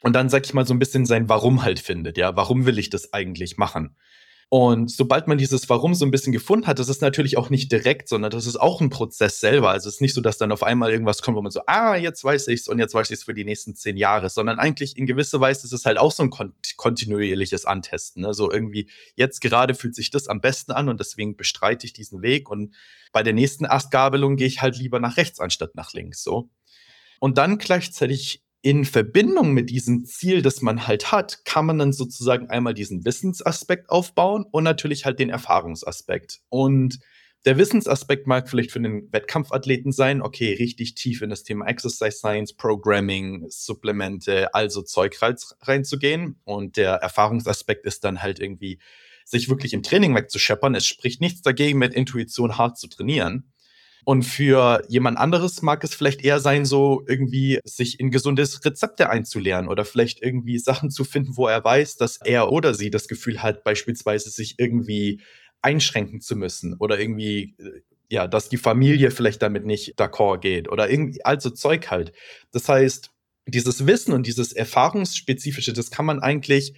Und 0.03 0.13
dann, 0.13 0.29
sag 0.29 0.45
ich 0.45 0.53
mal, 0.53 0.67
so 0.67 0.75
ein 0.75 0.79
bisschen 0.79 1.07
sein 1.07 1.29
Warum 1.29 1.63
halt 1.63 1.81
findet. 1.81 2.19
Ja, 2.19 2.37
warum 2.37 2.67
will 2.67 2.79
ich 2.79 2.91
das 2.91 3.13
eigentlich 3.13 3.57
machen? 3.57 3.97
Und 4.49 4.93
sobald 4.93 5.27
man 5.27 5.39
dieses 5.39 5.69
Warum 5.69 5.95
so 5.95 6.05
ein 6.05 6.13
bisschen 6.13 6.33
gefunden 6.33 6.69
hat, 6.69 6.79
das 6.79 6.89
ist 6.89 7.03
natürlich 7.03 7.37
auch 7.37 7.51
nicht 7.51 7.73
direkt, 7.73 8.09
sondern 8.09 8.31
das 8.31 8.47
ist 8.47 8.57
auch 8.57 8.81
ein 8.81 8.91
Prozess 8.91 9.41
selber. 9.41 9.71
Also 9.71 9.89
es 9.89 9.97
ist 9.97 10.01
nicht 10.01 10.15
so, 10.15 10.21
dass 10.21 10.39
dann 10.39 10.53
auf 10.53 10.63
einmal 10.63 10.93
irgendwas 10.93 11.21
kommt, 11.21 11.37
wo 11.37 11.43
man 11.43 11.51
so, 11.51 11.63
ah, 11.67 11.97
jetzt 11.97 12.23
weiß 12.23 12.47
ich's 12.49 12.69
und 12.69 12.79
jetzt 12.79 12.95
weiß 12.95 13.11
ich's 13.11 13.25
für 13.25 13.35
die 13.35 13.45
nächsten 13.45 13.75
zehn 13.75 13.97
Jahre, 13.97 14.31
sondern 14.31 14.61
eigentlich 14.61 14.97
in 14.97 15.07
gewisser 15.07 15.41
Weise 15.41 15.67
ist 15.67 15.73
es 15.73 15.85
halt 15.85 15.99
auch 15.99 16.13
so 16.13 16.23
ein 16.23 16.31
kontinuierliches 16.77 17.65
Antesten. 17.65 18.21
Ne? 18.21 18.35
So 18.35 18.49
irgendwie, 18.49 18.89
jetzt 19.17 19.41
gerade 19.41 19.75
fühlt 19.75 19.97
sich 19.97 20.11
das 20.11 20.29
am 20.29 20.41
besten 20.41 20.71
an 20.71 20.89
und 20.89 21.01
deswegen 21.01 21.37
bestreite 21.37 21.85
ich 21.85 21.93
diesen 21.93 22.23
Weg 22.23 22.49
und 22.49 22.73
bei 23.11 23.25
der 23.25 23.33
nächsten 23.33 23.67
Astgabelung 23.67 24.37
gehe 24.37 24.47
ich 24.47 24.63
halt 24.63 24.79
lieber 24.79 25.01
nach 25.01 25.17
rechts 25.17 25.41
anstatt 25.41 25.75
nach 25.75 25.93
links, 25.93 26.23
so. 26.23 26.51
Und 27.19 27.39
dann 27.39 27.59
gleichzeitig 27.59 28.46
in 28.63 28.85
Verbindung 28.85 29.53
mit 29.53 29.71
diesem 29.71 30.05
Ziel, 30.05 30.43
das 30.43 30.63
man 30.63 30.87
halt 30.87 31.13
hat, 31.13 31.45
kann 31.45 31.67
man 31.67 31.79
dann 31.79 31.93
sozusagen 31.93 32.51
einmal 32.51 32.75
diesen 32.75 33.05
Wissensaspekt 33.05 33.91
aufbauen 33.91 34.45
und 34.51 34.65
natürlich 34.65 35.05
halt 35.05 35.19
den 35.19 35.31
Erfahrungsaspekt. 35.31 36.41
Und 36.49 36.99
der 37.45 37.59
Wissensaspekt 37.59 38.27
mag 38.27 38.49
vielleicht 38.49 38.73
für 38.73 38.81
den 38.81 39.13
Wettkampfathleten 39.13 39.93
sein, 39.93 40.21
okay, 40.21 40.53
richtig 40.55 40.97
tief 40.97 41.23
in 41.23 41.31
das 41.31 41.45
Thema 41.45 41.67
Exercise 41.67 42.19
Science, 42.19 42.53
Programming, 42.55 43.47
Supplemente, 43.49 44.53
also 44.53 44.83
Zeug 44.83 45.17
reinzugehen. 45.63 46.41
Und 46.43 46.77
der 46.77 46.95
Erfahrungsaspekt 46.95 47.87
ist 47.87 48.03
dann 48.03 48.21
halt 48.21 48.41
irgendwie, 48.41 48.81
sich 49.25 49.49
wirklich 49.49 49.75
im 49.75 49.83
Training 49.83 50.15
wegzuscheppern. 50.15 50.75
Es 50.75 50.87
spricht 50.87 51.21
nichts 51.21 51.43
dagegen, 51.43 51.79
mit 51.79 51.95
Intuition 51.95 52.59
hart 52.59 52.79
zu 52.79 52.89
trainieren. 52.89 53.53
Und 54.09 54.23
für 54.23 54.85
jemand 54.87 55.19
anderes 55.19 55.63
mag 55.63 55.83
es 55.83 55.93
vielleicht 55.93 56.23
eher 56.23 56.39
sein, 56.39 56.65
so 56.65 57.03
irgendwie 57.09 57.59
sich 57.65 57.99
in 57.99 58.13
gesundes 58.13 58.65
Rezepte 58.65 59.11
einzulernen 59.11 59.69
oder 59.69 59.85
vielleicht 59.85 60.23
irgendwie 60.23 60.61
Sachen 60.61 60.91
zu 60.91 61.03
finden, 61.03 61.37
wo 61.37 61.49
er 61.49 61.65
weiß, 61.65 61.97
dass 61.97 62.19
er 62.25 62.53
oder 62.53 62.73
sie 62.73 62.91
das 62.91 63.09
Gefühl 63.09 63.43
hat, 63.43 63.65
beispielsweise 63.65 64.31
sich 64.31 64.61
irgendwie 64.61 65.23
einschränken 65.61 66.21
zu 66.21 66.37
müssen 66.37 66.77
oder 66.79 67.01
irgendwie 67.01 67.57
äh, 67.59 67.81
ja, 68.09 68.29
dass 68.29 68.49
die 68.49 68.59
Familie 68.59 69.11
vielleicht 69.11 69.43
damit 69.43 69.67
nicht 69.67 69.99
d'accord 69.99 70.39
geht 70.39 70.71
oder 70.71 70.89
irgendwie 70.89 71.25
also 71.25 71.51
Zeug 71.51 71.91
halt. 71.91 72.13
Das 72.53 72.69
heißt, 72.69 73.11
dieses 73.49 73.89
Wissen 73.89 74.13
und 74.13 74.25
dieses 74.29 74.53
Erfahrungsspezifische, 74.53 75.73
das 75.73 75.91
kann 75.91 76.07
man 76.07 76.21
eigentlich 76.21 76.75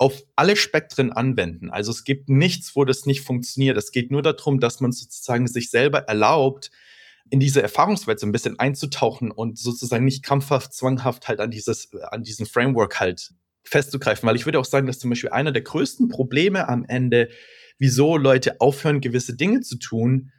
auf 0.00 0.24
alle 0.34 0.56
Spektren 0.56 1.12
anwenden. 1.12 1.68
Also 1.68 1.90
es 1.90 2.04
gibt 2.04 2.30
nichts, 2.30 2.74
wo 2.74 2.86
das 2.86 3.04
nicht 3.04 3.20
funktioniert. 3.20 3.76
Es 3.76 3.92
geht 3.92 4.10
nur 4.10 4.22
darum, 4.22 4.58
dass 4.58 4.80
man 4.80 4.92
sozusagen 4.92 5.46
sich 5.46 5.68
selber 5.68 5.98
erlaubt, 6.08 6.70
in 7.28 7.38
diese 7.38 7.60
Erfahrungswelt 7.60 8.18
so 8.18 8.26
ein 8.26 8.32
bisschen 8.32 8.58
einzutauchen 8.58 9.30
und 9.30 9.58
sozusagen 9.58 10.06
nicht 10.06 10.24
krampfhaft, 10.24 10.72
zwanghaft 10.72 11.28
halt 11.28 11.38
an 11.38 11.50
dieses, 11.50 11.90
an 12.12 12.22
diesen 12.22 12.46
Framework 12.46 12.98
halt 12.98 13.34
festzugreifen. 13.64 14.26
Weil 14.26 14.36
ich 14.36 14.46
würde 14.46 14.58
auch 14.58 14.64
sagen, 14.64 14.86
dass 14.86 14.98
zum 14.98 15.10
Beispiel 15.10 15.30
einer 15.30 15.52
der 15.52 15.62
größten 15.62 16.08
Probleme 16.08 16.66
am 16.70 16.86
Ende, 16.88 17.28
wieso 17.78 18.16
Leute 18.16 18.58
aufhören, 18.58 19.02
gewisse 19.02 19.36
Dinge 19.36 19.60
zu 19.60 19.76
tun, 19.76 20.32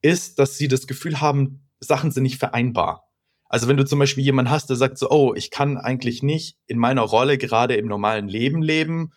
ist, 0.00 0.38
dass 0.38 0.58
sie 0.58 0.68
das 0.68 0.86
Gefühl 0.86 1.20
haben, 1.20 1.68
Sachen 1.80 2.12
sind 2.12 2.22
nicht 2.22 2.38
vereinbar. 2.38 3.07
Also 3.48 3.66
wenn 3.66 3.76
du 3.76 3.84
zum 3.84 3.98
Beispiel 3.98 4.24
jemanden 4.24 4.50
hast, 4.50 4.68
der 4.68 4.76
sagt 4.76 4.98
so, 4.98 5.10
oh, 5.10 5.34
ich 5.34 5.50
kann 5.50 5.78
eigentlich 5.78 6.22
nicht 6.22 6.58
in 6.66 6.78
meiner 6.78 7.02
Rolle 7.02 7.38
gerade 7.38 7.76
im 7.76 7.86
normalen 7.86 8.28
Leben 8.28 8.62
leben 8.62 9.12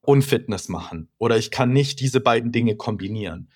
und 0.00 0.22
Fitness 0.22 0.68
machen. 0.68 1.10
Oder 1.18 1.36
ich 1.36 1.50
kann 1.50 1.72
nicht 1.72 2.00
diese 2.00 2.20
beiden 2.20 2.50
Dinge 2.50 2.76
kombinieren. 2.76 3.50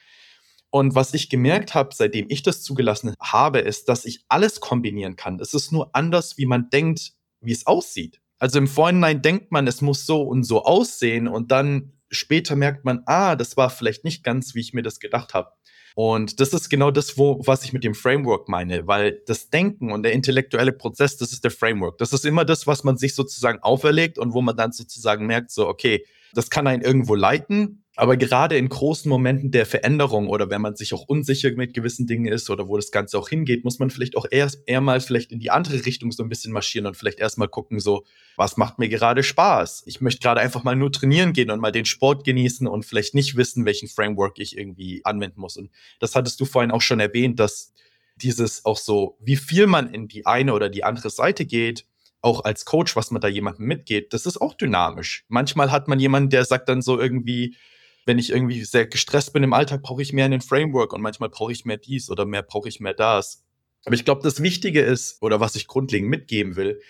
Und 0.71 0.95
was 0.95 1.15
ich 1.15 1.31
gemerkt 1.31 1.75
habe, 1.75 1.95
seitdem 1.95 2.27
ich 2.29 2.43
das 2.43 2.63
zugelassen 2.63 3.15
habe, 3.21 3.61
ist, 3.61 3.89
dass 3.89 4.05
ich 4.05 4.25
alles 4.29 4.61
kombinieren 4.61 5.17
kann. 5.17 5.41
Es 5.41 5.55
ist 5.55 5.73
nur 5.73 5.95
anders, 5.95 6.37
wie 6.37 6.47
man 6.47 6.69
denkt, 6.69 7.13
wie 7.41 7.53
es 7.53 7.67
aussieht. 7.67 8.21
Also 8.39 8.59
im 8.59 8.69
Vorhinein 8.69 9.23
denkt 9.23 9.51
man, 9.51 9.67
es 9.67 9.81
muss 9.81 10.05
so 10.05 10.23
und 10.23 10.45
so 10.45 10.65
aussehen 10.65 11.27
und 11.27 11.51
dann 11.51 11.93
später 12.11 12.55
merkt 12.55 12.85
man, 12.85 13.03
ah, 13.07 13.35
das 13.35 13.57
war 13.57 13.71
vielleicht 13.71 14.05
nicht 14.05 14.23
ganz, 14.23 14.55
wie 14.55 14.61
ich 14.61 14.75
mir 14.75 14.83
das 14.83 15.01
gedacht 15.01 15.35
habe. 15.35 15.53
Und 15.99 16.39
das 16.39 16.51
ist 16.51 16.69
genau 16.69 16.93
das, 16.93 17.19
wo, 17.19 17.41
was 17.45 17.65
ich 17.65 17.73
mit 17.73 17.83
dem 17.83 17.97
Framework 17.97 18.49
meine, 18.49 18.87
weil 18.87 19.21
das 19.27 19.51
Denken 19.51 19.91
und 19.91 20.05
der 20.05 20.13
intellektuelle 20.13 20.71
Prozess, 20.71 21.17
das 21.17 21.33
ist 21.33 21.43
der 21.43 21.51
Framework. 21.51 21.99
Das 21.99 22.13
ist 22.13 22.25
immer 22.25 22.45
das, 22.45 22.69
was 22.69 22.85
man 22.85 22.97
sich 22.97 23.17
sozusagen 23.17 23.59
auferlegt 23.65 24.17
und 24.17 24.33
wo 24.33 24.41
man 24.41 24.57
dann 24.57 24.71
sozusagen 24.71 25.27
merkt, 25.27 25.51
so, 25.51 25.67
okay, 25.67 26.07
das 26.35 26.51
kann 26.51 26.69
einen 26.69 26.83
irgendwo 26.83 27.17
leiten, 27.17 27.83
Aber 27.99 28.17
gerade 28.17 28.57
in 28.57 28.69
großen 28.69 29.09
Momenten 29.09 29.51
der 29.51 29.67
Veränderung 29.67 30.29
oder 30.29 30.49
wenn 30.51 30.63
man 30.63 30.77
sich 30.77 30.95
auch 30.95 31.09
unsicher 31.09 31.51
mit 31.57 31.75
gewissen 31.75 32.07
Dingen 32.07 32.33
ist 32.33 32.49
oder 32.49 32.69
wo 32.69 32.77
das 32.77 32.93
Ganze 32.93 33.19
auch 33.19 33.29
hingeht, 33.29 33.65
muss 33.65 33.81
man 33.81 33.91
vielleicht 33.91 34.17
auch 34.17 34.25
erst 34.31 34.63
eher 34.67 34.81
mal 34.81 35.01
vielleicht 35.01 35.33
in 35.33 35.41
die 35.41 35.51
andere 35.51 35.85
Richtung 35.85 36.13
so 36.13 36.23
ein 36.23 36.29
bisschen 36.29 36.53
marschieren 36.53 36.87
und 36.87 36.97
vielleicht 36.97 37.19
erstmal 37.19 37.49
gucken, 37.49 37.81
so, 37.81 38.05
was 38.37 38.57
macht 38.57 38.79
mir 38.79 38.89
gerade 38.89 39.25
Spaß? 39.25 39.83
Ich 39.87 40.01
möchte 40.01 40.21
gerade 40.21 40.41
einfach 40.41 40.63
mal 40.63 40.77
nur 40.77 40.93
trainieren 40.93 41.33
gehen 41.33 41.51
und 41.51 41.59
mal 41.59 41.73
den 41.73 41.87
Sport 41.87 42.23
genießen 42.23 42.69
und 42.69 42.87
vielleicht 42.87 43.17
nicht 43.17 43.35
wissen, 43.35 43.65
welchen 43.65 43.89
Framework 43.89 44.39
ich 44.39 44.57
irgendwie 44.57 45.05
anwenden 45.05 45.41
muss. 45.41 45.57
Und 45.57 45.73
das 45.99 46.15
hattest 46.15 46.39
du 46.39 46.45
vorhin 46.45 46.71
auch 46.71 46.83
schon 46.83 47.01
erwähnt, 47.01 47.41
dass 47.41 47.73
dieses 48.15 48.65
auch 48.65 48.79
so, 48.79 49.19
wie 49.21 49.35
viel 49.35 49.67
man 49.67 49.93
in 49.93 50.07
die 50.07 50.25
eine 50.25 50.55
oder 50.55 50.69
die 50.69 50.85
andere 50.85 51.11
Seite 51.11 51.47
geht, 51.47 51.85
auch 52.21 52.45
als 52.45 52.65
Coach, 52.65 52.95
was 52.95 53.11
man 53.11 53.21
da 53.21 53.27
jemandem 53.27 53.67
mitgeht, 53.67 54.13
das 54.13 54.25
ist 54.25 54.41
auch 54.41 54.55
dynamisch. 54.55 55.25
Manchmal 55.27 55.73
hat 55.73 55.89
man 55.89 55.99
jemanden, 55.99 56.31
der 56.31 56.45
sagt 56.45 56.69
dann 56.69 56.81
so 56.81 57.01
irgendwie, 57.01 57.57
wenn 58.09 58.19
ich 58.19 58.31
irgendwie 58.31 58.65
sehr 58.65 58.87
gestresst 58.87 59.35
bin 59.35 59.43
im 59.43 59.53
Alltag, 59.53 59.83
brauche 59.83 60.01
ich 60.01 60.15
mehr 60.15 60.25
einen 60.25 60.41
Framework 60.41 60.95
und 60.95 61.03
manchmal 61.03 61.29
brauche 61.29 61.53
ich 61.53 61.67
mehr 61.67 61.77
dies 61.77 62.11
oder 62.11 62.25
mehr 62.25 62.43
brauche 62.43 62.69
ich 62.69 62.81
mehr 62.81 62.95
das. 62.95 63.45
Aber 63.85 63.95
ich 63.95 64.07
glaube, 64.07 64.23
das 64.23 64.43
Wichtige 64.43 64.81
ist, 64.81 65.21
oder 65.21 65.41
was 65.41 65.57
ich 65.57 65.67
grundlegend 65.67 66.09
mitgeben 66.09 66.57
will, 66.57 66.81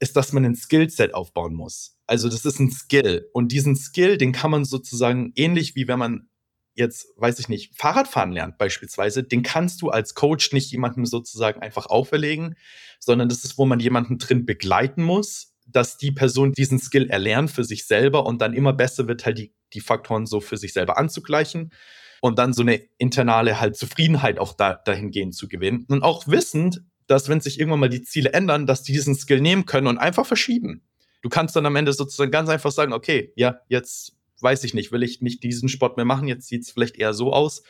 ist, 0.00 0.16
dass 0.16 0.32
man 0.32 0.44
ein 0.44 0.56
Skillset 0.56 1.14
aufbauen 1.14 1.54
muss. 1.54 1.96
Also 2.06 2.28
das 2.28 2.44
ist 2.44 2.58
ein 2.58 2.72
Skill. 2.72 3.28
Und 3.32 3.52
diesen 3.52 3.76
Skill, 3.76 4.18
den 4.18 4.32
kann 4.32 4.50
man 4.50 4.64
sozusagen 4.64 5.32
ähnlich 5.36 5.76
wie 5.76 5.86
wenn 5.86 6.00
man 6.00 6.28
jetzt, 6.74 7.06
weiß 7.18 7.38
ich 7.38 7.48
nicht, 7.48 7.76
Fahrradfahren 7.76 8.32
lernt 8.32 8.58
beispielsweise, 8.58 9.22
den 9.22 9.44
kannst 9.44 9.80
du 9.80 9.90
als 9.90 10.14
Coach 10.14 10.52
nicht 10.52 10.72
jemandem 10.72 11.06
sozusagen 11.06 11.62
einfach 11.62 11.86
auferlegen, 11.86 12.56
sondern 12.98 13.28
das 13.28 13.44
ist, 13.44 13.58
wo 13.58 13.64
man 13.64 13.78
jemanden 13.78 14.18
drin 14.18 14.44
begleiten 14.44 15.04
muss, 15.04 15.54
dass 15.66 15.96
die 15.96 16.12
Person 16.12 16.52
diesen 16.52 16.78
Skill 16.78 17.08
erlernt 17.08 17.50
für 17.50 17.64
sich 17.64 17.86
selber 17.86 18.26
und 18.26 18.42
dann 18.42 18.54
immer 18.54 18.72
besser 18.72 19.06
wird, 19.08 19.24
halt 19.24 19.38
die, 19.38 19.54
die 19.74 19.80
Faktoren 19.80 20.26
so 20.26 20.40
für 20.40 20.56
sich 20.56 20.72
selber 20.72 20.98
anzugleichen 20.98 21.72
und 22.20 22.38
dann 22.38 22.52
so 22.52 22.62
eine 22.62 22.80
internale 22.98 23.60
halt 23.60 23.76
Zufriedenheit 23.76 24.38
auch 24.38 24.54
da, 24.54 24.74
dahingehend 24.74 25.34
zu 25.34 25.48
gewinnen 25.48 25.84
und 25.88 26.02
auch 26.02 26.26
wissend, 26.26 26.82
dass 27.06 27.28
wenn 27.28 27.40
sich 27.40 27.58
irgendwann 27.58 27.80
mal 27.80 27.88
die 27.88 28.02
Ziele 28.02 28.32
ändern, 28.32 28.66
dass 28.66 28.82
die 28.82 28.92
diesen 28.92 29.14
Skill 29.14 29.40
nehmen 29.40 29.66
können 29.66 29.86
und 29.86 29.98
einfach 29.98 30.24
verschieben. 30.24 30.82
Du 31.22 31.28
kannst 31.28 31.54
dann 31.56 31.66
am 31.66 31.76
Ende 31.76 31.92
sozusagen 31.92 32.30
ganz 32.30 32.48
einfach 32.48 32.70
sagen, 32.70 32.92
okay, 32.92 33.32
ja, 33.36 33.60
jetzt 33.68 34.16
weiß 34.40 34.64
ich 34.64 34.74
nicht, 34.74 34.92
will 34.92 35.02
ich 35.02 35.20
nicht 35.20 35.42
diesen 35.42 35.68
Sport 35.68 35.96
mehr 35.96 36.06
machen, 36.06 36.28
jetzt 36.28 36.48
sieht 36.48 36.62
es 36.62 36.70
vielleicht 36.70 36.96
eher 36.96 37.14
so 37.14 37.32
aus 37.32 37.62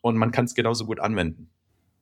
und 0.00 0.16
man 0.16 0.32
kann 0.32 0.44
es 0.44 0.54
genauso 0.54 0.86
gut 0.86 1.00
anwenden. 1.00 1.50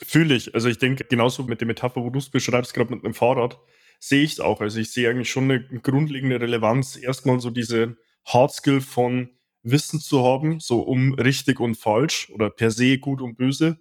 Fühle 0.02 0.34
ich. 0.34 0.54
Also 0.54 0.68
ich 0.68 0.78
denke, 0.78 1.04
genauso 1.04 1.44
mit 1.44 1.60
der 1.60 1.66
Metapher, 1.66 2.02
wo 2.02 2.10
du 2.10 2.18
es 2.18 2.30
beschreibst, 2.30 2.74
gerade 2.74 2.94
mit 2.94 3.04
einem 3.04 3.14
Fahrrad, 3.14 3.58
sehe 4.00 4.22
ich 4.24 4.32
es 4.32 4.40
auch. 4.40 4.60
Also 4.60 4.80
ich 4.80 4.92
sehe 4.92 5.08
eigentlich 5.08 5.30
schon 5.30 5.44
eine 5.44 5.60
grundlegende 5.80 6.40
Relevanz, 6.40 6.96
erstmal 6.96 7.38
so 7.38 7.50
diese 7.50 7.96
Hardskill 8.26 8.80
von 8.80 9.30
Wissen 9.62 10.00
zu 10.00 10.24
haben, 10.24 10.60
so 10.60 10.80
um 10.80 11.14
richtig 11.14 11.60
und 11.60 11.76
falsch 11.76 12.30
oder 12.30 12.50
per 12.50 12.70
se 12.70 12.98
gut 12.98 13.20
und 13.20 13.36
böse. 13.36 13.78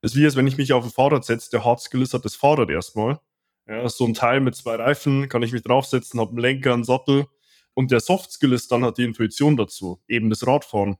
Es 0.00 0.12
ist 0.12 0.20
wie 0.20 0.24
als 0.24 0.36
wenn 0.36 0.46
ich 0.46 0.56
mich 0.56 0.72
auf 0.72 0.84
ein 0.84 0.90
Fahrrad 0.90 1.24
setze, 1.24 1.50
der 1.50 1.64
Hardskill 1.64 2.02
ist 2.02 2.12
halt 2.14 2.24
das 2.24 2.36
Fahrrad 2.36 2.70
erstmal. 2.70 3.18
Ja, 3.66 3.88
so 3.88 4.04
ein 4.04 4.14
Teil 4.14 4.40
mit 4.40 4.54
zwei 4.54 4.76
Reifen, 4.76 5.28
kann 5.28 5.42
ich 5.42 5.52
mich 5.52 5.62
draufsetzen, 5.62 6.20
habe 6.20 6.30
einen 6.30 6.38
Lenker, 6.38 6.74
einen 6.74 6.84
Sattel. 6.84 7.26
Und 7.72 7.90
der 7.90 8.00
Softskill 8.00 8.52
ist 8.52 8.70
dann 8.70 8.84
halt 8.84 8.98
die 8.98 9.04
Intuition 9.04 9.56
dazu, 9.56 10.00
eben 10.06 10.30
das 10.30 10.46
Radfahren. 10.46 10.96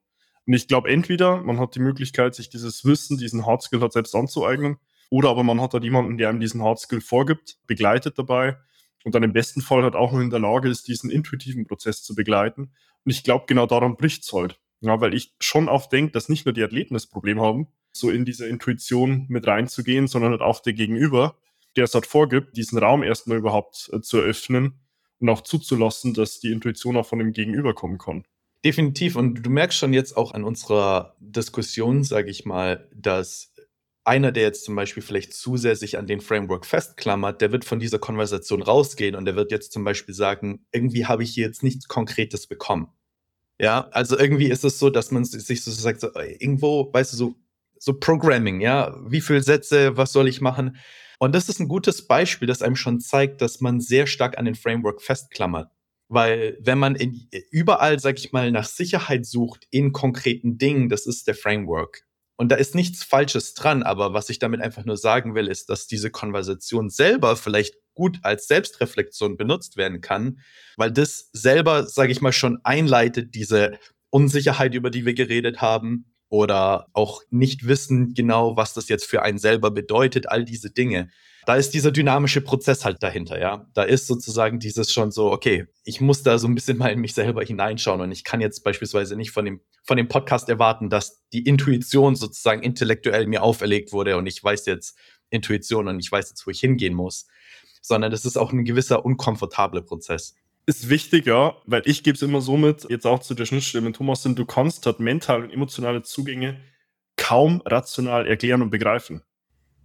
Und 0.46 0.52
ich 0.52 0.66
glaube, 0.66 0.88
entweder 0.88 1.42
man 1.42 1.61
hat 1.61 1.74
die 1.74 1.80
Möglichkeit, 1.80 2.35
sich 2.35 2.48
dieses 2.48 2.85
Wissen, 2.85 3.18
diesen 3.18 3.46
Hardskill 3.46 3.80
halt 3.80 3.92
selbst 3.92 4.14
anzueignen, 4.14 4.78
oder 5.11 5.28
aber 5.28 5.42
man 5.44 5.61
hat 5.61 5.74
halt 5.74 5.85
jemanden, 5.85 6.16
der 6.16 6.30
einem 6.30 6.40
diesen 6.40 6.62
Hardskill 6.62 7.00
vorgibt, 7.00 7.59
begleitet 7.66 8.18
dabei 8.18 8.57
und 9.04 9.14
dann 9.14 9.22
im 9.22 9.32
besten 9.32 9.60
Fall 9.60 9.82
halt 9.82 9.94
auch 9.94 10.12
noch 10.12 10.20
in 10.20 10.30
der 10.30 10.40
Lage 10.40 10.68
ist, 10.68 10.88
diesen 10.88 11.10
intuitiven 11.10 11.66
Prozess 11.66 12.02
zu 12.02 12.14
begleiten. 12.14 12.72
Und 13.04 13.10
ich 13.10 13.22
glaube, 13.22 13.44
genau 13.46 13.66
daran 13.66 13.96
bricht 13.96 14.24
es 14.24 14.32
halt. 14.32 14.58
Ja, 14.80 15.00
weil 15.00 15.14
ich 15.14 15.34
schon 15.40 15.68
oft 15.68 15.92
denke, 15.92 16.12
dass 16.12 16.28
nicht 16.28 16.44
nur 16.44 16.52
die 16.52 16.62
Athleten 16.62 16.94
das 16.94 17.06
Problem 17.06 17.40
haben, 17.40 17.68
so 17.92 18.10
in 18.10 18.24
diese 18.24 18.46
Intuition 18.46 19.26
mit 19.28 19.46
reinzugehen, 19.46 20.08
sondern 20.08 20.32
halt 20.32 20.42
auch 20.42 20.60
der 20.60 20.72
Gegenüber, 20.72 21.36
der 21.76 21.84
es 21.84 21.94
halt 21.94 22.06
vorgibt, 22.06 22.56
diesen 22.56 22.78
Raum 22.78 23.02
erstmal 23.02 23.38
überhaupt 23.38 23.90
äh, 23.92 24.00
zu 24.00 24.18
eröffnen 24.18 24.80
und 25.20 25.28
auch 25.28 25.42
zuzulassen, 25.42 26.12
dass 26.12 26.40
die 26.40 26.52
Intuition 26.52 26.96
auch 26.96 27.06
von 27.06 27.18
dem 27.18 27.32
Gegenüber 27.32 27.74
kommen 27.74 27.98
kann. 27.98 28.24
Definitiv. 28.64 29.16
Und 29.16 29.42
du 29.42 29.50
merkst 29.50 29.78
schon 29.78 29.92
jetzt 29.92 30.16
auch 30.16 30.32
an 30.32 30.44
unserer 30.44 31.16
Diskussion, 31.20 32.02
sage 32.02 32.30
ich 32.30 32.46
mal, 32.46 32.88
dass 32.94 33.53
einer, 34.04 34.32
der 34.32 34.42
jetzt 34.42 34.64
zum 34.64 34.76
Beispiel 34.76 35.02
vielleicht 35.02 35.32
zu 35.32 35.56
sehr 35.56 35.76
sich 35.76 35.98
an 35.98 36.06
den 36.06 36.20
Framework 36.20 36.66
festklammert, 36.66 37.40
der 37.40 37.52
wird 37.52 37.64
von 37.64 37.78
dieser 37.78 37.98
Konversation 37.98 38.62
rausgehen 38.62 39.14
und 39.14 39.24
der 39.24 39.36
wird 39.36 39.50
jetzt 39.50 39.72
zum 39.72 39.84
Beispiel 39.84 40.14
sagen, 40.14 40.66
irgendwie 40.72 41.06
habe 41.06 41.22
ich 41.22 41.32
hier 41.32 41.46
jetzt 41.46 41.62
nichts 41.62 41.88
Konkretes 41.88 42.46
bekommen. 42.46 42.88
Ja, 43.58 43.88
also 43.92 44.18
irgendwie 44.18 44.48
ist 44.48 44.64
es 44.64 44.78
so, 44.78 44.90
dass 44.90 45.10
man 45.10 45.24
sich 45.24 45.62
so 45.62 45.70
sagt, 45.70 46.00
so, 46.00 46.08
irgendwo, 46.14 46.92
weißt 46.92 47.12
du, 47.12 47.16
so, 47.16 47.34
so 47.78 47.94
Programming, 47.94 48.60
ja, 48.60 48.96
wie 49.06 49.20
viele 49.20 49.42
Sätze, 49.42 49.96
was 49.96 50.12
soll 50.12 50.28
ich 50.28 50.40
machen? 50.40 50.76
Und 51.18 51.34
das 51.34 51.48
ist 51.48 51.60
ein 51.60 51.68
gutes 51.68 52.06
Beispiel, 52.06 52.48
das 52.48 52.62
einem 52.62 52.76
schon 52.76 53.00
zeigt, 53.00 53.40
dass 53.40 53.60
man 53.60 53.80
sehr 53.80 54.06
stark 54.06 54.36
an 54.38 54.44
den 54.44 54.56
Framework 54.56 55.00
festklammert. 55.00 55.70
Weil 56.08 56.58
wenn 56.60 56.78
man 56.78 56.96
in, 56.96 57.28
überall, 57.50 57.98
sag 57.98 58.18
ich 58.18 58.32
mal, 58.32 58.50
nach 58.50 58.66
Sicherheit 58.66 59.24
sucht 59.24 59.66
in 59.70 59.92
konkreten 59.92 60.58
Dingen, 60.58 60.88
das 60.88 61.06
ist 61.06 61.26
der 61.26 61.34
Framework. 61.34 62.04
Und 62.37 62.51
da 62.51 62.57
ist 62.57 62.75
nichts 62.75 63.05
Falsches 63.05 63.55
dran, 63.55 63.83
aber 63.83 64.12
was 64.12 64.29
ich 64.29 64.38
damit 64.38 64.61
einfach 64.61 64.85
nur 64.85 64.97
sagen 64.97 65.35
will, 65.35 65.47
ist, 65.47 65.70
dass 65.70 65.87
diese 65.87 66.11
Konversation 66.11 66.90
selber 66.90 67.37
vielleicht 67.37 67.77
gut 67.94 68.18
als 68.23 68.49
Selbstreflexion 68.49 69.37
benutzt 69.37 69.77
werden 69.77 70.01
kann, 70.01 70.40
weil 70.77 70.90
das 70.90 71.31
selber, 71.33 71.87
sage 71.87 72.11
ich 72.11 72.20
mal, 72.20 72.33
schon 72.33 72.59
einleitet, 72.64 73.35
diese 73.35 73.79
Unsicherheit, 74.11 74.75
über 74.75 74.90
die 74.90 75.07
wir 75.07 75.14
geredet 75.14 75.61
haben, 75.61 76.13
oder 76.28 76.88
auch 76.92 77.22
nicht 77.30 77.66
wissen 77.66 78.14
genau, 78.14 78.56
was 78.56 78.74
das 78.74 78.88
jetzt 78.88 79.04
für 79.06 79.22
einen 79.22 79.38
selber 79.38 79.70
bedeutet, 79.70 80.28
all 80.28 80.44
diese 80.44 80.70
Dinge. 80.70 81.10
Da 81.46 81.56
ist 81.56 81.74
dieser 81.74 81.92
dynamische 81.92 82.40
Prozess 82.40 82.84
halt 82.84 83.02
dahinter, 83.02 83.38
ja. 83.38 83.66
Da 83.74 83.82
ist 83.82 84.06
sozusagen 84.06 84.58
dieses 84.58 84.92
schon 84.92 85.10
so, 85.10 85.30
okay, 85.30 85.66
ich 85.84 86.00
muss 86.00 86.22
da 86.22 86.38
so 86.38 86.48
ein 86.48 86.54
bisschen 86.54 86.78
mal 86.78 86.88
in 86.88 87.00
mich 87.00 87.12
selber 87.12 87.42
hineinschauen 87.44 88.00
und 88.00 88.12
ich 88.12 88.24
kann 88.24 88.40
jetzt 88.40 88.64
beispielsweise 88.64 89.14
nicht 89.14 89.30
von 89.30 89.44
dem, 89.44 89.60
von 89.82 89.98
dem 89.98 90.08
Podcast 90.08 90.48
erwarten, 90.48 90.88
dass 90.88 91.22
die 91.32 91.44
Intuition 91.44 92.16
sozusagen 92.16 92.62
intellektuell 92.62 93.26
mir 93.26 93.42
auferlegt 93.42 93.92
wurde 93.92 94.16
und 94.16 94.26
ich 94.26 94.42
weiß 94.42 94.64
jetzt 94.66 94.96
Intuition 95.28 95.88
und 95.88 96.00
ich 96.00 96.10
weiß 96.10 96.30
jetzt, 96.30 96.46
wo 96.46 96.50
ich 96.50 96.60
hingehen 96.60 96.94
muss, 96.94 97.26
sondern 97.82 98.10
das 98.10 98.24
ist 98.24 98.38
auch 98.38 98.52
ein 98.52 98.64
gewisser 98.64 99.04
unkomfortabler 99.04 99.82
Prozess 99.82 100.34
ist 100.66 100.88
wichtig, 100.88 101.27
ja, 101.27 101.57
weil 101.66 101.83
ich 101.85 102.03
gebe 102.03 102.14
es 102.16 102.22
immer 102.22 102.40
so 102.40 102.57
mit, 102.57 102.87
jetzt 102.88 103.07
auch 103.07 103.20
zu 103.20 103.35
der 103.35 103.46
Schnittstelle 103.46 103.85
mit 103.85 103.96
Thomas, 103.96 104.22
sind, 104.22 104.38
du 104.38 104.46
kannst 104.46 104.87
halt 104.87 105.00
mentale 105.00 105.44
und 105.44 105.50
emotionale 105.50 106.03
Zugänge 106.03 106.61
kaum 107.16 107.62
rational 107.64 108.27
erklären 108.27 108.62
und 108.62 108.70
begreifen. 108.70 109.22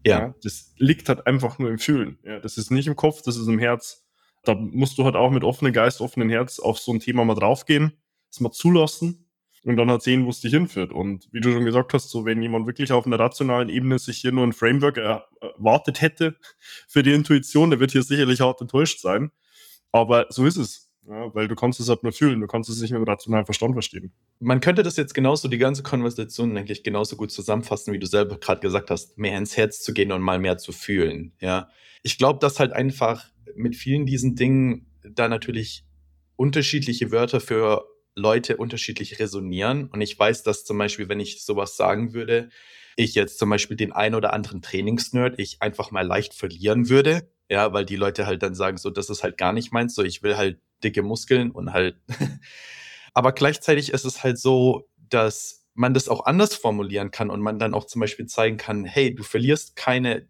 Ja. 0.06 0.20
ja. 0.20 0.36
Das 0.44 0.74
liegt 0.78 1.10
halt 1.10 1.28
einfach 1.28 1.60
nur 1.60 1.70
im 1.70 1.80
Fühlen. 1.80 2.18
Ja, 2.24 2.40
das 2.40 2.58
ist 2.58 2.72
nicht 2.72 2.88
im 2.88 2.96
Kopf, 2.96 3.22
das 3.22 3.38
ist 3.38 3.48
im 3.48 3.60
Herz. 3.60 4.06
Da 4.44 4.56
musst 4.56 4.98
du 4.98 5.04
halt 5.04 5.16
auch 5.16 5.32
mit 5.32 5.44
offenem 5.44 5.74
Geist, 5.74 6.02
offenem 6.02 6.30
Herz 6.30 6.60
auf 6.60 6.80
so 6.80 6.94
ein 6.94 7.00
Thema 7.00 7.26
mal 7.26 7.36
draufgehen, 7.36 7.94
es 8.32 8.40
mal 8.40 8.52
zulassen 8.52 9.30
und 9.66 9.76
dann 9.76 9.92
halt 9.92 10.02
sehen, 10.02 10.26
wo 10.26 10.30
es 10.30 10.40
dich 10.40 10.54
hinführt. 10.54 10.94
Und 10.94 11.28
wie 11.32 11.42
du 11.42 11.52
schon 11.52 11.66
gesagt 11.66 11.94
hast, 11.94 12.10
so 12.10 12.26
wenn 12.26 12.42
jemand 12.42 12.66
wirklich 12.66 12.92
auf 12.94 13.06
einer 13.06 13.20
rationalen 13.20 13.68
Ebene 13.68 14.00
sich 14.00 14.20
hier 14.20 14.32
nur 14.32 14.48
ein 14.48 14.54
Framework 14.54 14.98
erwartet 14.98 16.02
hätte 16.02 16.38
für 16.88 17.04
die 17.04 17.12
Intuition, 17.12 17.70
der 17.70 17.82
wird 17.82 17.92
hier 17.92 18.04
sicherlich 18.04 18.40
hart 18.40 18.62
enttäuscht 18.62 19.02
sein. 19.02 19.32
Aber 19.92 20.28
so 20.30 20.46
ist 20.46 20.58
es. 20.58 20.90
Ja, 21.08 21.34
weil 21.34 21.48
du 21.48 21.56
kannst 21.56 21.80
es 21.80 21.90
halt 21.90 22.04
nur 22.04 22.12
fühlen, 22.12 22.40
du 22.40 22.46
kannst 22.46 22.70
es 22.70 22.82
nicht 22.82 22.92
mit 22.92 23.00
dem 23.00 23.08
rationalen 23.08 23.46
Verstand 23.46 23.74
verstehen. 23.74 24.12
Man 24.40 24.60
könnte 24.60 24.84
das 24.84 24.96
jetzt 24.96 25.16
genauso, 25.16 25.48
die 25.48 25.58
ganze 25.58 25.82
Konversation 25.82 26.56
eigentlich 26.56 26.84
genauso 26.84 27.16
gut 27.16 27.32
zusammenfassen, 27.32 27.94
wie 27.94 28.00
du 28.00 28.06
selber 28.06 28.38
gerade 28.38 28.62
gesagt 28.62 28.92
hast, 28.92 29.18
mehr 29.18 29.36
ins 29.36 29.58
Herz 29.58 29.82
zu 29.82 29.94
gehen 29.94 30.12
und 30.12 30.22
mal 30.22 30.38
mehr 30.38 30.60
zu 30.60 30.72
fühlen. 30.72 31.34
Ja, 31.40 31.70
ich 32.04 32.20
glaube, 32.20 32.40
dass 32.40 32.60
halt 32.60 32.74
einfach 32.74 33.26
mit 33.56 33.76
vielen 33.76 34.06
diesen 34.06 34.36
Dingen 34.36 34.86
da 35.02 35.28
natürlich 35.28 35.84
unterschiedliche 36.36 37.12
Wörter 37.12 37.40
für 37.40 37.86
Leute 38.16 38.58
unterschiedlich 38.58 39.20
resonieren. 39.20 39.88
Und 39.88 40.02
ich 40.02 40.18
weiß, 40.20 40.44
dass 40.44 40.64
zum 40.64 40.78
Beispiel, 40.78 41.10
wenn 41.10 41.20
ich 41.20 41.44
sowas 41.44 41.76
sagen 41.76 42.14
würde, 42.14 42.50
ich 42.96 43.16
jetzt 43.16 43.40
zum 43.40 43.50
Beispiel 43.50 43.78
den 43.78 43.94
ein 43.94 44.14
oder 44.14 44.34
anderen 44.34 44.62
Trainingsnerd 44.62 45.40
ich 45.40 45.62
einfach 45.62 45.92
mal 45.92 46.06
leicht 46.06 46.34
verlieren 46.34 46.90
würde, 46.90 47.30
ja, 47.50 47.74
weil 47.74 47.86
die 47.86 47.96
Leute 47.96 48.26
halt 48.26 48.44
dann 48.44 48.56
sagen, 48.56 48.78
so, 48.78 48.90
das 48.90 49.10
ist 49.10 49.24
halt 49.24 49.38
gar 49.38 49.54
nicht 49.54 49.74
meins, 49.74 49.96
so, 49.96 50.04
ich 50.04 50.24
will 50.24 50.38
halt 50.38 50.60
dicke 50.84 51.02
Muskeln 51.02 51.52
und 51.52 51.74
halt. 51.74 51.98
Aber 53.14 53.32
gleichzeitig 53.32 53.92
ist 53.92 54.06
es 54.06 54.24
halt 54.24 54.38
so, 54.40 54.88
dass 55.10 55.66
man 55.74 55.94
das 55.94 56.10
auch 56.10 56.26
anders 56.26 56.56
formulieren 56.56 57.12
kann 57.12 57.30
und 57.30 57.42
man 57.42 57.58
dann 57.58 57.74
auch 57.74 57.86
zum 57.86 58.02
Beispiel 58.02 58.28
zeigen 58.28 58.58
kann, 58.58 58.86
hey, 58.86 59.16
du 59.16 59.24
verlierst 59.24 59.76
keine 59.76 60.28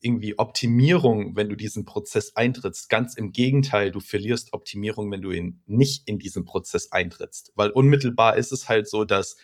irgendwie 0.00 0.38
Optimierung, 0.38 1.36
wenn 1.36 1.48
du 1.48 1.56
diesen 1.56 1.84
Prozess 1.84 2.36
eintrittst. 2.36 2.88
Ganz 2.88 3.14
im 3.14 3.32
Gegenteil, 3.32 3.90
du 3.90 4.00
verlierst 4.00 4.52
Optimierung, 4.52 5.10
wenn 5.10 5.22
du 5.22 5.30
in, 5.30 5.62
nicht 5.66 6.08
in 6.08 6.18
diesen 6.18 6.44
Prozess 6.44 6.92
eintrittst. 6.92 7.52
Weil 7.56 7.70
unmittelbar 7.70 8.36
ist 8.36 8.52
es 8.52 8.68
halt 8.68 8.88
so, 8.88 9.04
dass 9.04 9.36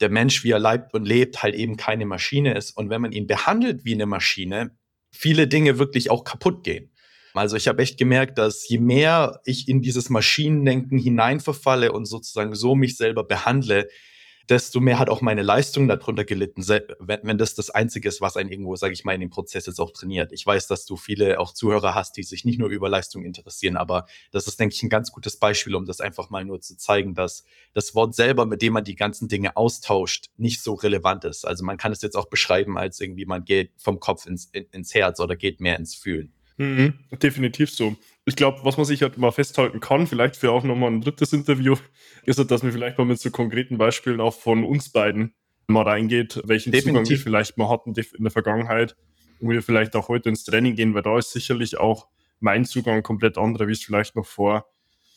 der 0.00 0.10
Mensch, 0.10 0.44
wie 0.44 0.50
er 0.50 0.58
leibt 0.58 0.94
und 0.94 1.06
lebt, 1.06 1.42
halt 1.42 1.54
eben 1.54 1.76
keine 1.76 2.06
Maschine 2.06 2.54
ist. 2.54 2.76
Und 2.76 2.90
wenn 2.90 3.00
man 3.00 3.12
ihn 3.12 3.26
behandelt 3.26 3.84
wie 3.84 3.94
eine 3.94 4.06
Maschine, 4.06 4.76
viele 5.10 5.48
Dinge 5.48 5.78
wirklich 5.78 6.10
auch 6.10 6.24
kaputt 6.24 6.64
gehen. 6.64 6.90
Also 7.34 7.56
ich 7.56 7.68
habe 7.68 7.82
echt 7.82 7.98
gemerkt, 7.98 8.38
dass 8.38 8.68
je 8.68 8.78
mehr 8.78 9.40
ich 9.44 9.68
in 9.68 9.82
dieses 9.82 10.10
Maschinendenken 10.10 10.98
hineinverfalle 10.98 11.92
und 11.92 12.06
sozusagen 12.06 12.54
so 12.54 12.74
mich 12.74 12.96
selber 12.96 13.24
behandle, 13.24 13.88
desto 14.50 14.80
mehr 14.80 14.98
hat 14.98 15.08
auch 15.08 15.20
meine 15.20 15.42
Leistung 15.42 15.86
darunter 15.86 16.24
gelitten, 16.24 16.66
wenn, 16.98 17.38
das 17.38 17.54
das 17.54 17.70
Einzige 17.70 18.08
ist, 18.08 18.20
was 18.20 18.36
einen 18.36 18.50
irgendwo, 18.50 18.74
sage 18.74 18.92
ich 18.92 19.04
mal, 19.04 19.14
in 19.14 19.20
dem 19.20 19.30
Prozess 19.30 19.66
jetzt 19.66 19.80
auch 19.80 19.92
trainiert. 19.92 20.32
Ich 20.32 20.44
weiß, 20.44 20.66
dass 20.66 20.84
du 20.84 20.96
viele 20.96 21.38
auch 21.38 21.54
Zuhörer 21.54 21.94
hast, 21.94 22.16
die 22.16 22.24
sich 22.24 22.44
nicht 22.44 22.58
nur 22.58 22.68
über 22.68 22.88
Leistung 22.88 23.24
interessieren, 23.24 23.76
aber 23.76 24.06
das 24.32 24.48
ist, 24.48 24.58
denke 24.58 24.74
ich, 24.74 24.82
ein 24.82 24.88
ganz 24.88 25.12
gutes 25.12 25.36
Beispiel, 25.36 25.76
um 25.76 25.86
das 25.86 26.00
einfach 26.00 26.30
mal 26.30 26.44
nur 26.44 26.60
zu 26.60 26.76
zeigen, 26.76 27.14
dass 27.14 27.44
das 27.74 27.94
Wort 27.94 28.14
selber, 28.14 28.44
mit 28.44 28.60
dem 28.60 28.72
man 28.72 28.84
die 28.84 28.96
ganzen 28.96 29.28
Dinge 29.28 29.56
austauscht, 29.56 30.26
nicht 30.36 30.60
so 30.62 30.74
relevant 30.74 31.24
ist. 31.24 31.46
Also 31.46 31.64
man 31.64 31.76
kann 31.76 31.92
es 31.92 32.02
jetzt 32.02 32.16
auch 32.16 32.28
beschreiben, 32.28 32.76
als 32.76 33.00
irgendwie 33.00 33.26
man 33.26 33.44
geht 33.44 33.70
vom 33.78 34.00
Kopf 34.00 34.26
ins, 34.26 34.46
in, 34.46 34.66
ins 34.72 34.92
Herz 34.94 35.20
oder 35.20 35.36
geht 35.36 35.60
mehr 35.60 35.78
ins 35.78 35.94
Fühlen. 35.94 36.32
Mhm, 36.56 36.94
definitiv 37.22 37.70
so. 37.70 37.96
Ich 38.26 38.36
glaube, 38.36 38.60
was 38.64 38.76
man 38.76 38.86
sich 38.86 39.02
halt 39.02 39.18
mal 39.18 39.32
festhalten 39.32 39.80
kann, 39.80 40.06
vielleicht 40.06 40.36
für 40.36 40.52
auch 40.52 40.62
nochmal 40.62 40.90
ein 40.90 41.00
drittes 41.00 41.32
Interview, 41.32 41.76
ist, 42.24 42.38
halt, 42.38 42.50
dass 42.50 42.62
wir 42.62 42.72
vielleicht 42.72 42.98
mal 42.98 43.04
mit 43.04 43.18
so 43.18 43.30
konkreten 43.30 43.78
Beispielen 43.78 44.20
auch 44.20 44.34
von 44.34 44.64
uns 44.64 44.90
beiden 44.90 45.34
mal 45.66 45.82
reingeht, 45.82 46.40
welchen 46.44 46.72
definitiv. 46.72 46.92
Zugang 46.92 47.08
wir 47.08 47.18
vielleicht 47.18 47.58
mal 47.58 47.68
hatten 47.68 47.94
in 47.94 48.24
der 48.24 48.30
Vergangenheit 48.30 48.96
und 49.40 49.48
wir 49.48 49.62
vielleicht 49.62 49.96
auch 49.96 50.08
heute 50.08 50.28
ins 50.28 50.44
Training 50.44 50.74
gehen, 50.74 50.94
weil 50.94 51.02
da 51.02 51.18
ist 51.18 51.32
sicherlich 51.32 51.78
auch 51.78 52.08
mein 52.40 52.64
Zugang 52.64 53.02
komplett 53.02 53.38
anderer, 53.38 53.68
wie 53.68 53.72
es 53.72 53.82
vielleicht 53.82 54.16
noch 54.16 54.26
vor, 54.26 54.66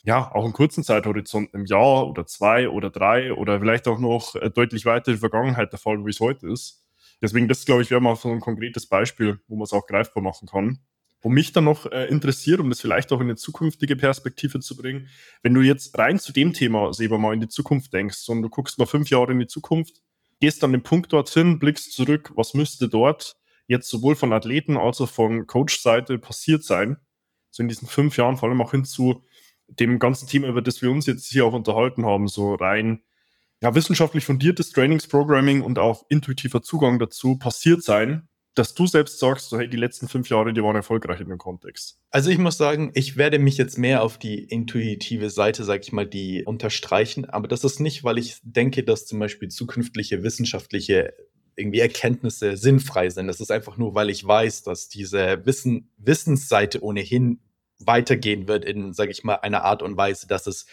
ja, 0.06 0.34
auch 0.34 0.44
einen 0.44 0.54
kurzen 0.54 0.84
Zeithorizont, 0.84 1.54
im 1.54 1.66
Jahr 1.66 2.08
oder 2.08 2.26
zwei 2.26 2.70
oder 2.70 2.90
drei 2.90 3.34
oder 3.34 3.60
vielleicht 3.60 3.88
auch 3.88 4.00
noch 4.00 4.36
äh, 4.36 4.50
deutlich 4.50 4.86
weiter 4.86 5.08
in 5.08 5.14
der 5.14 5.20
Vergangenheit 5.20 5.72
der 5.72 5.80
Fall, 5.80 6.06
wie 6.06 6.10
es 6.10 6.20
heute 6.20 6.48
ist. 6.48 6.86
Deswegen, 7.22 7.48
das 7.48 7.64
glaube 7.64 7.84
ich, 7.84 7.90
wäre 7.90 8.02
mal 8.02 8.16
so 8.18 8.30
ein 8.30 8.42
konkretes 8.42 8.86
Beispiel, 8.86 9.40
wo 9.48 9.56
man 9.56 9.64
es 9.64 9.72
auch 9.72 9.88
greifbar 9.88 10.22
machen 10.22 10.48
kann. 10.48 10.80
Wo 11.24 11.30
mich 11.30 11.54
dann 11.54 11.64
noch 11.64 11.92
äh, 11.92 12.06
interessiert, 12.06 12.60
um 12.60 12.70
das 12.70 12.82
vielleicht 12.82 13.12
auch 13.12 13.22
in 13.22 13.28
eine 13.28 13.36
zukünftige 13.36 13.96
Perspektive 13.96 14.60
zu 14.60 14.76
bringen, 14.76 15.10
wenn 15.42 15.54
du 15.54 15.62
jetzt 15.62 15.98
rein 15.98 16.20
zu 16.20 16.34
dem 16.34 16.54
Thema, 16.54 16.94
Seba, 16.94 17.18
mal 17.18 17.34
in 17.34 17.40
die 17.40 17.48
Zukunft 17.48 17.94
denkst 17.94 18.28
und 18.30 18.42
du 18.42 18.50
guckst 18.50 18.78
mal 18.78 18.86
fünf 18.86 19.10
Jahre 19.10 19.32
in 19.32 19.40
die 19.40 19.48
Zukunft, 19.48 20.02
gehst 20.42 20.62
dann 20.62 20.74
den 20.74 20.84
Punkt 20.84 21.14
dorthin, 21.14 21.58
blickst 21.58 21.94
zurück, 21.94 22.34
was 22.36 22.54
müsste 22.54 22.90
dort 22.90 23.38
jetzt 23.68 23.90
sowohl 23.90 24.16
von 24.16 24.34
Athleten 24.34 24.78
als 24.78 25.00
auch 25.00 25.10
von 25.10 25.48
Coach-Seite 25.48 26.20
passiert 26.20 26.64
sein, 26.64 26.98
so 27.50 27.64
in 27.64 27.70
diesen 27.70 27.88
fünf 27.88 28.18
Jahren, 28.18 28.36
vor 28.36 28.50
allem 28.50 28.62
auch 28.62 28.72
hin 28.72 28.84
zu 28.84 29.24
dem 29.68 30.00
ganzen 30.00 30.28
Thema, 30.28 30.50
über 30.50 30.62
das 30.62 30.82
wir 30.82 30.92
uns 30.92 31.06
jetzt 31.06 31.28
hier 31.28 31.46
auch 31.46 31.54
unterhalten 31.54 32.06
haben, 32.06 32.28
so 32.28 32.56
rein 32.56 33.02
ja, 33.62 33.74
wissenschaftlich 33.74 34.26
fundiertes 34.26 34.72
Trainingsprogramming 34.72 35.62
und 35.62 35.80
auch 35.80 36.04
intuitiver 36.10 36.62
Zugang 36.62 37.00
dazu 37.00 37.38
passiert 37.38 37.82
sein, 37.82 38.28
dass 38.56 38.74
du 38.74 38.86
selbst 38.86 39.20
sagst, 39.20 39.50
so, 39.50 39.58
hey, 39.58 39.68
die 39.68 39.78
letzten 39.78 40.08
fünf 40.08 40.30
Jahre, 40.30 40.54
die 40.54 40.62
waren 40.62 40.76
erfolgreich 40.76 41.20
in 41.20 41.30
dem 41.30 41.38
Kontext? 41.38 41.98
Also 42.12 42.30
ich 42.30 42.38
muss 42.38 42.58
sagen, 42.58 42.92
ich 42.94 43.18
werde 43.18 43.40
mich 43.40 43.58
jetzt 43.58 43.78
mehr 43.78 44.04
auf 44.04 44.18
die 44.18 44.44
intuitive 44.44 45.30
Seite, 45.30 45.64
sag 45.64 45.82
ich 45.82 45.92
mal, 45.92 46.06
die 46.06 46.44
unterstreichen. 46.46 47.26
Aber 47.26 47.48
das 47.48 47.64
ist 47.64 47.80
nicht, 47.80 48.04
weil 48.04 48.18
ich 48.18 48.38
denke, 48.44 48.84
dass 48.84 49.06
zum 49.06 49.20
Beispiel 49.20 49.50
zukünftige 49.50 50.24
wissenschaftliche 50.24 51.14
irgendwie 51.56 51.80
Erkenntnisse 51.80 52.58
sinnfrei 52.58 53.10
sind. 53.10 53.28
Das 53.28 53.40
ist 53.40 53.52
einfach 53.52 53.78
nur, 53.78 53.96
weil 53.96 54.10
ich 54.10 54.26
weiß, 54.26 54.64
dass 54.64 54.88
diese 54.88 55.46
Wissen, 55.46 55.92
Wissensseite 55.98 56.84
ohnehin 56.84 57.40
weitergehen 57.80 58.48
wird 58.48 58.66
in, 58.66 58.94
sage 58.94 59.12
ich 59.12 59.24
mal, 59.24 59.36
einer 59.36 59.64
Art 59.64 59.82
und 59.82 59.98
Weise, 59.98 60.28
dass 60.28 60.48
es 60.48 60.66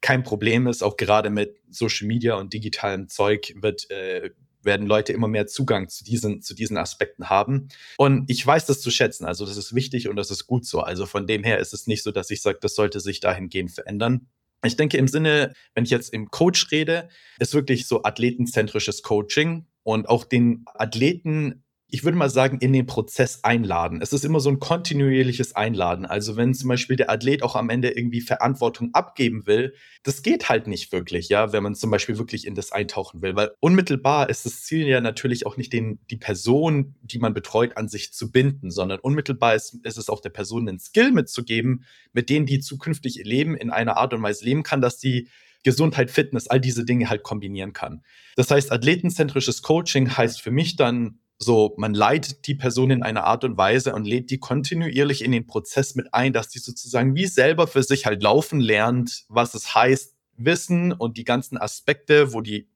kein 0.00 0.22
Problem 0.22 0.66
ist. 0.66 0.82
Auch 0.82 0.96
gerade 0.96 1.30
mit 1.30 1.56
Social 1.70 2.06
Media 2.06 2.36
und 2.36 2.52
digitalem 2.52 3.08
Zeug 3.08 3.54
wird 3.56 3.90
äh, 3.90 4.30
werden 4.66 4.86
Leute 4.86 5.12
immer 5.12 5.28
mehr 5.28 5.46
Zugang 5.46 5.88
zu 5.88 6.04
diesen, 6.04 6.42
zu 6.42 6.54
diesen 6.54 6.76
Aspekten 6.76 7.30
haben. 7.30 7.68
Und 7.96 8.28
ich 8.28 8.46
weiß 8.46 8.66
das 8.66 8.80
zu 8.80 8.90
schätzen. 8.90 9.24
Also 9.24 9.46
das 9.46 9.56
ist 9.56 9.74
wichtig 9.74 10.08
und 10.08 10.16
das 10.16 10.30
ist 10.30 10.46
gut 10.46 10.66
so. 10.66 10.80
Also 10.80 11.06
von 11.06 11.26
dem 11.26 11.44
her 11.44 11.58
ist 11.58 11.72
es 11.72 11.86
nicht 11.86 12.02
so, 12.02 12.10
dass 12.10 12.30
ich 12.30 12.42
sage, 12.42 12.58
das 12.60 12.74
sollte 12.74 13.00
sich 13.00 13.20
dahingehend 13.20 13.70
verändern. 13.70 14.28
Ich 14.64 14.76
denke 14.76 14.96
im 14.96 15.08
Sinne, 15.08 15.52
wenn 15.74 15.84
ich 15.84 15.90
jetzt 15.90 16.12
im 16.12 16.30
Coach 16.30 16.70
rede, 16.70 17.08
ist 17.38 17.54
wirklich 17.54 17.86
so 17.86 18.02
athletenzentrisches 18.02 19.02
Coaching 19.02 19.66
und 19.82 20.08
auch 20.08 20.24
den 20.24 20.64
Athleten 20.74 21.64
ich 21.88 22.02
würde 22.02 22.18
mal 22.18 22.28
sagen, 22.28 22.58
in 22.58 22.72
den 22.72 22.86
Prozess 22.86 23.44
einladen. 23.44 24.00
Es 24.02 24.12
ist 24.12 24.24
immer 24.24 24.40
so 24.40 24.50
ein 24.50 24.58
kontinuierliches 24.58 25.54
Einladen. 25.54 26.04
Also 26.04 26.36
wenn 26.36 26.52
zum 26.52 26.68
Beispiel 26.68 26.96
der 26.96 27.10
Athlet 27.10 27.44
auch 27.44 27.54
am 27.54 27.70
Ende 27.70 27.90
irgendwie 27.90 28.20
Verantwortung 28.20 28.92
abgeben 28.92 29.46
will, 29.46 29.72
das 30.02 30.22
geht 30.22 30.48
halt 30.48 30.66
nicht 30.66 30.90
wirklich, 30.90 31.28
ja, 31.28 31.52
wenn 31.52 31.62
man 31.62 31.76
zum 31.76 31.90
Beispiel 31.90 32.18
wirklich 32.18 32.44
in 32.44 32.56
das 32.56 32.72
eintauchen 32.72 33.22
will. 33.22 33.36
Weil 33.36 33.52
unmittelbar 33.60 34.28
ist 34.28 34.44
das 34.44 34.64
Ziel 34.64 34.86
ja 34.88 35.00
natürlich 35.00 35.46
auch 35.46 35.56
nicht 35.56 35.72
den, 35.72 36.00
die 36.10 36.16
Person, 36.16 36.96
die 37.02 37.20
man 37.20 37.34
betreut, 37.34 37.76
an 37.76 37.88
sich 37.88 38.12
zu 38.12 38.32
binden, 38.32 38.72
sondern 38.72 38.98
unmittelbar 38.98 39.54
ist, 39.54 39.78
ist 39.84 39.96
es 39.96 40.08
auch 40.08 40.20
der 40.20 40.30
Person 40.30 40.68
einen 40.68 40.80
Skill 40.80 41.12
mitzugeben, 41.12 41.84
mit 42.12 42.30
denen 42.30 42.46
die 42.46 42.58
zukünftig 42.58 43.18
ihr 43.18 43.24
Leben 43.24 43.56
in 43.56 43.70
einer 43.70 43.96
Art 43.96 44.12
und 44.12 44.22
Weise 44.22 44.44
leben 44.44 44.64
kann, 44.64 44.80
dass 44.80 44.98
sie 45.00 45.28
Gesundheit, 45.62 46.10
Fitness, 46.10 46.48
all 46.48 46.60
diese 46.60 46.84
Dinge 46.84 47.10
halt 47.10 47.22
kombinieren 47.22 47.72
kann. 47.72 48.02
Das 48.36 48.50
heißt, 48.50 48.70
athletenzentrisches 48.70 49.62
Coaching 49.62 50.16
heißt 50.16 50.40
für 50.40 50.52
mich 50.52 50.76
dann 50.76 51.18
so, 51.38 51.74
man 51.76 51.92
leitet 51.92 52.46
die 52.46 52.54
Person 52.54 52.90
in 52.90 53.02
einer 53.02 53.24
Art 53.24 53.44
und 53.44 53.58
Weise 53.58 53.94
und 53.94 54.06
lädt 54.06 54.30
die 54.30 54.38
kontinuierlich 54.38 55.22
in 55.22 55.32
den 55.32 55.46
Prozess 55.46 55.94
mit 55.94 56.14
ein, 56.14 56.32
dass 56.32 56.48
die 56.48 56.58
sozusagen 56.58 57.14
wie 57.14 57.26
selber 57.26 57.66
für 57.66 57.82
sich 57.82 58.06
halt 58.06 58.22
laufen 58.22 58.60
lernt, 58.60 59.24
was 59.28 59.54
es 59.54 59.74
heißt, 59.74 60.14
Wissen 60.38 60.92
und 60.92 61.16
die 61.16 61.24
ganzen 61.24 61.58
Aspekte, 61.58 62.32
wo 62.32 62.40
die 62.40 62.68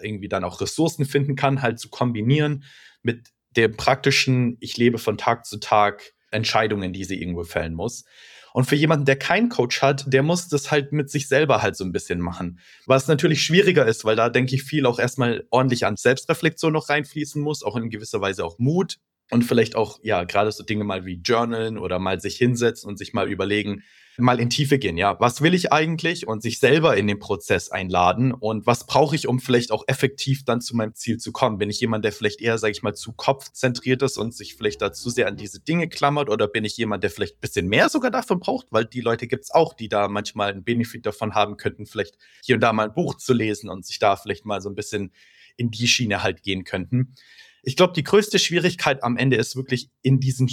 irgendwie 0.00 0.28
dann 0.28 0.44
auch 0.44 0.60
Ressourcen 0.60 1.04
finden 1.04 1.36
kann, 1.36 1.62
halt 1.62 1.78
zu 1.78 1.88
kombinieren 1.88 2.64
mit 3.02 3.28
dem 3.56 3.76
praktischen, 3.76 4.56
ich 4.60 4.76
lebe 4.76 4.98
von 4.98 5.16
Tag 5.16 5.46
zu 5.46 5.58
Tag 5.58 6.12
Entscheidungen, 6.30 6.92
die 6.92 7.04
sie 7.04 7.20
irgendwo 7.20 7.44
fällen 7.44 7.74
muss. 7.74 8.04
Und 8.56 8.64
für 8.64 8.74
jemanden, 8.74 9.04
der 9.04 9.16
keinen 9.16 9.50
Coach 9.50 9.82
hat, 9.82 10.10
der 10.10 10.22
muss 10.22 10.48
das 10.48 10.70
halt 10.70 10.90
mit 10.90 11.10
sich 11.10 11.28
selber 11.28 11.60
halt 11.60 11.76
so 11.76 11.84
ein 11.84 11.92
bisschen 11.92 12.20
machen. 12.20 12.58
Was 12.86 13.06
natürlich 13.06 13.42
schwieriger 13.42 13.84
ist, 13.84 14.06
weil 14.06 14.16
da 14.16 14.30
denke 14.30 14.54
ich 14.54 14.62
viel 14.62 14.86
auch 14.86 14.98
erstmal 14.98 15.46
ordentlich 15.50 15.84
an 15.84 15.98
Selbstreflexion 15.98 16.72
noch 16.72 16.88
reinfließen 16.88 17.42
muss, 17.42 17.62
auch 17.62 17.76
in 17.76 17.90
gewisser 17.90 18.22
Weise 18.22 18.46
auch 18.46 18.58
Mut 18.58 18.96
und 19.30 19.42
vielleicht 19.44 19.76
auch, 19.76 19.98
ja, 20.02 20.24
gerade 20.24 20.52
so 20.52 20.62
Dinge 20.62 20.84
mal 20.84 21.04
wie 21.04 21.20
Journalen 21.24 21.78
oder 21.78 21.98
mal 21.98 22.20
sich 22.20 22.36
hinsetzen 22.36 22.88
und 22.88 22.98
sich 22.98 23.12
mal 23.12 23.28
überlegen, 23.28 23.82
mal 24.18 24.40
in 24.40 24.50
Tiefe 24.50 24.78
gehen, 24.78 24.96
ja. 24.96 25.18
Was 25.20 25.42
will 25.42 25.54
ich 25.54 25.72
eigentlich 25.72 26.26
und 26.26 26.42
sich 26.42 26.58
selber 26.58 26.96
in 26.96 27.06
den 27.06 27.18
Prozess 27.18 27.70
einladen 27.70 28.32
und 28.32 28.66
was 28.66 28.86
brauche 28.86 29.14
ich, 29.14 29.28
um 29.28 29.40
vielleicht 29.40 29.72
auch 29.72 29.84
effektiv 29.88 30.44
dann 30.44 30.60
zu 30.60 30.76
meinem 30.76 30.94
Ziel 30.94 31.18
zu 31.18 31.32
kommen? 31.32 31.58
Bin 31.58 31.70
ich 31.70 31.80
jemand, 31.80 32.04
der 32.04 32.12
vielleicht 32.12 32.40
eher, 32.40 32.58
sage 32.58 32.72
ich 32.72 32.82
mal, 32.82 32.94
zu 32.94 33.12
kopfzentriert 33.12 34.02
ist 34.02 34.16
und 34.16 34.34
sich 34.34 34.54
vielleicht 34.54 34.80
da 34.80 34.92
zu 34.92 35.10
sehr 35.10 35.26
an 35.26 35.36
diese 35.36 35.60
Dinge 35.60 35.88
klammert 35.88 36.30
oder 36.30 36.48
bin 36.48 36.64
ich 36.64 36.76
jemand, 36.76 37.02
der 37.02 37.10
vielleicht 37.10 37.36
ein 37.36 37.40
bisschen 37.40 37.68
mehr 37.68 37.88
sogar 37.88 38.10
davon 38.10 38.40
braucht, 38.40 38.68
weil 38.70 38.86
die 38.86 39.00
Leute 39.00 39.26
gibt's 39.26 39.50
auch, 39.50 39.74
die 39.74 39.88
da 39.88 40.08
manchmal 40.08 40.52
einen 40.52 40.64
Benefit 40.64 41.04
davon 41.04 41.34
haben 41.34 41.56
könnten, 41.56 41.86
vielleicht 41.86 42.16
hier 42.42 42.56
und 42.56 42.60
da 42.62 42.72
mal 42.72 42.88
ein 42.88 42.94
Buch 42.94 43.16
zu 43.16 43.34
lesen 43.34 43.68
und 43.68 43.84
sich 43.84 43.98
da 43.98 44.16
vielleicht 44.16 44.46
mal 44.46 44.60
so 44.60 44.68
ein 44.68 44.74
bisschen 44.74 45.12
in 45.56 45.70
die 45.70 45.88
Schiene 45.88 46.22
halt 46.22 46.42
gehen 46.42 46.64
könnten. 46.64 47.14
Ich 47.66 47.74
glaube, 47.74 47.94
die 47.94 48.04
größte 48.04 48.38
Schwierigkeit 48.38 49.02
am 49.02 49.16
Ende 49.16 49.36
ist 49.36 49.56
wirklich 49.56 49.90
in 50.00 50.20
diesen 50.20 50.48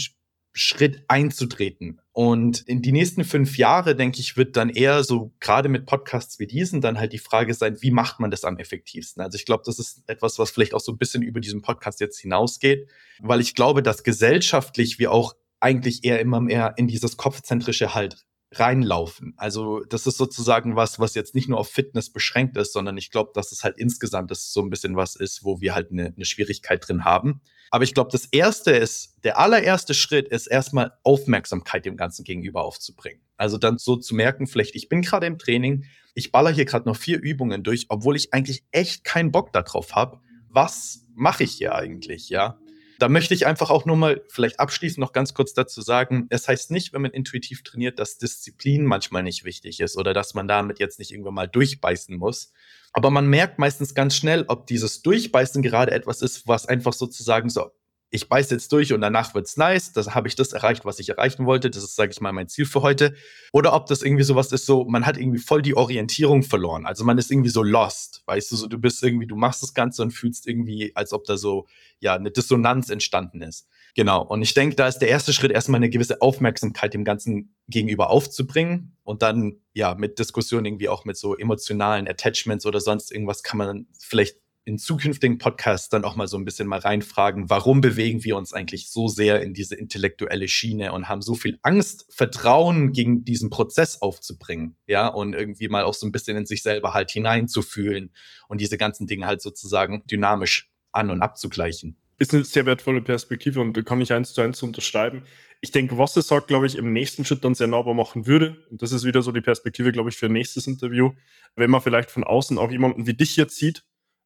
Schritt 0.52 1.04
einzutreten. 1.08 2.02
Und 2.12 2.62
in 2.62 2.82
die 2.82 2.92
nächsten 2.92 3.24
fünf 3.24 3.56
Jahre, 3.58 3.96
denke 3.96 4.20
ich, 4.20 4.36
wird 4.36 4.58
dann 4.58 4.70
eher 4.70 5.04
so, 5.04 5.32
gerade 5.40 5.70
mit 5.70 5.86
Podcasts 5.86 6.40
wie 6.40 6.48
diesen, 6.48 6.82
dann 6.82 6.98
halt 6.98 7.14
die 7.14 7.20
Frage 7.20 7.54
sein, 7.54 7.78
wie 7.82 7.92
macht 7.92 8.20
man 8.20 8.32
das 8.32 8.44
am 8.44 8.58
effektivsten? 8.58 9.22
Also 9.22 9.36
ich 9.36 9.46
glaube, 9.46 9.62
das 9.64 9.78
ist 9.78 10.02
etwas, 10.08 10.40
was 10.40 10.50
vielleicht 10.50 10.74
auch 10.74 10.80
so 10.80 10.92
ein 10.92 10.98
bisschen 10.98 11.22
über 11.22 11.40
diesen 11.40 11.62
Podcast 11.62 12.00
jetzt 12.00 12.20
hinausgeht, 12.20 12.90
weil 13.20 13.42
ich 13.42 13.54
glaube, 13.54 13.84
dass 13.84 14.04
gesellschaftlich 14.04 14.98
wir 14.98 15.12
auch 15.12 15.36
eigentlich 15.60 16.04
eher 16.04 16.20
immer 16.20 16.42
mehr 16.42 16.74
in 16.78 16.88
dieses 16.88 17.16
kopfzentrische 17.16 17.94
halt 17.94 18.26
reinlaufen. 18.60 19.34
Also 19.38 19.82
das 19.82 20.08
ist 20.08 20.18
sozusagen 20.18 20.76
was, 20.76 21.00
was 21.00 21.16
jetzt 21.16 21.36
nicht 21.36 21.50
nur 21.50 21.60
auf 21.60 21.70
Fitness 21.70 22.12
beschränkt 22.12 22.58
ist, 22.58 22.74
sondern 22.74 22.98
ich 22.98 23.12
glaube, 23.12 23.32
dass 23.34 23.52
es 23.52 23.64
halt 23.64 23.78
insgesamt 23.78 24.32
das 24.32 24.52
so 24.54 24.62
ein 24.62 24.70
bisschen 24.70 24.96
was 24.96 25.16
ist, 25.16 25.44
wo 25.44 25.62
wir 25.62 25.76
halt 25.76 25.92
eine, 25.92 26.14
eine 26.16 26.26
Schwierigkeit 26.26 26.88
drin 26.88 27.06
haben. 27.06 27.42
Aber 27.72 27.84
ich 27.84 27.94
glaube, 27.94 28.12
das 28.12 28.26
erste 28.26 28.72
ist, 28.72 29.16
der 29.24 29.40
allererste 29.40 29.94
Schritt 29.94 30.28
ist 30.28 30.48
erstmal 30.48 30.94
Aufmerksamkeit 31.04 31.86
dem 31.86 31.98
Ganzen 31.98 32.24
gegenüber 32.24 32.64
aufzubringen. 32.64 33.22
Also 33.38 33.58
dann 33.58 33.78
so 33.78 33.96
zu 33.96 34.14
merken, 34.14 34.48
vielleicht 34.48 34.76
ich 34.76 34.90
bin 34.90 35.02
gerade 35.02 35.26
im 35.26 35.40
Training, 35.40 35.86
ich 36.14 36.32
baller 36.32 36.52
hier 36.52 36.66
gerade 36.66 36.88
noch 36.88 36.96
vier 36.96 37.20
Übungen 37.20 37.64
durch, 37.64 37.88
obwohl 37.90 38.16
ich 38.16 38.34
eigentlich 38.34 38.64
echt 38.72 39.04
keinen 39.04 39.32
Bock 39.32 39.52
darauf 39.54 39.96
habe. 39.96 40.20
Was 40.50 41.08
mache 41.16 41.44
ich 41.44 41.54
hier 41.54 41.74
eigentlich, 41.74 42.30
ja? 42.30 42.60
Da 43.04 43.10
möchte 43.10 43.34
ich 43.34 43.46
einfach 43.46 43.70
auch 43.70 43.84
nur 43.84 43.98
mal 43.98 44.24
vielleicht 44.30 44.62
abschließend 44.62 45.00
noch 45.00 45.12
ganz 45.12 45.34
kurz 45.34 45.54
dazu 45.54 45.82
sagen, 45.82 46.28
es 46.30 46.48
heißt 46.48 46.72
nicht, 46.72 46.94
wenn 46.94 47.02
man 47.02 47.12
intuitiv 47.12 47.62
trainiert, 47.62 48.00
dass 48.00 48.18
Disziplin 48.18 48.86
manchmal 48.86 49.24
nicht 49.24 49.44
wichtig 49.44 49.82
ist 49.82 49.98
oder 49.98 50.14
dass 50.14 50.36
man 50.36 50.48
damit 50.48 50.80
jetzt 50.80 51.00
nicht 51.00 51.12
irgendwann 51.12 51.34
mal 51.34 51.50
durchbeißen 51.50 52.16
muss. 52.16 52.54
Aber 52.94 53.10
man 53.10 53.28
merkt 53.28 53.60
meistens 53.60 53.94
ganz 53.94 54.16
schnell, 54.16 54.46
ob 54.48 54.68
dieses 54.68 55.02
Durchbeißen 55.02 55.62
gerade 55.62 55.92
etwas 55.92 56.22
ist, 56.22 56.48
was 56.48 56.66
einfach 56.66 56.94
sozusagen 56.94 57.50
so 57.50 57.72
ich 58.14 58.30
beiß 58.30 58.52
jetzt 58.52 58.72
durch 58.72 58.94
und 58.94 59.02
danach 59.02 59.34
wird's 59.34 59.58
nice, 59.58 59.92
das 59.92 60.14
habe 60.14 60.28
ich 60.28 60.36
das 60.36 60.54
erreicht, 60.54 60.86
was 60.86 61.00
ich 61.00 61.10
erreichen 61.10 61.48
wollte, 61.48 61.72
das 61.72 61.84
ist, 61.84 61.96
sage 61.96 62.12
ich 62.12 62.22
mal, 62.22 62.32
mein 62.32 62.48
Ziel 62.48 62.66
für 62.66 62.84
heute. 62.84 63.16
Oder 63.52 63.74
ob 63.74 63.88
das 63.88 64.04
irgendwie 64.04 64.24
sowas 64.24 64.52
ist, 64.52 64.68
so, 64.68 64.86
man 64.86 65.08
hat 65.08 65.18
irgendwie 65.18 65.40
voll 65.40 65.64
die 65.64 65.76
Orientierung 65.76 66.44
verloren. 66.44 66.86
Also 66.86 67.04
man 67.04 67.18
ist 67.18 67.32
irgendwie 67.32 67.50
so 67.50 67.64
lost, 67.64 68.22
weißt 68.28 68.52
du, 68.52 68.56
so 68.56 68.68
du 68.68 68.78
bist 68.78 69.02
irgendwie, 69.02 69.26
du 69.26 69.36
machst 69.36 69.64
das 69.64 69.74
Ganze 69.74 70.04
und 70.04 70.12
fühlst 70.12 70.48
irgendwie, 70.48 70.96
als 70.96 71.12
ob 71.12 71.26
da 71.26 71.38
so, 71.38 71.66
ja, 72.00 72.14
eine 72.14 72.30
Dissonanz 72.30 72.90
entstanden 72.90 73.42
ist. 73.42 73.68
Genau. 73.96 74.24
Und 74.24 74.44
ich 74.44 74.54
denke, 74.54 74.76
da 74.76 74.88
ist 74.88 75.00
der 75.00 75.10
erste 75.10 75.34
Schritt 75.34 75.52
erstmal 75.52 75.80
eine 75.80 75.90
gewisse 75.90 76.22
Aufmerksamkeit 76.22 76.94
dem 76.94 77.06
Ganzen 77.06 77.56
gegenüber 77.68 78.12
aufzubringen 78.12 78.96
und 79.04 79.24
dann, 79.24 79.62
ja, 79.74 79.96
mit 79.96 80.20
Diskussionen 80.20 80.66
irgendwie 80.66 80.90
auch 80.90 81.04
mit 81.04 81.18
so 81.18 81.36
emotionalen 81.36 82.08
Attachments 82.08 82.68
oder 82.68 82.80
sonst 82.80 83.12
irgendwas 83.12 83.42
kann 83.42 83.58
man 83.58 83.88
vielleicht 84.00 84.43
in 84.66 84.78
zukünftigen 84.78 85.38
Podcasts 85.38 85.90
dann 85.90 86.06
auch 86.06 86.16
mal 86.16 86.28
so 86.28 86.38
ein 86.38 86.46
bisschen 86.46 86.68
mal 86.68 86.80
reinfragen, 86.80 87.50
warum 87.50 87.82
bewegen 87.82 88.24
wir 88.24 88.38
uns 88.38 88.54
eigentlich 88.54 88.90
so 88.90 89.08
sehr 89.08 89.42
in 89.42 89.54
diese 89.54 89.76
intellektuelle 89.76 90.48
Schiene 90.48 90.94
und 90.94 91.10
haben 91.10 91.22
so 91.22 91.36
viel 91.36 91.60
Angst, 91.64 92.06
Vertrauen 92.10 92.94
gegen 92.94 93.26
diesen 93.26 93.50
Prozess 93.50 94.02
aufzubringen, 94.02 94.78
ja, 94.88 95.08
und 95.08 95.34
irgendwie 95.34 95.68
mal 95.68 95.84
auch 95.84 95.94
so 95.94 96.06
ein 96.08 96.12
bisschen 96.12 96.38
in 96.38 96.46
sich 96.46 96.64
selber 96.64 96.94
halt 96.94 97.12
hineinzufühlen 97.12 98.12
und 98.48 98.62
diese 98.62 98.78
ganzen 98.78 99.06
Dinge 99.06 99.26
halt 99.26 99.42
sozusagen 99.42 100.04
dynamisch 100.08 100.72
an 100.92 101.10
und 101.10 101.22
abzugleichen. 101.22 101.98
Ist 102.20 102.34
eine 102.34 102.46
sehr 102.46 102.66
wertvolle 102.66 103.02
Perspektive 103.02 103.60
und 103.60 103.86
kann 103.86 104.00
ich 104.00 104.14
eins 104.14 104.34
zu 104.34 104.42
eins 104.42 104.62
unterschreiben. 104.64 105.24
Ich 105.60 105.72
denke, 105.72 105.98
was 105.98 106.16
es 106.16 106.28
sagt, 106.28 106.48
glaube 106.48 106.68
ich, 106.68 106.78
im 106.78 106.94
nächsten 106.94 107.26
Schritt 107.26 107.44
dann 107.44 107.56
sehr 107.56 107.68
nahbar 107.68 107.96
machen 107.96 108.28
würde, 108.28 108.58
und 108.70 108.82
das 108.82 108.92
ist 108.92 109.04
wieder 109.04 109.22
so 109.22 109.32
die 109.32 109.42
Perspektive, 109.42 109.92
glaube 109.92 110.10
ich, 110.10 110.16
für 110.16 110.30
nächstes 110.30 110.68
Interview, 110.68 111.12
wenn 111.56 111.70
man 111.70 111.82
vielleicht 111.82 112.12
von 112.12 112.24
außen 112.24 112.58
auch 112.58 112.72
jemanden 112.72 113.08
wie 113.08 113.14
dich 113.14 113.36
jetzt 113.36 113.58
sieht, 113.58 113.84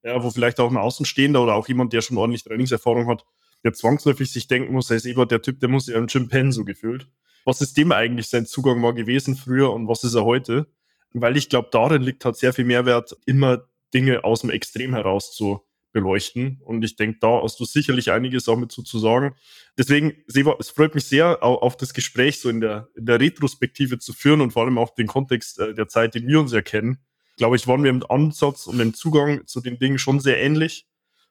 ja, 0.08 0.24
wo 0.24 0.32
vielleicht 0.32 0.60
auch 0.60 0.72
ein 0.72 0.78
Außenstehender 0.78 1.44
oder 1.44 1.56
auch 1.56 1.68
jemand, 1.68 1.92
der 1.92 2.02
schon 2.02 2.18
ordentlich 2.18 2.44
Trainingserfahrung 2.46 3.08
hat, 3.08 3.26
der 3.66 3.74
zwangsläufig 3.74 4.32
sich 4.32 4.48
denken 4.48 4.74
muss, 4.74 4.90
hey, 4.90 5.00
Ebert, 5.04 5.32
der 5.32 5.42
Typ, 5.42 5.60
der 5.60 5.68
muss 5.68 5.88
ja 5.88 5.98
im 5.98 6.08
Gym 6.08 6.30
pennen, 6.30 6.54
so 6.54 6.64
gefühlt. 6.64 7.08
Was 7.44 7.60
ist 7.60 7.76
dem 7.78 7.92
eigentlich 7.92 8.28
sein 8.28 8.46
Zugang 8.46 8.80
mal 8.80 8.94
gewesen 8.94 9.36
früher 9.36 9.74
und 9.74 9.88
was 9.88 10.06
ist 10.06 10.16
er 10.16 10.24
heute? 10.24 10.68
Weil 11.12 11.36
ich 11.36 11.50
glaube, 11.50 11.70
darin 11.72 12.02
liegt 12.02 12.24
halt 12.24 12.38
sehr 12.38 12.54
viel 12.54 12.64
Mehrwert, 12.64 13.18
immer 13.26 13.68
Dinge 13.94 14.24
aus 14.24 14.42
dem 14.42 14.50
Extrem 14.50 14.94
heraus 14.94 15.34
zu 15.34 15.62
beleuchten. 15.92 16.62
Und 16.64 16.84
ich 16.84 16.96
denke, 16.96 17.18
da 17.20 17.42
hast 17.44 17.60
du 17.60 17.66
sicherlich 17.66 18.12
einiges 18.12 18.48
auch 18.48 18.58
mit 18.58 18.72
zu, 18.72 18.84
sagen. 19.00 19.36
Deswegen, 19.78 20.14
Seva, 20.28 20.56
es 20.60 20.70
freut 20.70 20.96
mich 20.96 21.06
sehr, 21.06 21.44
auf 21.44 21.76
das 21.76 21.94
Gespräch 21.94 22.40
so 22.40 22.50
in 22.50 22.62
der, 22.62 22.90
in 22.96 23.06
der 23.06 23.20
Retrospektive 23.20 24.00
zu 24.00 24.14
führen 24.14 24.40
und 24.40 24.52
vor 24.52 24.64
allem 24.64 24.78
auch 24.78 24.94
den 24.94 25.08
Kontext 25.08 25.60
äh, 25.60 25.74
der 25.74 25.88
Zeit, 25.90 26.16
den 26.16 26.28
wir 26.28 26.40
uns 26.40 26.54
erkennen 26.54 27.00
glaube 27.38 27.56
ich, 27.56 27.68
waren 27.68 27.84
wir 27.84 27.90
im 27.90 28.04
Ansatz 28.10 28.68
und 28.68 28.80
im 28.80 28.94
Zugang 28.94 29.46
zu 29.48 29.62
den 29.62 29.80
Dingen 29.80 29.98
schon 29.98 30.20
sehr 30.20 30.42
ähnlich 30.42 30.86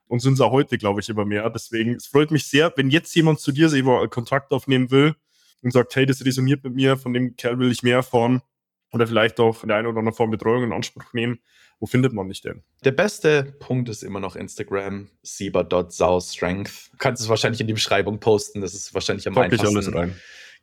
und 0.08 0.20
sind 0.20 0.34
es 0.34 0.40
auch 0.40 0.52
heute, 0.52 0.78
glaube 0.78 1.00
ich, 1.00 1.08
immer 1.08 1.24
mehr. 1.24 1.50
Deswegen, 1.50 1.94
es 1.94 2.06
freut 2.06 2.30
mich 2.30 2.46
sehr, 2.46 2.72
wenn 2.76 2.90
jetzt 2.90 3.14
jemand 3.14 3.40
zu 3.40 3.52
dir 3.52 3.68
Seva, 3.68 4.06
Kontakt 4.06 4.52
aufnehmen 4.52 4.90
will 4.90 5.14
und 5.62 5.72
sagt, 5.72 5.94
hey, 5.96 6.06
das 6.06 6.24
resoniert 6.24 6.64
mit 6.64 6.74
mir, 6.74 6.96
von 6.96 7.12
dem 7.12 7.36
Kerl 7.36 7.58
will 7.58 7.70
ich 7.70 7.82
mehr 7.82 7.96
erfahren 7.96 8.42
oder 8.92 9.06
vielleicht 9.06 9.40
auch 9.40 9.62
in 9.62 9.68
der 9.68 9.78
einen 9.78 9.88
oder 9.88 9.98
anderen 9.98 10.16
Form 10.16 10.30
Betreuung 10.30 10.64
in 10.64 10.72
Anspruch 10.72 11.12
nehmen. 11.12 11.40
Wo 11.78 11.86
findet 11.86 12.14
man 12.14 12.28
dich 12.28 12.40
denn? 12.40 12.62
Der 12.84 12.92
beste 12.92 13.54
Punkt 13.58 13.90
ist 13.90 14.02
immer 14.02 14.20
noch 14.20 14.34
Instagram, 14.34 15.10
sieber.saustrength. 15.22 16.92
Du 16.92 16.96
kannst 16.96 17.20
es 17.20 17.28
wahrscheinlich 17.28 17.60
in 17.60 17.66
die 17.66 17.74
Beschreibung 17.74 18.18
posten, 18.18 18.62
das 18.62 18.72
ist 18.72 18.94
wahrscheinlich 18.94 19.28
am 19.28 19.34
Pack 19.34 19.52
einfachsten. 19.52 19.66
Ich 19.66 19.74
alles 19.76 19.94
rein. 19.94 20.16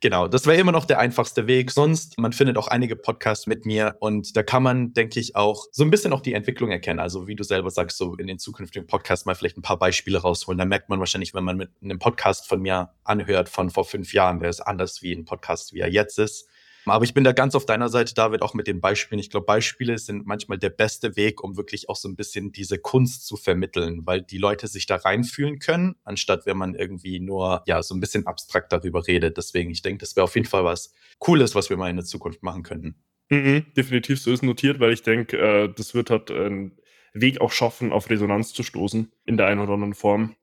Genau, 0.04 0.28
das 0.28 0.44
wäre 0.44 0.58
immer 0.58 0.70
noch 0.70 0.84
der 0.84 0.98
einfachste 0.98 1.46
Weg. 1.46 1.70
Sonst, 1.70 2.18
man 2.18 2.34
findet 2.34 2.58
auch 2.58 2.68
einige 2.68 2.94
Podcasts 2.94 3.46
mit 3.46 3.64
mir 3.64 3.96
und 4.00 4.36
da 4.36 4.42
kann 4.42 4.62
man, 4.62 4.92
denke 4.92 5.18
ich, 5.18 5.34
auch 5.34 5.64
so 5.72 5.82
ein 5.82 5.90
bisschen 5.90 6.12
auch 6.12 6.20
die 6.20 6.34
Entwicklung 6.34 6.70
erkennen. 6.70 7.00
Also 7.00 7.26
wie 7.26 7.34
du 7.34 7.42
selber 7.42 7.70
sagst, 7.70 7.96
so 7.96 8.14
in 8.16 8.26
den 8.26 8.38
zukünftigen 8.38 8.86
Podcasts 8.86 9.24
mal 9.24 9.34
vielleicht 9.34 9.56
ein 9.56 9.62
paar 9.62 9.78
Beispiele 9.78 10.18
rausholen. 10.18 10.58
Da 10.58 10.66
merkt 10.66 10.90
man 10.90 10.98
wahrscheinlich, 10.98 11.32
wenn 11.32 11.44
man 11.44 11.56
mit 11.56 11.70
einem 11.82 11.98
Podcast 11.98 12.46
von 12.46 12.60
mir 12.60 12.90
anhört 13.04 13.48
von 13.48 13.70
vor 13.70 13.86
fünf 13.86 14.12
Jahren, 14.12 14.40
der 14.40 14.50
ist 14.50 14.60
anders 14.60 15.00
wie 15.00 15.14
ein 15.14 15.24
Podcast, 15.24 15.72
wie 15.72 15.80
er 15.80 15.88
jetzt 15.88 16.18
ist. 16.18 16.50
Aber 16.86 17.04
ich 17.04 17.14
bin 17.14 17.24
da 17.24 17.32
ganz 17.32 17.54
auf 17.54 17.66
deiner 17.66 17.88
Seite, 17.88 18.14
David, 18.14 18.42
auch 18.42 18.54
mit 18.54 18.66
den 18.66 18.80
Beispielen. 18.80 19.18
Ich 19.18 19.30
glaube, 19.30 19.46
Beispiele 19.46 19.98
sind 19.98 20.26
manchmal 20.26 20.58
der 20.58 20.70
beste 20.70 21.16
Weg, 21.16 21.42
um 21.42 21.56
wirklich 21.56 21.88
auch 21.88 21.96
so 21.96 22.08
ein 22.08 22.16
bisschen 22.16 22.52
diese 22.52 22.78
Kunst 22.78 23.26
zu 23.26 23.36
vermitteln, 23.36 24.02
weil 24.04 24.22
die 24.22 24.38
Leute 24.38 24.68
sich 24.68 24.86
da 24.86 24.96
reinfühlen 24.96 25.58
können, 25.58 25.96
anstatt 26.04 26.46
wenn 26.46 26.56
man 26.56 26.74
irgendwie 26.74 27.20
nur, 27.20 27.62
ja, 27.66 27.82
so 27.82 27.94
ein 27.94 28.00
bisschen 28.00 28.26
abstrakt 28.26 28.72
darüber 28.72 29.06
redet. 29.06 29.36
Deswegen, 29.36 29.70
ich 29.70 29.82
denke, 29.82 29.98
das 29.98 30.16
wäre 30.16 30.24
auf 30.24 30.34
jeden 30.34 30.48
Fall 30.48 30.64
was 30.64 30.92
Cooles, 31.18 31.54
was 31.54 31.70
wir 31.70 31.76
mal 31.76 31.90
in 31.90 31.96
der 31.96 32.04
Zukunft 32.04 32.42
machen 32.42 32.62
könnten. 32.62 32.96
Mhm, 33.30 33.66
definitiv 33.76 34.20
so 34.20 34.32
ist 34.32 34.42
notiert, 34.42 34.80
weil 34.80 34.92
ich 34.92 35.02
denke, 35.02 35.38
äh, 35.38 35.72
das 35.74 35.94
wird 35.94 36.10
halt 36.10 36.30
einen 36.30 36.78
Weg 37.14 37.40
auch 37.40 37.52
schaffen, 37.52 37.92
auf 37.92 38.10
Resonanz 38.10 38.52
zu 38.52 38.62
stoßen 38.62 39.10
in 39.24 39.36
der 39.36 39.46
einen 39.46 39.60
oder 39.60 39.74
anderen 39.74 39.94
Form. 39.94 40.36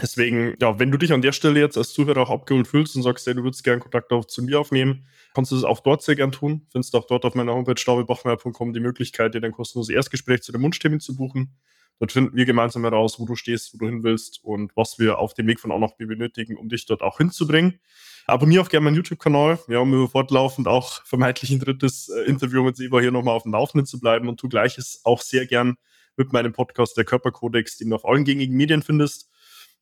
Deswegen, 0.00 0.54
ja, 0.60 0.78
wenn 0.78 0.92
du 0.92 0.98
dich 0.98 1.12
an 1.12 1.22
der 1.22 1.32
Stelle 1.32 1.58
jetzt 1.58 1.76
als 1.76 1.92
Zuhörer 1.92 2.22
auch 2.22 2.30
abgeholt 2.30 2.68
fühlst 2.68 2.94
und 2.94 3.02
sagst, 3.02 3.26
hey, 3.26 3.34
du 3.34 3.42
würdest 3.42 3.64
gerne 3.64 3.80
Kontakt 3.80 4.12
auf 4.12 4.28
zu 4.28 4.44
mir 4.44 4.60
aufnehmen, 4.60 5.06
kannst 5.34 5.50
du 5.50 5.56
das 5.56 5.64
auch 5.64 5.80
dort 5.80 6.02
sehr 6.02 6.14
gern 6.14 6.30
tun. 6.30 6.66
Findest 6.70 6.94
auch 6.94 7.06
dort 7.06 7.24
auf 7.24 7.34
meiner 7.34 7.52
Homepage 7.52 7.82
davidbachmeier.com 7.84 8.72
die 8.72 8.80
Möglichkeit, 8.80 9.34
dir 9.34 9.40
dein 9.40 9.50
kostenloses 9.50 9.92
Erstgespräch 9.92 10.42
zu 10.42 10.52
dem 10.52 10.62
Wunschtermin 10.62 11.00
zu 11.00 11.16
buchen. 11.16 11.56
Dort 11.98 12.12
finden 12.12 12.36
wir 12.36 12.44
gemeinsam 12.44 12.84
heraus, 12.84 13.18
wo 13.18 13.26
du 13.26 13.34
stehst, 13.34 13.74
wo 13.74 13.78
du 13.78 13.86
hin 13.86 14.04
willst 14.04 14.44
und 14.44 14.70
was 14.76 15.00
wir 15.00 15.18
auf 15.18 15.34
dem 15.34 15.48
Weg 15.48 15.58
von 15.58 15.72
A 15.72 15.78
nach 15.78 15.96
benötigen, 15.96 16.56
um 16.56 16.68
dich 16.68 16.86
dort 16.86 17.02
auch 17.02 17.18
hinzubringen. 17.18 17.80
Abonniere 18.26 18.62
auch 18.62 18.68
gerne 18.68 18.84
meinen 18.84 18.96
YouTube-Kanal, 18.96 19.58
ja, 19.66 19.80
um 19.80 19.92
über 19.92 20.06
fortlaufend 20.06 20.68
auch 20.68 21.04
vermeintlich 21.06 21.50
ein 21.50 21.58
drittes 21.58 22.08
äh, 22.08 22.20
Interview 22.22 22.62
mit 22.62 22.76
Seba 22.76 23.00
hier 23.00 23.10
nochmal 23.10 23.34
auf 23.34 23.42
dem 23.42 23.52
Laufenden 23.52 23.84
zu 23.84 23.98
bleiben 23.98 24.28
und 24.28 24.38
tu 24.38 24.48
gleiches 24.48 25.00
auch 25.02 25.22
sehr 25.22 25.46
gern 25.46 25.76
mit 26.16 26.32
meinem 26.32 26.52
Podcast 26.52 26.96
Der 26.96 27.04
Körperkodex, 27.04 27.78
den 27.78 27.90
du 27.90 27.96
auf 27.96 28.04
allen 28.04 28.24
gängigen 28.24 28.56
Medien 28.56 28.82
findest 28.82 29.28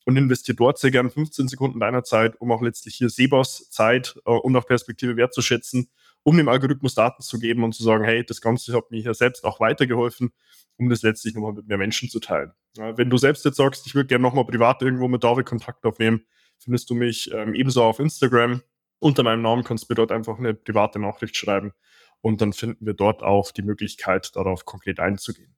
und 0.07 0.17
investiere 0.17 0.57
dort 0.57 0.79
sehr 0.79 0.93
gern 0.93 1.11
15 1.11 1.49
Sekunden 1.49 1.81
deiner 1.81 2.05
Zeit, 2.05 2.41
um 2.41 2.53
auch 2.53 2.63
letztlich 2.63 2.95
hier 2.95 3.11
Sebas 3.11 3.69
Zeit 3.71 4.17
äh, 4.25 4.31
und 4.31 4.57
auch 4.57 4.65
Perspektive 4.65 5.17
wertzuschätzen, 5.17 5.91
um 6.23 6.37
dem 6.37 6.49
Algorithmus 6.49 6.95
Daten 6.95 7.23
zu 7.23 7.39
geben 7.39 7.65
und 7.65 7.75
zu 7.75 7.83
sagen, 7.83 8.05
hey, 8.05 8.25
das 8.25 8.41
Ganze 8.41 8.73
hat 8.75 8.91
mir 8.91 9.03
hier 9.03 9.15
selbst 9.15 9.45
auch 9.45 9.59
weitergeholfen, 9.59 10.33
um 10.77 10.89
das 10.89 11.03
letztlich 11.03 11.35
nochmal 11.35 11.53
mit 11.53 11.67
mehr 11.67 11.77
Menschen 11.77 12.09
zu 12.09 12.21
teilen. 12.21 12.53
Ja, 12.77 12.97
wenn 12.97 13.11
du 13.11 13.19
selbst 13.19 13.45
jetzt 13.45 13.57
sagst, 13.57 13.87
ich 13.87 13.95
würde 13.95 14.07
gerne 14.07 14.23
nochmal 14.23 14.47
privat 14.47 14.81
irgendwo 14.81 15.09
mit 15.09 15.25
David 15.25 15.45
Kontakt 15.45 15.85
aufnehmen, 15.85 16.25
findest 16.59 16.89
du 16.89 16.95
mich 16.95 17.31
ähm, 17.33 17.55
ebenso 17.55 17.83
auf 17.83 17.99
Instagram. 17.99 18.63
Unter 19.01 19.25
meinem 19.25 19.43
Namen 19.43 19.65
kannst 19.65 19.85
du 19.85 19.87
mir 19.93 19.97
dort 19.97 20.13
einfach 20.13 20.39
eine 20.39 20.55
private 20.55 21.01
Nachricht 21.01 21.37
schreiben 21.37 21.73
und 22.21 22.41
dann 22.41 22.53
finden 22.53 22.87
wir 22.87 22.95
dort 22.95 23.25
auch 23.25 23.51
die 23.51 23.63
Möglichkeit, 23.63 24.37
darauf 24.37 24.65
konkret 24.65 25.01
einzugehen. 25.01 25.56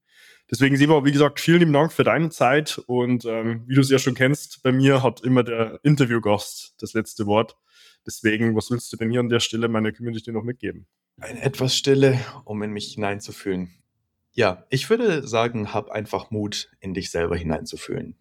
Deswegen, 0.51 0.76
Seba, 0.76 1.05
wie 1.05 1.12
gesagt, 1.12 1.40
vielen 1.40 1.61
lieben 1.61 1.72
Dank 1.74 1.92
für 1.92 2.05
deine 2.05 2.30
Zeit 2.30 2.78
und 2.86 3.26
ähm, 3.26 3.64
wie 3.66 3.74
du 3.74 3.82
es 3.82 3.90
ja 3.90 3.99
schon 3.99 4.14
kennst, 4.14 4.62
bei 4.62 4.72
mir 4.72 5.03
hat 5.03 5.20
immer 5.20 5.42
der 5.42 5.78
Interviewgast 5.82 6.74
das 6.78 6.94
letzte 6.94 7.26
Wort. 7.26 7.57
Deswegen, 8.07 8.57
was 8.57 8.70
willst 8.70 8.90
du 8.92 8.96
denn 8.96 9.11
hier 9.11 9.20
an 9.20 9.28
der 9.28 9.40
Stelle 9.40 9.68
meiner 9.68 9.92
Community 9.92 10.32
noch 10.32 10.44
mitgeben? 10.44 10.86
Eine 11.20 11.42
etwas 11.42 11.76
Stille, 11.76 12.18
um 12.44 12.62
in 12.62 12.70
mich 12.70 12.94
hineinzufühlen. 12.94 13.70
Ja, 14.32 14.64
ich 14.70 14.88
würde 14.88 15.26
sagen, 15.26 15.74
hab 15.74 15.90
einfach 15.90 16.30
Mut, 16.30 16.70
in 16.80 16.94
dich 16.94 17.11
selber 17.11 17.36
hineinzufühlen. 17.36 18.16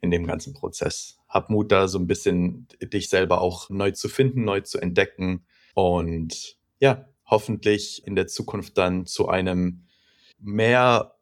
In 0.00 0.10
dem 0.10 0.26
ganzen 0.26 0.54
Prozess. 0.54 1.18
Hab 1.28 1.50
Mut, 1.50 1.70
da 1.70 1.86
so 1.86 1.98
ein 1.98 2.06
bisschen 2.08 2.66
dich 2.82 3.10
selber 3.10 3.40
auch 3.40 3.70
neu 3.70 3.92
zu 3.92 4.08
finden, 4.08 4.44
neu 4.44 4.62
zu 4.62 4.78
entdecken 4.80 5.44
und 5.74 6.56
ja, 6.80 7.06
hoffentlich 7.26 8.02
in 8.06 8.16
der 8.16 8.26
Zukunft 8.26 8.76
dann 8.78 9.06
zu 9.06 9.28
einem 9.28 9.86
mehr 10.40 11.14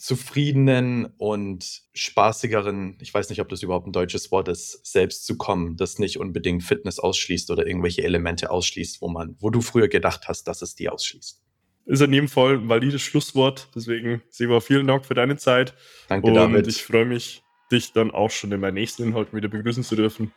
zufriedenen 0.00 1.06
und 1.18 1.82
spaßigeren, 1.92 2.96
ich 3.00 3.12
weiß 3.12 3.28
nicht, 3.28 3.40
ob 3.40 3.48
das 3.48 3.62
überhaupt 3.62 3.86
ein 3.86 3.92
deutsches 3.92 4.30
Wort 4.32 4.48
ist, 4.48 4.84
selbst 4.84 5.26
zu 5.26 5.36
kommen, 5.36 5.76
das 5.76 5.98
nicht 5.98 6.18
unbedingt 6.18 6.62
Fitness 6.62 6.98
ausschließt 6.98 7.50
oder 7.50 7.66
irgendwelche 7.66 8.02
Elemente 8.02 8.50
ausschließt, 8.50 9.02
wo 9.02 9.08
man, 9.08 9.36
wo 9.40 9.50
du 9.50 9.60
früher 9.60 9.88
gedacht 9.88 10.26
hast, 10.26 10.44
dass 10.44 10.62
es 10.62 10.74
die 10.74 10.88
ausschließt. 10.88 11.42
Ist 11.86 12.02
in 12.02 12.12
jedem 12.12 12.28
Fall 12.28 12.54
ein 12.54 12.68
valides 12.68 13.02
Schlusswort. 13.02 13.68
Deswegen, 13.74 14.22
Seba, 14.30 14.60
vielen 14.60 14.86
Dank 14.86 15.04
für 15.04 15.14
deine 15.14 15.36
Zeit. 15.36 15.74
Danke, 16.08 16.28
und 16.28 16.34
David. 16.34 16.66
ich 16.66 16.82
freue 16.82 17.04
mich, 17.04 17.42
dich 17.70 17.92
dann 17.92 18.10
auch 18.10 18.30
schon 18.30 18.52
in 18.52 18.60
meinen 18.60 18.74
nächsten 18.74 19.02
Inhalten 19.02 19.36
wieder 19.36 19.48
begrüßen 19.48 19.82
zu 19.82 19.96
dürfen. 19.96 20.32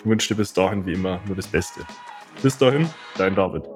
Ich 0.00 0.06
wünsche 0.06 0.28
dir 0.28 0.36
bis 0.36 0.52
dahin 0.52 0.84
wie 0.84 0.94
immer 0.94 1.22
nur 1.26 1.36
das 1.36 1.46
Beste. 1.46 1.80
Bis 2.42 2.58
dahin, 2.58 2.88
dein 3.16 3.34
David. 3.34 3.75